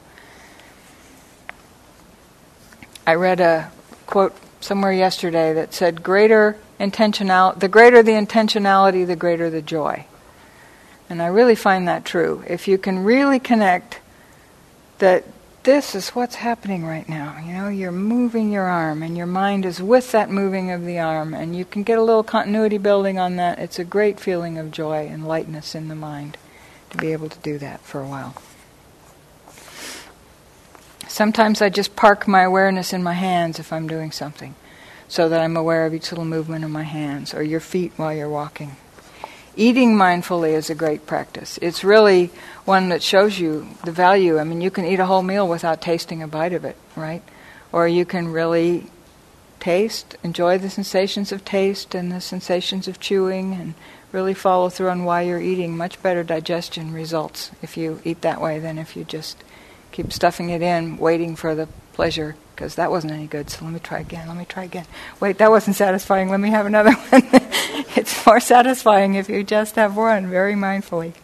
I 3.07 3.15
read 3.15 3.41
a 3.41 3.71
quote 4.07 4.35
somewhere 4.61 4.93
yesterday 4.93 5.53
that 5.53 5.75
said, 5.75 6.03
"Greater 6.03 6.57
intentional, 6.79 7.53
the 7.53 7.69
greater 7.69 8.03
the 8.03 8.13
intentionality, 8.13 9.07
the 9.07 9.17
greater 9.17 9.51
the 9.51 9.63
joy." 9.63 10.07
And 11.11 11.21
I 11.21 11.27
really 11.27 11.55
find 11.55 11.87
that 11.87 12.05
true. 12.05 12.43
If 12.47 12.67
you 12.67 12.79
can 12.79 13.05
really 13.05 13.39
connect 13.39 14.01
that 14.99 15.25
this 15.65 15.95
is 15.95 16.11
what's 16.11 16.37
happening 16.37 16.85
right 16.85 17.09
now. 17.09 17.37
You 17.45 17.55
know, 17.55 17.69
you're 17.69 17.91
moving 17.91 18.53
your 18.53 18.65
arm 18.65 19.03
and 19.03 19.17
your 19.17 19.27
mind 19.27 19.65
is 19.65 19.83
with 19.83 20.13
that 20.13 20.31
moving 20.31 20.71
of 20.71 20.85
the 20.85 20.99
arm 20.99 21.33
and 21.33 21.57
you 21.57 21.65
can 21.65 21.83
get 21.83 21.99
a 21.99 22.03
little 22.03 22.23
continuity 22.23 22.77
building 22.77 23.19
on 23.19 23.37
that. 23.37 23.59
It's 23.59 23.79
a 23.79 23.85
great 23.85 24.21
feeling 24.21 24.59
of 24.59 24.71
joy 24.71 25.09
and 25.11 25.27
lightness 25.27 25.75
in 25.75 25.89
the 25.89 25.95
mind 25.95 26.37
to 26.91 26.99
be 26.99 27.13
able 27.13 27.31
to 27.31 27.39
do 27.39 27.57
that 27.59 27.81
for 27.81 28.01
a 28.01 28.07
while. 28.07 28.35
Sometimes 31.15 31.63
I 31.63 31.69
just 31.69 31.95
park 31.95 32.27
my 32.27 32.43
awareness 32.43 32.93
in 32.93 33.01
my 33.01 33.13
hands 33.13 33.61
if 33.61 33.73
I'm 33.73 33.87
doing 33.87 34.11
something, 34.11 34.57
so 35.07 35.29
that 35.29 35.41
I'm 35.41 35.57
aware 35.57 35.87
of 35.87 35.95
each 35.95 36.11
little 36.11 36.25
movement 36.25 36.65
of 36.65 36.73
my 36.73 36.83
hands 36.83 37.33
or 37.33 37.41
your 37.41 37.61
feet 37.61 37.93
while 37.95 38.13
you're 38.13 38.29
walking. 38.29 38.75
Eating 39.55 39.95
mindfully 39.95 40.55
is 40.55 40.71
a 40.71 40.75
great 40.75 41.07
practice. 41.07 41.57
It's 41.63 41.85
really 41.85 42.33
one 42.65 42.89
that 42.89 43.01
shows 43.01 43.39
you 43.39 43.69
the 43.85 43.93
value. 43.93 44.41
I 44.41 44.43
mean, 44.43 44.61
you 44.61 44.73
can 44.73 44.85
eat 44.85 44.99
a 44.99 45.07
whole 45.07 45.23
meal 45.23 45.47
without 45.47 45.81
tasting 45.81 46.21
a 46.21 46.27
bite 46.27 46.53
of 46.53 46.65
it, 46.65 46.77
right? 46.97 47.23
Or 47.71 47.87
you 47.87 48.05
can 48.05 48.33
really 48.33 48.89
taste, 49.61 50.17
enjoy 50.25 50.59
the 50.59 50.69
sensations 50.69 51.31
of 51.31 51.45
taste 51.45 51.95
and 51.95 52.11
the 52.11 52.21
sensations 52.21 52.89
of 52.89 52.99
chewing, 52.99 53.53
and 53.53 53.75
really 54.11 54.35
follow 54.35 54.69
through 54.69 54.91
on 54.91 55.05
why 55.05 55.23
you're 55.23 55.41
eating. 55.41 55.77
Much 55.77 56.03
better 56.03 56.25
digestion 56.25 56.93
results 56.93 57.53
if 57.63 57.77
you 57.77 58.03
eat 58.03 58.23
that 58.23 58.41
way 58.41 58.59
than 58.59 58.79
if 58.79 58.97
you 58.97 59.05
just 59.05 59.45
keep 59.95 60.13
stuffing 60.13 60.51
it 60.51 60.61
in, 60.61 60.97
waiting 60.97 61.37
for 61.37 61.55
the 61.55 61.69
pleasure, 61.93 62.35
because 62.55 62.75
that 62.75 62.91
wasn't 62.91 63.13
any 63.13 63.29
good. 63.29 63.49
So 63.49 63.65
let 63.65 63.73
me 63.73 63.79
try 63.79 64.01
again. 64.01 64.27
Let 64.27 64.37
me 64.37 64.45
try 64.45 64.65
again. 64.65 64.87
Wait, 65.21 65.39
that 65.39 65.51
wasn't 65.51 65.77
satisfying. 65.77 66.29
Let 66.29 66.41
me 66.41 66.51
have 66.51 66.67
another 66.67 66.93
one. 67.11 67.23
it's 67.95 68.27
more 68.27 68.41
satisfying 68.41 69.15
if 69.15 69.29
you 69.29 69.45
just 69.45 69.77
have 69.77 69.97
one, 69.97 70.29
very 70.29 70.55
mindfully. 70.55 71.15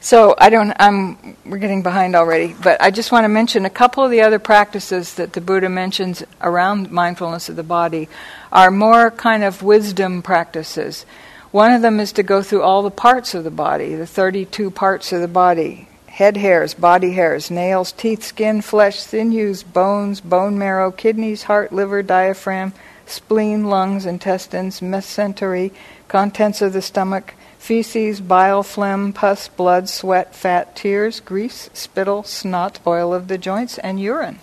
So 0.00 0.34
I 0.36 0.50
don't. 0.50 0.72
I'm. 0.80 1.36
We're 1.46 1.58
getting 1.58 1.84
behind 1.84 2.16
already, 2.16 2.56
but 2.60 2.82
I 2.82 2.90
just 2.90 3.12
want 3.12 3.22
to 3.22 3.28
mention 3.28 3.64
a 3.64 3.70
couple 3.70 4.04
of 4.04 4.10
the 4.10 4.22
other 4.22 4.40
practices 4.40 5.14
that 5.14 5.34
the 5.34 5.40
Buddha 5.40 5.68
mentions 5.68 6.24
around 6.40 6.90
mindfulness 6.90 7.48
of 7.48 7.54
the 7.54 7.62
body 7.62 8.08
are 8.50 8.72
more 8.72 9.12
kind 9.12 9.44
of 9.44 9.62
wisdom 9.62 10.20
practices. 10.20 11.06
One 11.52 11.70
of 11.70 11.82
them 11.82 12.00
is 12.00 12.10
to 12.14 12.24
go 12.24 12.42
through 12.42 12.62
all 12.62 12.82
the 12.82 12.90
parts 12.90 13.34
of 13.34 13.44
the 13.44 13.52
body, 13.52 13.94
the 13.94 14.06
32 14.06 14.72
parts 14.72 15.12
of 15.12 15.20
the 15.20 15.28
body, 15.28 15.86
head 16.22 16.36
hairs, 16.36 16.72
body 16.72 17.14
hairs, 17.14 17.50
nails, 17.50 17.90
teeth, 17.90 18.22
skin, 18.22 18.62
flesh, 18.62 19.00
sinews, 19.00 19.64
bones, 19.64 20.20
bone 20.20 20.56
marrow, 20.56 20.92
kidneys, 20.92 21.42
heart, 21.42 21.72
liver, 21.72 22.00
diaphragm, 22.00 22.72
spleen, 23.04 23.64
lungs, 23.64 24.06
intestines, 24.06 24.80
mesentery, 24.80 25.72
contents 26.06 26.62
of 26.62 26.72
the 26.72 26.80
stomach, 26.80 27.34
feces, 27.58 28.20
bile, 28.20 28.62
phlegm, 28.62 29.12
pus, 29.12 29.48
blood, 29.48 29.88
sweat, 29.88 30.32
fat, 30.32 30.76
tears, 30.76 31.18
grease, 31.18 31.68
spittle, 31.72 32.22
snot, 32.22 32.78
oil 32.86 33.12
of 33.12 33.26
the 33.26 33.36
joints, 33.36 33.76
and 33.78 33.98
urine. 33.98 34.38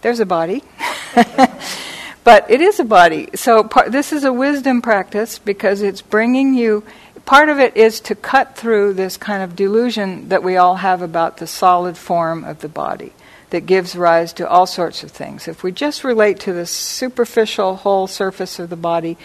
There's 0.00 0.20
a 0.20 0.24
body. 0.24 0.64
but 2.24 2.50
it 2.50 2.62
is 2.62 2.80
a 2.80 2.84
body. 2.84 3.28
So 3.34 3.64
par- 3.64 3.90
this 3.90 4.14
is 4.14 4.24
a 4.24 4.32
wisdom 4.32 4.80
practice 4.80 5.38
because 5.38 5.82
it's 5.82 6.00
bringing 6.00 6.54
you. 6.54 6.84
Part 7.24 7.48
of 7.48 7.58
it 7.58 7.76
is 7.76 8.00
to 8.00 8.14
cut 8.14 8.56
through 8.56 8.94
this 8.94 9.16
kind 9.16 9.42
of 9.42 9.56
delusion 9.56 10.28
that 10.28 10.42
we 10.42 10.56
all 10.56 10.76
have 10.76 11.00
about 11.00 11.38
the 11.38 11.46
solid 11.46 11.96
form 11.96 12.44
of 12.44 12.60
the 12.60 12.68
body 12.68 13.12
that 13.50 13.66
gives 13.66 13.96
rise 13.96 14.32
to 14.34 14.48
all 14.48 14.66
sorts 14.66 15.02
of 15.02 15.10
things. 15.10 15.48
If 15.48 15.62
we 15.62 15.72
just 15.72 16.04
relate 16.04 16.40
to 16.40 16.52
the 16.52 16.66
superficial 16.66 17.76
whole 17.76 18.06
surface 18.06 18.58
of 18.58 18.68
the 18.68 18.76
body, 18.76 19.16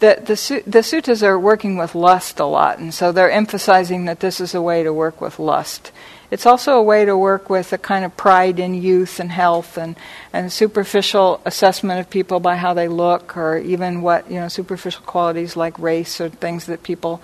the, 0.00 0.16
the, 0.20 0.62
the 0.70 0.80
suttas 0.80 1.22
are 1.22 1.38
working 1.38 1.76
with 1.76 1.94
lust 1.94 2.38
a 2.38 2.44
lot, 2.44 2.78
and 2.78 2.92
so 2.92 3.12
they're 3.12 3.30
emphasizing 3.30 4.04
that 4.04 4.20
this 4.20 4.40
is 4.40 4.54
a 4.54 4.62
way 4.62 4.82
to 4.82 4.92
work 4.92 5.20
with 5.20 5.38
lust. 5.38 5.90
It's 6.30 6.44
also 6.44 6.74
a 6.74 6.82
way 6.82 7.06
to 7.06 7.16
work 7.16 7.48
with 7.48 7.72
a 7.72 7.78
kind 7.78 8.04
of 8.04 8.16
pride 8.16 8.58
in 8.58 8.74
youth 8.74 9.18
and 9.18 9.30
health 9.30 9.78
and, 9.78 9.96
and 10.32 10.52
superficial 10.52 11.40
assessment 11.46 12.00
of 12.00 12.10
people 12.10 12.38
by 12.38 12.56
how 12.56 12.74
they 12.74 12.88
look 12.88 13.36
or 13.36 13.56
even 13.56 14.02
what, 14.02 14.30
you 14.30 14.38
know, 14.38 14.48
superficial 14.48 15.02
qualities 15.02 15.56
like 15.56 15.78
race 15.78 16.20
or 16.20 16.28
things 16.28 16.66
that 16.66 16.82
people 16.82 17.22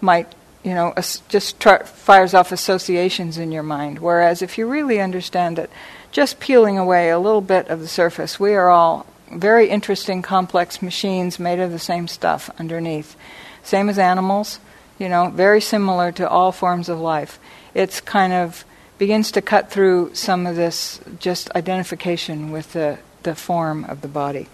might, 0.00 0.32
you 0.62 0.72
know, 0.72 0.94
just 1.28 1.62
fires 1.62 2.32
off 2.32 2.52
associations 2.52 3.38
in 3.38 3.50
your 3.50 3.64
mind. 3.64 3.98
Whereas 3.98 4.40
if 4.40 4.56
you 4.56 4.68
really 4.68 5.00
understand 5.00 5.58
it, 5.58 5.68
just 6.12 6.38
peeling 6.38 6.78
away 6.78 7.10
a 7.10 7.18
little 7.18 7.40
bit 7.40 7.66
of 7.68 7.80
the 7.80 7.88
surface, 7.88 8.38
we 8.38 8.54
are 8.54 8.70
all 8.70 9.04
very 9.32 9.68
interesting, 9.68 10.22
complex 10.22 10.80
machines 10.80 11.40
made 11.40 11.58
of 11.58 11.72
the 11.72 11.78
same 11.80 12.06
stuff 12.06 12.50
underneath. 12.56 13.16
Same 13.64 13.88
as 13.88 13.98
animals, 13.98 14.60
you 14.96 15.08
know, 15.08 15.30
very 15.30 15.60
similar 15.60 16.12
to 16.12 16.28
all 16.28 16.52
forms 16.52 16.88
of 16.88 17.00
life. 17.00 17.40
It's 17.74 18.00
kind 18.00 18.32
of 18.32 18.64
begins 18.98 19.32
to 19.32 19.42
cut 19.42 19.70
through 19.70 20.14
some 20.14 20.46
of 20.46 20.56
this 20.56 21.00
just 21.18 21.50
identification 21.56 22.50
with 22.52 22.72
the, 22.72 22.98
the 23.24 23.34
form 23.34 23.84
of 23.84 24.00
the 24.00 24.08
body. 24.08 24.48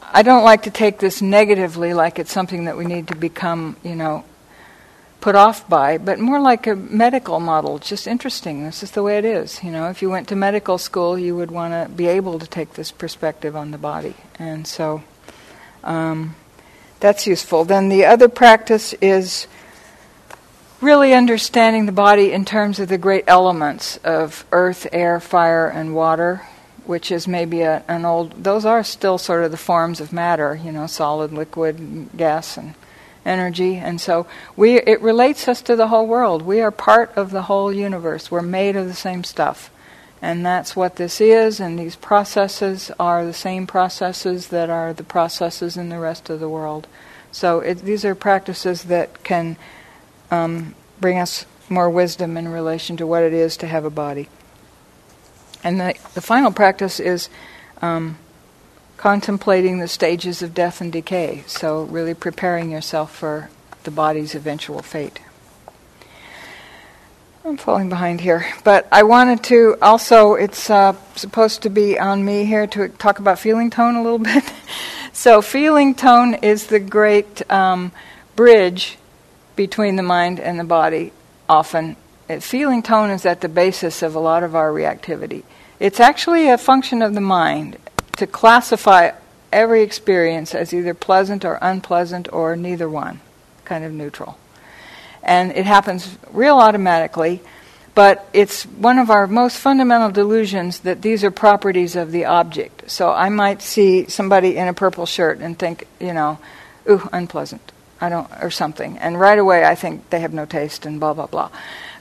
I 0.00 0.22
don't 0.22 0.44
like 0.44 0.62
to 0.62 0.70
take 0.70 0.98
this 0.98 1.20
negatively, 1.20 1.92
like 1.92 2.18
it's 2.18 2.32
something 2.32 2.66
that 2.66 2.76
we 2.76 2.84
need 2.84 3.08
to 3.08 3.16
become, 3.16 3.76
you 3.82 3.96
know, 3.96 4.24
put 5.20 5.34
off 5.34 5.68
by, 5.68 5.98
but 5.98 6.20
more 6.20 6.38
like 6.38 6.68
a 6.68 6.76
medical 6.76 7.40
model. 7.40 7.78
Just 7.78 8.06
interesting. 8.06 8.64
This 8.64 8.84
is 8.84 8.92
the 8.92 9.02
way 9.02 9.18
it 9.18 9.24
is. 9.24 9.62
You 9.64 9.72
know, 9.72 9.88
if 9.90 10.00
you 10.00 10.08
went 10.08 10.28
to 10.28 10.36
medical 10.36 10.78
school, 10.78 11.18
you 11.18 11.34
would 11.34 11.50
want 11.50 11.72
to 11.72 11.92
be 11.92 12.06
able 12.06 12.38
to 12.38 12.46
take 12.46 12.74
this 12.74 12.92
perspective 12.92 13.56
on 13.56 13.72
the 13.72 13.78
body, 13.78 14.14
and 14.38 14.66
so 14.66 15.02
um, 15.82 16.36
that's 17.00 17.26
useful. 17.26 17.64
Then 17.64 17.88
the 17.88 18.04
other 18.04 18.28
practice 18.28 18.92
is 19.00 19.48
really 20.80 21.14
understanding 21.14 21.86
the 21.86 21.92
body 21.92 22.32
in 22.32 22.44
terms 22.44 22.78
of 22.78 22.88
the 22.88 22.98
great 22.98 23.24
elements 23.26 23.98
of 23.98 24.44
earth, 24.52 24.86
air, 24.92 25.20
fire, 25.20 25.68
and 25.68 25.94
water. 25.94 26.42
Which 26.84 27.10
is 27.10 27.26
maybe 27.26 27.62
a, 27.62 27.82
an 27.88 28.04
old, 28.04 28.44
those 28.44 28.64
are 28.64 28.84
still 28.84 29.18
sort 29.18 29.42
of 29.42 29.50
the 29.50 29.56
forms 29.56 30.00
of 30.00 30.12
matter, 30.12 30.54
you 30.54 30.70
know, 30.70 30.86
solid, 30.86 31.32
liquid, 31.32 32.10
gas, 32.16 32.56
and 32.56 32.74
energy, 33.24 33.74
and 33.74 34.00
so 34.00 34.24
we 34.54 34.76
it 34.78 35.00
relates 35.00 35.48
us 35.48 35.60
to 35.62 35.74
the 35.74 35.88
whole 35.88 36.06
world. 36.06 36.42
We 36.42 36.60
are 36.60 36.70
part 36.70 37.12
of 37.16 37.32
the 37.32 37.42
whole 37.42 37.72
universe. 37.72 38.30
We're 38.30 38.40
made 38.40 38.76
of 38.76 38.86
the 38.86 38.94
same 38.94 39.24
stuff. 39.24 39.68
And 40.22 40.46
that's 40.46 40.76
what 40.76 40.94
this 40.94 41.20
is, 41.20 41.58
and 41.58 41.76
these 41.76 41.96
processes 41.96 42.92
are 43.00 43.24
the 43.24 43.34
same 43.34 43.66
processes 43.66 44.48
that 44.48 44.70
are 44.70 44.92
the 44.92 45.02
processes 45.02 45.76
in 45.76 45.88
the 45.88 45.98
rest 45.98 46.30
of 46.30 46.38
the 46.38 46.48
world. 46.48 46.86
So 47.32 47.58
it, 47.58 47.78
these 47.78 48.04
are 48.04 48.14
practices 48.14 48.84
that 48.84 49.24
can 49.24 49.56
um, 50.30 50.74
bring 51.00 51.18
us 51.18 51.46
more 51.68 51.90
wisdom 51.90 52.36
in 52.36 52.48
relation 52.48 52.96
to 52.96 53.06
what 53.06 53.22
it 53.22 53.32
is 53.32 53.56
to 53.58 53.66
have 53.66 53.84
a 53.84 53.90
body. 53.90 54.28
And 55.64 55.80
the, 55.80 55.94
the 56.14 56.20
final 56.20 56.52
practice 56.52 57.00
is 57.00 57.28
um, 57.82 58.18
contemplating 58.96 59.78
the 59.78 59.88
stages 59.88 60.42
of 60.42 60.54
death 60.54 60.80
and 60.80 60.92
decay. 60.92 61.44
So, 61.46 61.84
really 61.84 62.14
preparing 62.14 62.70
yourself 62.70 63.14
for 63.14 63.50
the 63.84 63.90
body's 63.90 64.34
eventual 64.34 64.82
fate. 64.82 65.20
I'm 67.44 67.56
falling 67.56 67.88
behind 67.88 68.20
here, 68.20 68.44
but 68.64 68.88
I 68.90 69.04
wanted 69.04 69.44
to 69.44 69.76
also, 69.80 70.34
it's 70.34 70.68
uh, 70.68 70.94
supposed 71.14 71.62
to 71.62 71.70
be 71.70 71.96
on 71.96 72.24
me 72.24 72.44
here 72.44 72.66
to 72.66 72.88
talk 72.88 73.20
about 73.20 73.38
feeling 73.38 73.70
tone 73.70 73.94
a 73.94 74.02
little 74.02 74.18
bit. 74.34 74.44
so, 75.12 75.42
feeling 75.42 75.94
tone 75.94 76.34
is 76.34 76.66
the 76.66 76.80
great 76.80 77.48
um, 77.50 77.92
bridge 78.34 78.98
between 79.56 79.96
the 79.96 80.02
mind 80.02 80.38
and 80.38 80.60
the 80.60 80.64
body, 80.64 81.12
often. 81.48 81.96
Feeling 82.40 82.82
tone 82.82 83.10
is 83.10 83.24
at 83.24 83.40
the 83.40 83.48
basis 83.48 84.02
of 84.02 84.14
a 84.14 84.20
lot 84.20 84.42
of 84.42 84.54
our 84.54 84.70
reactivity. 84.70 85.42
It's 85.80 86.00
actually 86.00 86.48
a 86.48 86.58
function 86.58 87.02
of 87.02 87.14
the 87.14 87.20
mind 87.20 87.78
to 88.16 88.26
classify 88.26 89.12
every 89.52 89.82
experience 89.82 90.54
as 90.54 90.74
either 90.74 90.92
pleasant 90.94 91.44
or 91.44 91.58
unpleasant 91.62 92.32
or 92.32 92.56
neither 92.56 92.88
one, 92.88 93.20
kind 93.64 93.84
of 93.84 93.92
neutral. 93.92 94.38
And 95.22 95.52
it 95.52 95.66
happens 95.66 96.18
real 96.30 96.56
automatically, 96.56 97.42
but 97.94 98.28
it's 98.32 98.64
one 98.64 98.98
of 98.98 99.10
our 99.10 99.26
most 99.26 99.58
fundamental 99.58 100.10
delusions 100.10 100.80
that 100.80 101.02
these 101.02 101.24
are 101.24 101.30
properties 101.30 101.96
of 101.96 102.12
the 102.12 102.24
object. 102.24 102.90
So 102.90 103.10
I 103.10 103.28
might 103.28 103.62
see 103.62 104.08
somebody 104.08 104.56
in 104.56 104.68
a 104.68 104.74
purple 104.74 105.06
shirt 105.06 105.38
and 105.38 105.58
think, 105.58 105.86
you 106.00 106.12
know, 106.12 106.38
ooh, 106.88 107.08
unpleasant. 107.12 107.72
I 108.00 108.08
don't, 108.08 108.30
or 108.42 108.50
something. 108.50 108.98
And 108.98 109.18
right 109.18 109.38
away 109.38 109.64
I 109.64 109.74
think 109.74 110.10
they 110.10 110.20
have 110.20 110.32
no 110.32 110.46
taste 110.46 110.86
and 110.86 111.00
blah, 111.00 111.14
blah, 111.14 111.26
blah. 111.26 111.50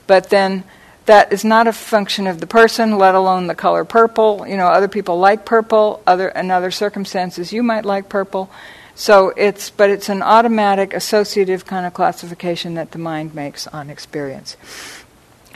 But 0.07 0.29
then 0.29 0.63
that 1.05 1.31
is 1.31 1.45
not 1.45 1.67
a 1.67 1.73
function 1.73 2.27
of 2.27 2.39
the 2.39 2.47
person, 2.47 2.97
let 2.97 3.15
alone 3.15 3.47
the 3.47 3.55
color 3.55 3.85
purple. 3.85 4.45
You 4.47 4.57
know, 4.57 4.67
other 4.67 4.87
people 4.87 5.19
like 5.19 5.45
purple. 5.45 6.01
Other 6.07 6.29
in 6.29 6.51
other 6.51 6.71
circumstances, 6.71 7.53
you 7.53 7.63
might 7.63 7.85
like 7.85 8.09
purple. 8.09 8.49
So 8.95 9.33
it's, 9.35 9.69
but 9.69 9.89
it's 9.89 10.09
an 10.09 10.21
automatic 10.21 10.93
associative 10.93 11.65
kind 11.65 11.85
of 11.85 11.93
classification 11.93 12.75
that 12.75 12.91
the 12.91 12.97
mind 12.97 13.35
makes 13.35 13.67
on 13.67 13.89
experience. 13.89 14.55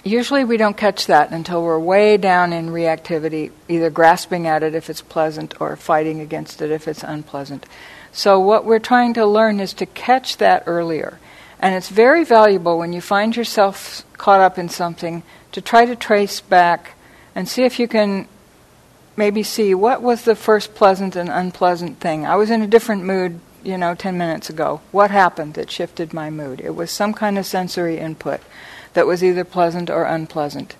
Usually, 0.03 0.43
we 0.43 0.57
don't 0.57 0.77
catch 0.77 1.07
that 1.07 1.31
until 1.31 1.63
we're 1.63 1.79
way 1.79 2.17
down 2.17 2.53
in 2.53 2.69
reactivity, 2.69 3.51
either 3.67 3.89
grasping 3.89 4.47
at 4.47 4.63
it 4.63 4.75
if 4.75 4.89
it's 4.89 5.01
pleasant 5.01 5.59
or 5.59 5.75
fighting 5.75 6.21
against 6.21 6.61
it 6.61 6.71
if 6.71 6.87
it's 6.87 7.03
unpleasant. 7.03 7.65
So, 8.11 8.39
what 8.39 8.65
we're 8.65 8.79
trying 8.79 9.13
to 9.15 9.25
learn 9.25 9.59
is 9.59 9.73
to 9.73 9.85
catch 9.85 10.37
that 10.37 10.63
earlier. 10.65 11.19
And 11.59 11.75
it's 11.75 11.89
very 11.89 12.23
valuable 12.23 12.77
when 12.77 12.93
you 12.93 13.01
find 13.01 13.35
yourself 13.35 14.03
caught 14.17 14.39
up 14.39 14.57
in 14.57 14.69
something 14.69 15.23
to 15.51 15.61
try 15.61 15.85
to 15.85 15.95
trace 15.95 16.39
back 16.39 16.95
and 17.35 17.47
see 17.47 17.63
if 17.63 17.79
you 17.79 17.87
can 17.87 18.27
maybe 19.15 19.43
see 19.43 19.75
what 19.75 20.01
was 20.01 20.23
the 20.23 20.35
first 20.35 20.73
pleasant 20.73 21.15
and 21.15 21.29
unpleasant 21.29 21.99
thing. 21.99 22.25
I 22.25 22.35
was 22.37 22.49
in 22.49 22.61
a 22.61 22.67
different 22.67 23.03
mood, 23.03 23.39
you 23.63 23.77
know, 23.77 23.93
10 23.93 24.17
minutes 24.17 24.49
ago. 24.49 24.79
What 24.91 25.11
happened 25.11 25.55
that 25.55 25.69
shifted 25.69 26.13
my 26.13 26.29
mood? 26.29 26.61
It 26.61 26.75
was 26.75 26.89
some 26.89 27.13
kind 27.13 27.37
of 27.37 27.45
sensory 27.45 27.97
input 27.97 28.39
that 28.93 29.05
was 29.05 29.23
either 29.23 29.43
pleasant 29.43 29.89
or 29.89 30.05
unpleasant. 30.05 30.75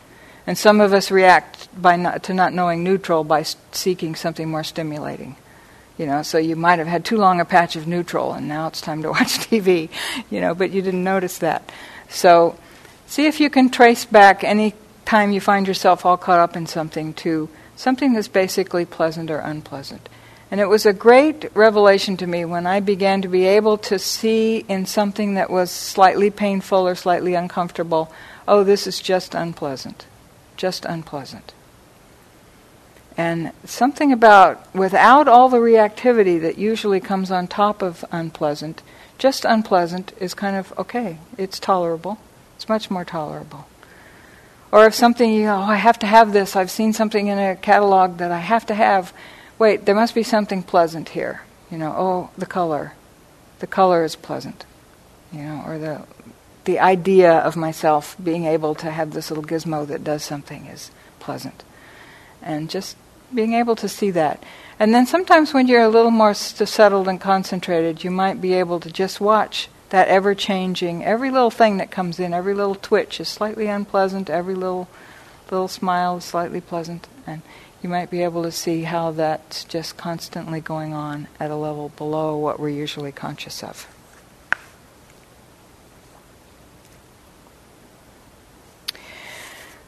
And 0.48 0.58
some 0.58 0.80
of 0.80 0.94
us 0.94 1.12
react 1.12 1.68
by 1.80 1.98
not, 1.98 2.24
to 2.24 2.34
not 2.34 2.54
knowing 2.54 2.84
neutral 2.84 3.26
by 3.26 3.44
seeking 3.72 4.16
something 4.16 4.50
more 4.50 4.64
stimulating. 4.64 5.36
You 6.00 6.08
know, 6.08 6.24
so 6.24 6.40
you 6.40 6.56
might 6.56 6.80
have 6.80 6.88
had 6.88 7.06
too 7.06 7.18
long 7.18 7.40
a 7.40 7.46
patch 7.46 7.76
of 7.76 7.86
neutral 7.86 8.34
and 8.34 8.48
now 8.48 8.66
it's 8.66 8.82
time 8.82 9.04
to 9.04 9.10
watch 9.16 9.38
TV, 9.38 9.90
you 10.32 10.42
know, 10.42 10.56
but 10.56 10.72
you 10.72 10.82
didn't 10.82 11.04
notice 11.04 11.38
that. 11.40 11.72
So 12.10 12.58
See 13.10 13.26
if 13.26 13.40
you 13.40 13.50
can 13.50 13.72
trace 13.72 14.06
back 14.06 14.44
any 14.44 14.76
time 15.04 15.32
you 15.32 15.42
find 15.42 15.68
yourself 15.68 16.06
all 16.06 16.16
caught 16.16 16.38
up 16.38 16.56
in 16.56 16.68
something 16.68 17.16
to 17.16 17.50
something 17.76 18.14
that's 18.14 18.28
basically 18.28 18.86
pleasant 18.86 19.32
or 19.32 19.40
unpleasant. 19.40 20.08
And 20.52 20.62
it 20.62 20.68
was 20.68 20.86
a 20.86 20.94
great 20.94 21.50
revelation 21.56 22.18
to 22.18 22.28
me 22.28 22.46
when 22.46 22.68
I 22.68 22.82
began 22.82 23.24
to 23.24 23.28
be 23.28 23.48
able 23.48 23.80
to 23.80 23.98
see 23.98 24.64
in 24.70 24.86
something 24.86 25.34
that 25.34 25.50
was 25.50 25.72
slightly 25.72 26.30
painful 26.30 26.88
or 26.88 26.94
slightly 26.94 27.34
uncomfortable, 27.34 28.14
oh, 28.48 28.64
this 28.64 28.86
is 28.86 29.02
just 29.02 29.34
unpleasant. 29.34 30.06
Just 30.56 30.86
unpleasant. 30.86 31.52
And 33.20 33.52
something 33.66 34.14
about, 34.14 34.74
without 34.74 35.28
all 35.28 35.50
the 35.50 35.58
reactivity 35.58 36.40
that 36.40 36.58
usually 36.58 37.02
comes 37.02 37.32
on 37.32 37.50
top 37.50 37.82
of 37.82 38.06
unpleasant, 38.14 38.82
just 39.18 39.44
unpleasant 39.44 40.14
is 40.22 40.34
kind 40.34 40.56
of 40.56 40.72
okay, 40.78 41.18
it's 41.38 41.60
tolerable. 41.60 42.18
It's 42.56 42.70
much 42.70 42.90
more 42.90 43.04
tolerable. 43.04 43.68
Or 44.72 44.86
if 44.86 44.94
something 44.94 45.34
you 45.34 45.44
know, 45.44 45.58
oh, 45.58 45.64
I 45.64 45.76
have 45.76 46.00
to 46.00 46.08
have 46.08 46.32
this, 46.32 46.56
I've 46.56 46.72
seen 46.72 46.94
something 46.94 47.28
in 47.28 47.38
a 47.38 47.58
catalog 47.58 48.20
that 48.20 48.32
I 48.32 48.40
have 48.40 48.66
to 48.68 48.74
have. 48.74 49.12
Wait, 49.58 49.86
there 49.86 49.96
must 49.96 50.16
be 50.16 50.24
something 50.24 50.64
pleasant 50.64 51.10
here. 51.10 51.42
You 51.70 51.78
know, 51.78 51.94
oh, 51.98 52.30
the 52.38 52.46
color. 52.46 52.94
The 53.60 53.68
color 53.68 54.06
is 54.06 54.16
pleasant. 54.16 54.66
You 55.34 55.42
know, 55.42 55.64
or 55.68 55.78
the 55.78 56.08
the 56.64 56.80
idea 56.80 57.34
of 57.34 57.58
myself 57.58 58.16
being 58.24 58.46
able 58.46 58.76
to 58.76 58.90
have 58.90 59.12
this 59.12 59.30
little 59.30 59.44
gizmo 59.44 59.86
that 59.88 60.06
does 60.06 60.24
something 60.24 60.68
is 60.68 60.90
pleasant. 61.20 61.66
And 62.42 62.70
just 62.70 62.96
being 63.34 63.54
able 63.54 63.76
to 63.78 63.88
see 63.90 64.12
that. 64.12 64.44
And 64.80 64.94
then 64.94 65.06
sometimes 65.06 65.54
when 65.54 65.68
you're 65.68 65.82
a 65.82 65.90
little 65.90 66.12
more 66.12 66.34
settled 66.34 67.08
and 67.08 67.20
concentrated, 67.20 68.04
you 68.04 68.12
might 68.12 68.40
be 68.40 68.54
able 68.54 68.80
to 68.80 68.92
just 68.92 69.20
watch 69.20 69.68
that 69.90 70.08
ever 70.08 70.36
changing, 70.36 71.04
every 71.04 71.32
little 71.32 71.52
thing 71.52 71.78
that 71.78 71.92
comes 71.92 72.20
in, 72.20 72.34
every 72.34 72.54
little 72.54 72.76
twitch 72.76 73.20
is 73.20 73.28
slightly 73.28 73.68
unpleasant, 73.68 74.30
every 74.30 74.56
little 74.56 74.88
little 75.52 75.68
smile 75.68 76.18
is 76.18 76.24
slightly 76.24 76.62
pleasant, 76.62 77.08
and 77.26 77.42
you 77.82 77.90
might 77.90 78.12
be 78.12 78.24
able 78.24 78.44
to 78.44 78.52
see 78.52 78.84
how 78.84 79.10
that's 79.12 79.64
just 79.64 79.98
constantly 79.98 80.62
going 80.62 80.94
on 80.94 81.28
at 81.40 81.50
a 81.50 81.56
level 81.56 81.90
below 81.98 82.38
what 82.38 82.60
we're 82.60 82.70
usually 82.70 83.12
conscious 83.12 83.64
of. 83.64 83.88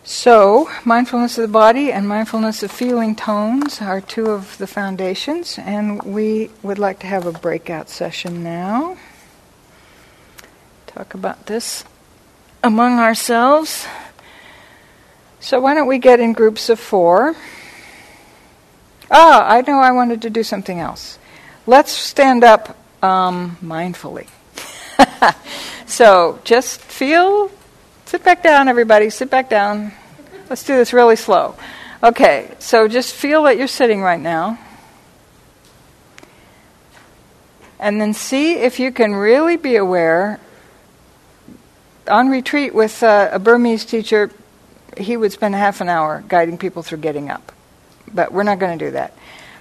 So, 0.04 0.68
mindfulness 0.84 1.38
of 1.38 1.44
the 1.44 1.54
body 1.54 1.92
and 1.92 2.08
mindfulness 2.08 2.64
of 2.64 2.72
feeling 2.72 3.16
tones 3.16 3.82
are 3.82 4.02
two 4.02 4.32
of 4.32 4.58
the 4.58 4.66
foundations, 4.66 5.60
and 5.60 6.02
we 6.02 6.50
would 6.64 6.80
like 6.80 6.98
to 7.00 7.08
have 7.08 7.28
a 7.28 7.32
breakout 7.32 7.88
session 7.88 8.44
now. 8.44 8.98
Talk 10.88 11.14
about 11.14 11.46
this 11.46 11.84
among 12.64 12.98
ourselves. 12.98 13.86
So, 15.40 15.62
why 15.62 15.76
don't 15.76 15.88
we 15.88 16.00
get 16.00 16.20
in 16.20 16.34
groups 16.34 16.70
of 16.70 16.80
four? 16.80 17.36
Ah, 19.12 19.48
I 19.48 19.62
know 19.62 19.78
I 19.78 19.92
wanted 19.92 20.24
to 20.24 20.32
do 20.32 20.42
something 20.42 20.80
else. 20.80 21.20
Let's 21.68 21.92
stand 21.92 22.44
up 22.44 22.76
um, 23.04 23.56
mindfully. 23.62 24.28
so, 25.86 26.40
just 26.44 26.82
feel 26.82 27.52
Sit 28.12 28.26
back 28.26 28.44
down, 28.44 28.68
everybody. 28.68 29.10
Sit 29.10 29.30
back 29.30 29.50
down. 29.50 29.94
Let's 30.50 30.66
do 30.66 30.76
this 30.76 30.92
really 30.92 31.16
slow. 31.16 31.56
Okay, 32.04 32.54
so 32.60 32.90
just 32.90 33.16
feel 33.16 33.44
that 33.44 33.58
you're 33.58 33.68
sitting 33.68 34.02
right 34.02 34.20
now. 34.20 34.60
And 37.80 38.02
then 38.02 38.14
see 38.14 38.56
if 38.56 38.82
you 38.82 38.92
can 38.92 39.16
really 39.16 39.56
be 39.56 39.78
aware. 39.78 40.42
On 42.10 42.28
retreat 42.28 42.76
with 42.76 43.02
uh, 43.02 43.30
a 43.32 43.40
Burmese 43.40 43.86
teacher, 43.86 44.30
he 44.98 45.16
would 45.16 45.32
spend 45.32 45.56
half 45.56 45.80
an 45.80 45.88
hour 45.88 46.22
guiding 46.28 46.58
people 46.58 46.84
through 46.84 46.98
getting 46.98 47.30
up. 47.30 47.54
But 48.14 48.34
we're 48.34 48.44
not 48.44 48.60
going 48.60 48.78
to 48.78 48.86
do 48.88 48.92
that. 48.92 49.18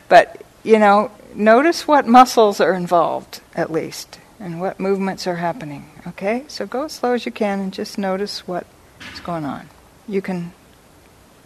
But, 0.08 0.42
you 0.64 0.80
know, 0.80 1.12
notice 1.36 1.86
what 1.86 2.04
muscles 2.04 2.60
are 2.60 2.74
involved, 2.74 3.42
at 3.54 3.70
least 3.70 4.18
and 4.40 4.58
what 4.60 4.80
movements 4.80 5.26
are 5.26 5.36
happening. 5.36 5.88
Okay? 6.06 6.44
So 6.48 6.66
go 6.66 6.84
as 6.84 6.92
slow 6.92 7.12
as 7.12 7.26
you 7.26 7.32
can 7.32 7.60
and 7.60 7.72
just 7.72 7.98
notice 7.98 8.48
what's 8.48 9.20
going 9.22 9.44
on. 9.44 9.68
You 10.08 10.22
can 10.22 10.52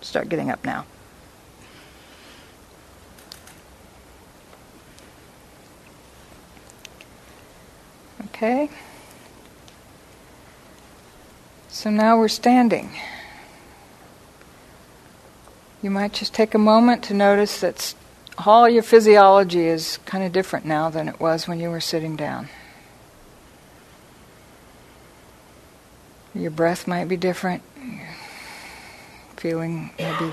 start 0.01 0.29
getting 0.29 0.49
up 0.49 0.65
now. 0.65 0.87
Okay? 8.27 8.71
So 11.69 11.91
now 11.91 12.17
we're 12.17 12.29
standing. 12.29 12.97
You 15.83 15.91
might 15.91 16.13
just 16.13 16.33
take 16.33 16.55
a 16.55 16.59
moment 16.59 17.03
to 17.05 17.15
notice 17.15 17.61
that 17.61 17.95
all 18.39 18.69
your 18.69 18.83
physiology 18.83 19.67
is 19.67 19.99
kind 20.07 20.25
of 20.25 20.33
different 20.33 20.65
now 20.65 20.89
than 20.91 21.09
it 21.09 21.21
was 21.21 21.47
when 21.47 21.61
you 21.61 21.71
were 21.71 21.81
sitting 21.81 22.17
down. 22.17 22.49
Your 26.35 26.51
breath 26.51 26.89
might 26.89 27.09
be 27.09 27.17
different. 27.17 27.63
feeling 29.37 29.91
maybe 29.99 30.33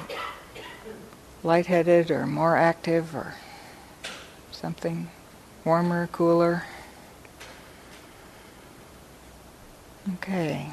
lightheaded 1.44 2.10
or 2.10 2.26
more 2.26 2.56
active 2.56 3.14
or 3.16 3.36
something 4.52 5.10
warmer, 5.66 6.08
cooler. 6.08 6.64
Okay. 10.14 10.72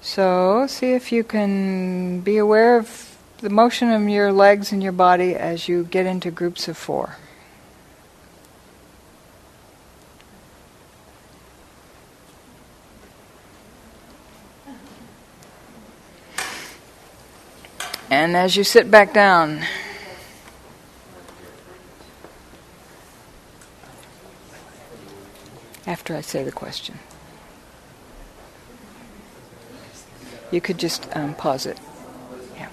So, 0.00 0.66
see 0.66 0.92
if 0.92 1.12
you 1.12 1.22
can 1.22 2.20
be 2.20 2.38
aware 2.38 2.76
of 2.78 3.16
the 3.38 3.50
motion 3.50 3.90
of 3.90 4.08
your 4.08 4.32
legs 4.32 4.72
and 4.72 4.82
your 4.82 4.92
body 4.92 5.34
as 5.34 5.68
you 5.68 5.84
get 5.84 6.06
into 6.06 6.30
groups 6.30 6.66
of 6.66 6.76
four. 6.76 7.16
And 18.22 18.36
as 18.36 18.56
you 18.56 18.62
sit 18.62 18.88
back 18.88 19.12
down, 19.12 19.64
after 25.88 26.14
I 26.14 26.20
say 26.20 26.44
the 26.44 26.52
question, 26.52 27.00
you 30.52 30.60
could 30.60 30.78
just 30.78 31.08
um, 31.16 31.34
pause 31.34 31.66
it. 31.66 31.80
Yeah. 32.54 32.68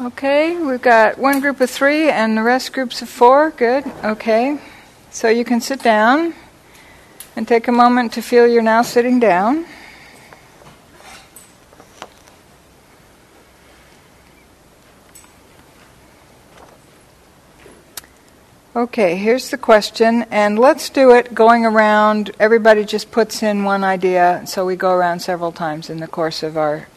Okay, 0.00 0.56
we've 0.56 0.80
got 0.80 1.18
one 1.18 1.40
group 1.40 1.60
of 1.60 1.68
three 1.68 2.08
and 2.08 2.38
the 2.38 2.42
rest 2.42 2.72
groups 2.72 3.02
of 3.02 3.10
four. 3.10 3.50
Good. 3.50 3.84
Okay. 4.02 4.58
So 5.12 5.28
you 5.28 5.44
can 5.44 5.60
sit 5.60 5.82
down 5.82 6.32
and 7.36 7.46
take 7.46 7.68
a 7.68 7.72
moment 7.72 8.14
to 8.14 8.22
feel 8.22 8.46
you're 8.46 8.62
now 8.62 8.80
sitting 8.80 9.20
down. 9.20 9.66
Okay, 18.74 19.16
here's 19.16 19.50
the 19.50 19.58
question, 19.58 20.24
and 20.30 20.58
let's 20.58 20.88
do 20.88 21.10
it 21.10 21.34
going 21.34 21.66
around. 21.66 22.30
Everybody 22.40 22.86
just 22.86 23.10
puts 23.10 23.42
in 23.42 23.64
one 23.64 23.84
idea, 23.84 24.42
so 24.46 24.64
we 24.64 24.76
go 24.76 24.92
around 24.92 25.20
several 25.20 25.52
times 25.52 25.90
in 25.90 26.00
the 26.00 26.08
course 26.08 26.42
of 26.42 26.56
our 26.56 26.88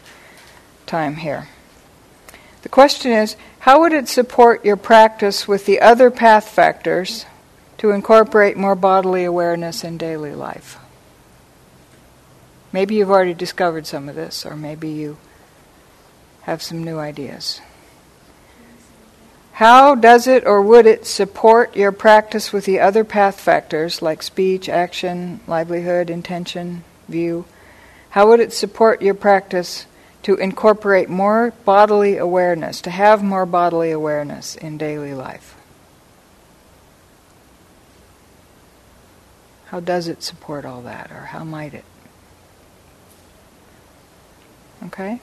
time 0.85 1.17
here. 1.17 1.49
The 2.61 2.69
question 2.69 3.11
is 3.11 3.35
how 3.59 3.81
would 3.81 3.91
it 3.91 4.07
support 4.07 4.63
your 4.63 4.77
practice 4.77 5.49
with 5.49 5.65
the 5.65 5.81
other 5.81 6.09
path 6.09 6.47
factors? 6.47 7.25
To 7.85 7.91
incorporate 7.91 8.57
more 8.57 8.73
bodily 8.73 9.25
awareness 9.25 9.83
in 9.83 9.95
daily 9.95 10.33
life. 10.33 10.79
Maybe 12.71 12.95
you've 12.95 13.11
already 13.11 13.35
discovered 13.35 13.85
some 13.85 14.09
of 14.09 14.15
this, 14.15 14.43
or 14.43 14.55
maybe 14.55 14.89
you 14.89 15.17
have 16.41 16.63
some 16.63 16.83
new 16.83 16.97
ideas. 16.97 17.61
How 19.51 19.93
does 19.93 20.25
it 20.25 20.47
or 20.47 20.63
would 20.63 20.87
it 20.87 21.05
support 21.05 21.75
your 21.75 21.91
practice 21.91 22.51
with 22.51 22.65
the 22.65 22.79
other 22.79 23.03
path 23.03 23.39
factors 23.39 24.01
like 24.01 24.23
speech, 24.23 24.67
action, 24.67 25.39
livelihood, 25.45 26.09
intention, 26.09 26.83
view? 27.07 27.45
How 28.09 28.27
would 28.29 28.39
it 28.39 28.51
support 28.51 29.03
your 29.03 29.13
practice 29.13 29.85
to 30.23 30.37
incorporate 30.37 31.07
more 31.07 31.53
bodily 31.65 32.17
awareness, 32.17 32.81
to 32.81 32.89
have 32.89 33.21
more 33.21 33.45
bodily 33.45 33.91
awareness 33.91 34.55
in 34.55 34.79
daily 34.79 35.13
life? 35.13 35.54
How 39.75 39.81
does 39.81 40.07
it 40.07 40.23
support 40.23 40.63
all 40.63 40.83
that, 40.83 41.11
or 41.11 41.25
how 41.25 41.43
might 41.43 41.73
it? 41.73 41.83
Okay? 44.85 45.19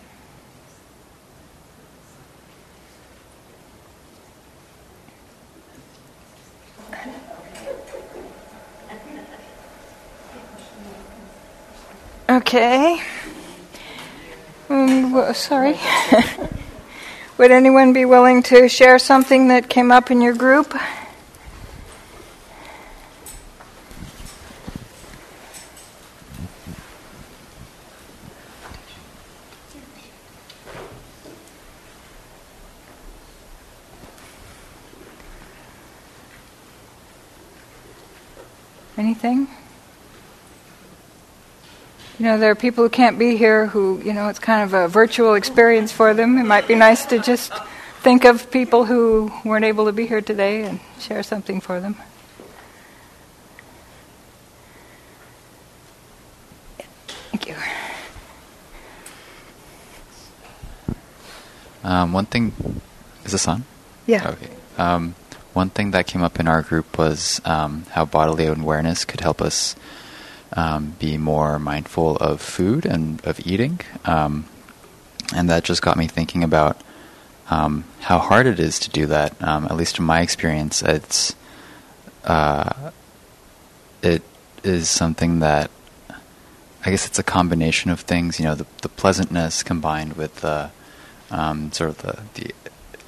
Okay. 12.29 13.03
Um, 14.69 15.33
sorry. 15.33 15.81
Would 17.39 17.51
anyone 17.51 17.95
be 17.95 18.05
willing 18.05 18.43
to 18.43 18.69
share 18.69 18.99
something 18.99 19.49
that 19.49 19.71
came 19.71 19.91
up 19.91 20.11
in 20.11 20.21
your 20.21 20.35
group? 20.35 20.75
Anything? 39.03 39.49
You 42.19 42.22
know, 42.33 42.39
there 42.39 42.51
are 42.51 42.55
people 42.55 42.85
who 42.85 42.91
can't 42.91 43.19
be 43.19 43.37
here 43.37 43.67
who, 43.67 44.01
you 44.05 44.13
know, 44.13 44.29
it's 44.29 44.39
kind 44.39 44.63
of 44.63 44.75
a 44.75 44.89
virtual 44.89 45.35
experience 45.35 45.93
for 45.93 46.15
them. 46.15 46.39
It 46.39 46.45
might 46.45 46.67
be 46.67 46.75
nice 46.75 47.05
to 47.07 47.19
just 47.19 47.53
think 48.01 48.25
of 48.25 48.51
people 48.51 48.85
who 48.85 49.31
weren't 49.45 49.65
able 49.65 49.87
to 49.87 49.93
be 49.93 50.07
here 50.07 50.21
today 50.21 50.65
and 50.65 50.81
share 50.99 51.23
something 51.23 51.61
for 51.61 51.81
them. 51.81 51.97
Thank 57.31 57.49
you. 57.49 57.57
Um, 61.85 62.13
one 62.13 62.27
thing, 62.27 62.53
is 63.25 63.33
this 63.33 63.49
on? 63.49 63.65
Yeah. 64.07 64.31
Okay. 64.31 64.51
Um, 64.79 65.15
one 65.53 65.71
thing 65.71 65.91
that 65.91 66.07
came 66.07 66.23
up 66.23 66.41
in 66.41 66.49
our 66.49 66.63
group 66.63 66.97
was 66.97 67.41
um, 67.45 67.85
how 67.91 68.05
bodily 68.05 68.47
awareness 68.47 69.05
could 69.05 69.21
help 69.21 69.43
us 69.43 69.77
um, 70.55 70.97
be 70.99 71.17
more 71.17 71.59
mindful 71.59 72.17
of 72.17 72.41
food 72.41 72.85
and 72.85 73.25
of 73.25 73.45
eating. 73.47 73.81
Um, 74.05 74.47
and 75.35 75.49
that 75.49 75.65
just 75.65 75.83
got 75.83 75.97
me 75.97 76.07
thinking 76.07 76.45
about 76.45 76.81
um, 77.51 77.85
how 78.01 78.19
hard 78.19 78.47
it 78.47 78.61
is 78.61 78.79
to 78.81 78.91
do 78.91 79.07
that. 79.07 79.41
Um, 79.43 79.65
at 79.67 79.77
least 79.77 79.99
in 79.99 80.05
my 80.05 80.21
experience, 80.21 80.83
it's 80.83 81.35
uh, 82.25 82.91
it 84.03 84.23
is 84.63 84.89
something 84.89 85.41
that 85.41 85.71
I 86.85 86.91
guess 86.91 87.07
it's 87.07 87.19
a 87.19 87.25
combination 87.25 87.91
of 87.91 88.01
things. 88.01 88.39
You 88.39 88.47
know, 88.47 88.55
the, 88.55 88.67
the 88.83 88.89
pleasantness 88.89 89.63
combined 89.63 90.15
with 90.15 90.37
the 90.37 90.71
um, 91.31 91.73
sort 91.73 91.91
of 91.91 91.99
the, 91.99 92.23
the 92.35 92.55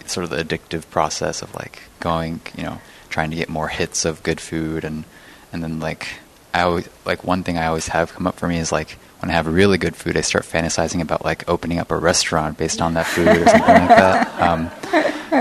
sort 0.09 0.24
of 0.24 0.30
the 0.30 0.42
addictive 0.42 0.88
process 0.90 1.42
of 1.42 1.55
like 1.55 1.82
going, 2.01 2.40
you 2.57 2.64
know, 2.64 2.80
trying 3.09 3.30
to 3.30 3.36
get 3.36 3.49
more 3.49 3.68
hits 3.68 4.05
of 4.05 4.22
good 4.22 4.40
food 4.40 4.84
and 4.84 5.05
and 5.53 5.62
then 5.62 5.80
like 5.80 6.09
I 6.55 6.63
always 6.63 6.89
like 7.05 7.25
one 7.25 7.43
thing 7.43 7.59
I 7.59 7.67
always 7.67 7.89
have 7.89 8.13
come 8.13 8.29
up 8.29 8.39
for 8.39 8.47
me 8.47 8.59
is 8.59 8.71
like 8.71 8.93
when 9.19 9.29
I 9.29 9.35
have 9.35 9.49
really 9.49 9.77
good 9.77 9.97
food, 9.97 10.17
I 10.17 10.21
start 10.21 10.45
fantasizing 10.45 11.01
about 11.01 11.25
like 11.25 11.49
opening 11.49 11.81
up 11.81 11.91
a 11.91 11.97
restaurant 11.97 12.57
based 12.57 12.81
on 12.81 12.95
that 12.95 13.07
food 13.07 13.27
or 13.27 13.47
something 13.47 13.61
like 13.61 13.89
that. 13.89 14.31
Um, 14.45 14.71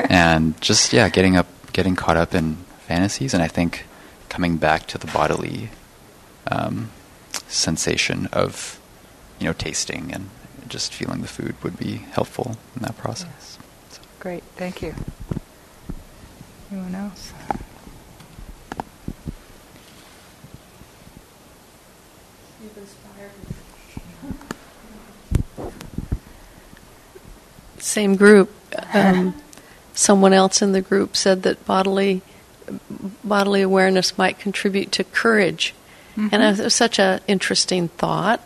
and 0.09 0.59
just 0.61 0.93
yeah, 0.93 1.09
getting 1.09 1.36
up, 1.36 1.47
getting 1.74 1.95
caught 1.95 2.16
up 2.18 2.34
in 2.34 2.55
fantasies, 2.88 3.34
and 3.34 3.43
I 3.43 3.47
think 3.47 3.86
coming 4.30 4.57
back 4.57 4.88
to 4.88 4.97
the 4.97 5.07
bodily 5.07 5.70
um, 6.47 6.89
sensation 7.47 8.28
of 8.32 8.80
you 9.39 9.45
know 9.45 9.53
tasting 9.53 10.11
and 10.14 10.30
just 10.68 10.93
feeling 10.93 11.22
the 11.22 11.28
food 11.28 11.55
would 11.64 11.78
be 11.78 11.97
helpful 12.14 12.57
in 12.76 12.82
that 12.82 12.97
process. 12.97 13.59
So. 13.89 14.01
Great, 14.20 14.43
thank 14.55 14.82
you. 14.82 14.95
Anyone 16.72 16.95
else? 16.95 17.34
Same 27.84 28.15
group. 28.15 28.49
Um, 28.93 29.36
someone 29.93 30.34
else 30.34 30.61
in 30.61 30.71
the 30.71 30.81
group 30.81 31.15
said 31.15 31.43
that 31.43 31.65
bodily 31.65 32.21
bodily 33.23 33.61
awareness 33.61 34.17
might 34.17 34.39
contribute 34.39 34.91
to 34.93 35.03
courage, 35.03 35.73
Mm-hmm. 36.15 36.27
and 36.31 36.59
it 36.59 36.63
was 36.63 36.73
such 36.75 36.99
an 36.99 37.21
interesting 37.27 37.88
thought. 37.88 38.39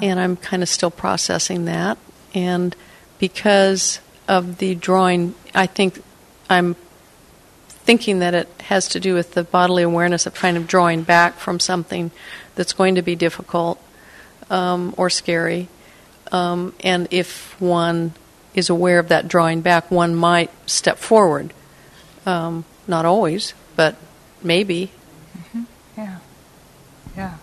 And 0.00 0.18
I'm 0.18 0.36
kind 0.36 0.62
of 0.62 0.68
still 0.70 0.90
processing 0.90 1.66
that. 1.66 1.98
And 2.34 2.74
because 3.18 4.00
of 4.26 4.56
the 4.56 4.74
drawing, 4.74 5.34
I 5.54 5.66
think 5.66 6.02
I'm 6.48 6.74
thinking 7.68 8.20
that 8.20 8.32
it 8.34 8.48
has 8.68 8.88
to 8.88 9.00
do 9.00 9.12
with 9.14 9.34
the 9.34 9.44
bodily 9.44 9.82
awareness 9.82 10.24
of 10.26 10.34
kind 10.34 10.56
of 10.56 10.66
drawing 10.66 11.02
back 11.02 11.34
from 11.34 11.60
something 11.60 12.10
that's 12.54 12.72
going 12.72 12.94
to 12.94 13.02
be 13.02 13.14
difficult 13.14 13.78
um, 14.48 14.94
or 14.96 15.10
scary. 15.10 15.68
Um, 16.32 16.74
and 16.80 17.06
if 17.10 17.60
one 17.60 18.14
is 18.54 18.70
aware 18.70 18.98
of 18.98 19.08
that 19.08 19.28
drawing 19.28 19.60
back, 19.60 19.90
one 19.90 20.14
might 20.14 20.50
step 20.68 20.98
forward. 20.98 21.52
Um, 22.24 22.64
not 22.86 23.04
always, 23.04 23.54
but 23.76 23.96
maybe. 24.42 24.90
Yeah. 25.96 26.18
Yeah. 27.16 27.36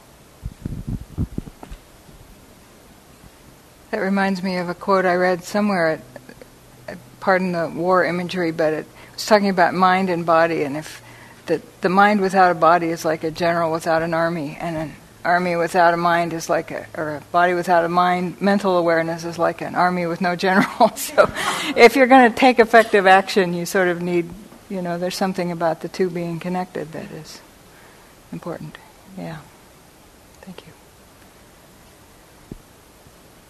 That 3.91 3.97
reminds 3.97 4.41
me 4.41 4.57
of 4.57 4.70
a 4.70 4.74
quote 4.74 5.05
I 5.05 5.16
read 5.16 5.43
somewhere. 5.43 6.01
uh, 6.88 6.95
Pardon 7.20 7.51
the 7.51 7.70
war 7.70 8.05
imagery, 8.05 8.51
but 8.51 8.74
it 8.74 8.86
was 9.14 9.26
talking 9.26 9.49
about 9.49 9.74
mind 9.74 10.09
and 10.09 10.26
body, 10.26 10.64
and 10.64 10.78
if 10.78 11.01
the 11.45 11.62
the 11.82 11.89
mind 11.89 12.22
without 12.22 12.51
a 12.51 12.55
body 12.55 12.88
is 12.88 13.03
like 13.03 13.24
a 13.24 13.32
general 13.32 13.72
without 13.72 14.01
an 14.01 14.14
army, 14.14 14.57
and 14.59 14.78
an 14.78 14.95
army 15.24 15.55
without 15.55 15.93
a 15.93 15.97
mind 15.97 16.34
is 16.34 16.49
like 16.49 16.72
a, 16.72 16.86
or 16.95 17.17
a 17.17 17.22
body 17.32 17.53
without 17.53 17.86
a 17.86 17.89
mind. 17.89 18.41
Mental 18.41 18.78
awareness 18.78 19.24
is 19.24 19.38
like 19.38 19.61
an 19.61 19.76
army 19.76 20.05
with 20.05 20.22
no 20.22 20.36
general. 20.36 20.89
so, 20.95 21.32
if 21.76 21.95
you're 21.95 22.07
going 22.07 22.32
to 22.32 22.38
take 22.38 22.59
effective 22.59 23.07
action, 23.07 23.53
you 23.53 23.65
sort 23.65 23.88
of 23.88 24.01
need, 24.01 24.30
you 24.69 24.82
know, 24.82 24.97
there's 24.97 25.15
something 25.15 25.51
about 25.51 25.82
the 25.82 25.89
two 25.89 26.09
being 26.09 26.39
connected 26.39 26.91
that 26.93 27.11
is 27.11 27.41
important. 28.32 28.78
Yeah. 29.17 29.38
Thank 30.41 30.65
you. 30.65 30.74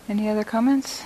Any 0.10 0.30
other 0.30 0.44
comments? 0.44 1.04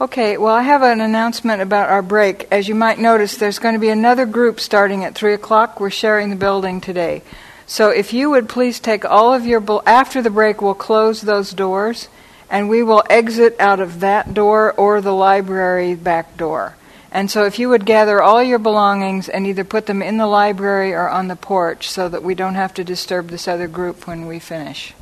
Okay, 0.00 0.38
well, 0.38 0.54
I 0.54 0.62
have 0.62 0.82
an 0.82 1.00
announcement 1.00 1.60
about 1.60 1.90
our 1.90 2.02
break. 2.02 2.46
As 2.52 2.68
you 2.68 2.76
might 2.76 3.00
notice, 3.00 3.36
there's 3.36 3.58
going 3.58 3.74
to 3.74 3.80
be 3.80 3.88
another 3.88 4.26
group 4.26 4.60
starting 4.60 5.02
at 5.02 5.16
3 5.16 5.34
o'clock. 5.34 5.80
We're 5.80 5.90
sharing 5.90 6.30
the 6.30 6.36
building 6.36 6.80
today. 6.80 7.22
So 7.66 7.90
if 7.90 8.12
you 8.12 8.30
would 8.30 8.48
please 8.48 8.78
take 8.78 9.04
all 9.04 9.34
of 9.34 9.44
your, 9.44 9.60
after 9.88 10.22
the 10.22 10.30
break, 10.30 10.62
we'll 10.62 10.74
close 10.74 11.20
those 11.20 11.52
doors 11.52 12.06
and 12.48 12.68
we 12.68 12.84
will 12.84 13.02
exit 13.10 13.56
out 13.58 13.80
of 13.80 13.98
that 13.98 14.34
door 14.34 14.72
or 14.74 15.00
the 15.00 15.12
library 15.12 15.96
back 15.96 16.36
door. 16.36 16.76
And 17.10 17.28
so 17.28 17.44
if 17.44 17.58
you 17.58 17.68
would 17.68 17.84
gather 17.84 18.22
all 18.22 18.40
your 18.40 18.60
belongings 18.60 19.28
and 19.28 19.48
either 19.48 19.64
put 19.64 19.86
them 19.86 20.00
in 20.00 20.16
the 20.16 20.28
library 20.28 20.92
or 20.92 21.08
on 21.08 21.26
the 21.26 21.34
porch 21.34 21.90
so 21.90 22.08
that 22.08 22.22
we 22.22 22.36
don't 22.36 22.54
have 22.54 22.72
to 22.74 22.84
disturb 22.84 23.28
this 23.28 23.48
other 23.48 23.66
group 23.66 24.06
when 24.06 24.28
we 24.28 24.38
finish, 24.38 24.94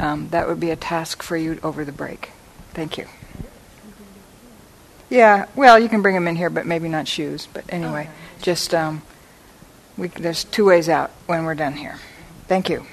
um, 0.00 0.30
that 0.30 0.48
would 0.48 0.58
be 0.58 0.70
a 0.70 0.76
task 0.76 1.22
for 1.22 1.36
you 1.36 1.60
over 1.62 1.84
the 1.84 1.92
break. 1.92 2.30
Thank 2.74 2.98
you. 2.98 3.06
Yeah, 5.08 5.46
well, 5.54 5.78
you 5.78 5.88
can 5.88 6.02
bring 6.02 6.14
them 6.14 6.26
in 6.26 6.36
here, 6.36 6.50
but 6.50 6.66
maybe 6.66 6.88
not 6.88 7.06
shoes. 7.06 7.46
But 7.52 7.64
anyway, 7.68 8.08
just 8.42 8.74
um, 8.74 9.02
we, 9.96 10.08
there's 10.08 10.44
two 10.44 10.64
ways 10.64 10.88
out 10.88 11.10
when 11.26 11.44
we're 11.44 11.54
done 11.54 11.74
here. 11.74 11.98
Thank 12.48 12.68
you. 12.68 12.86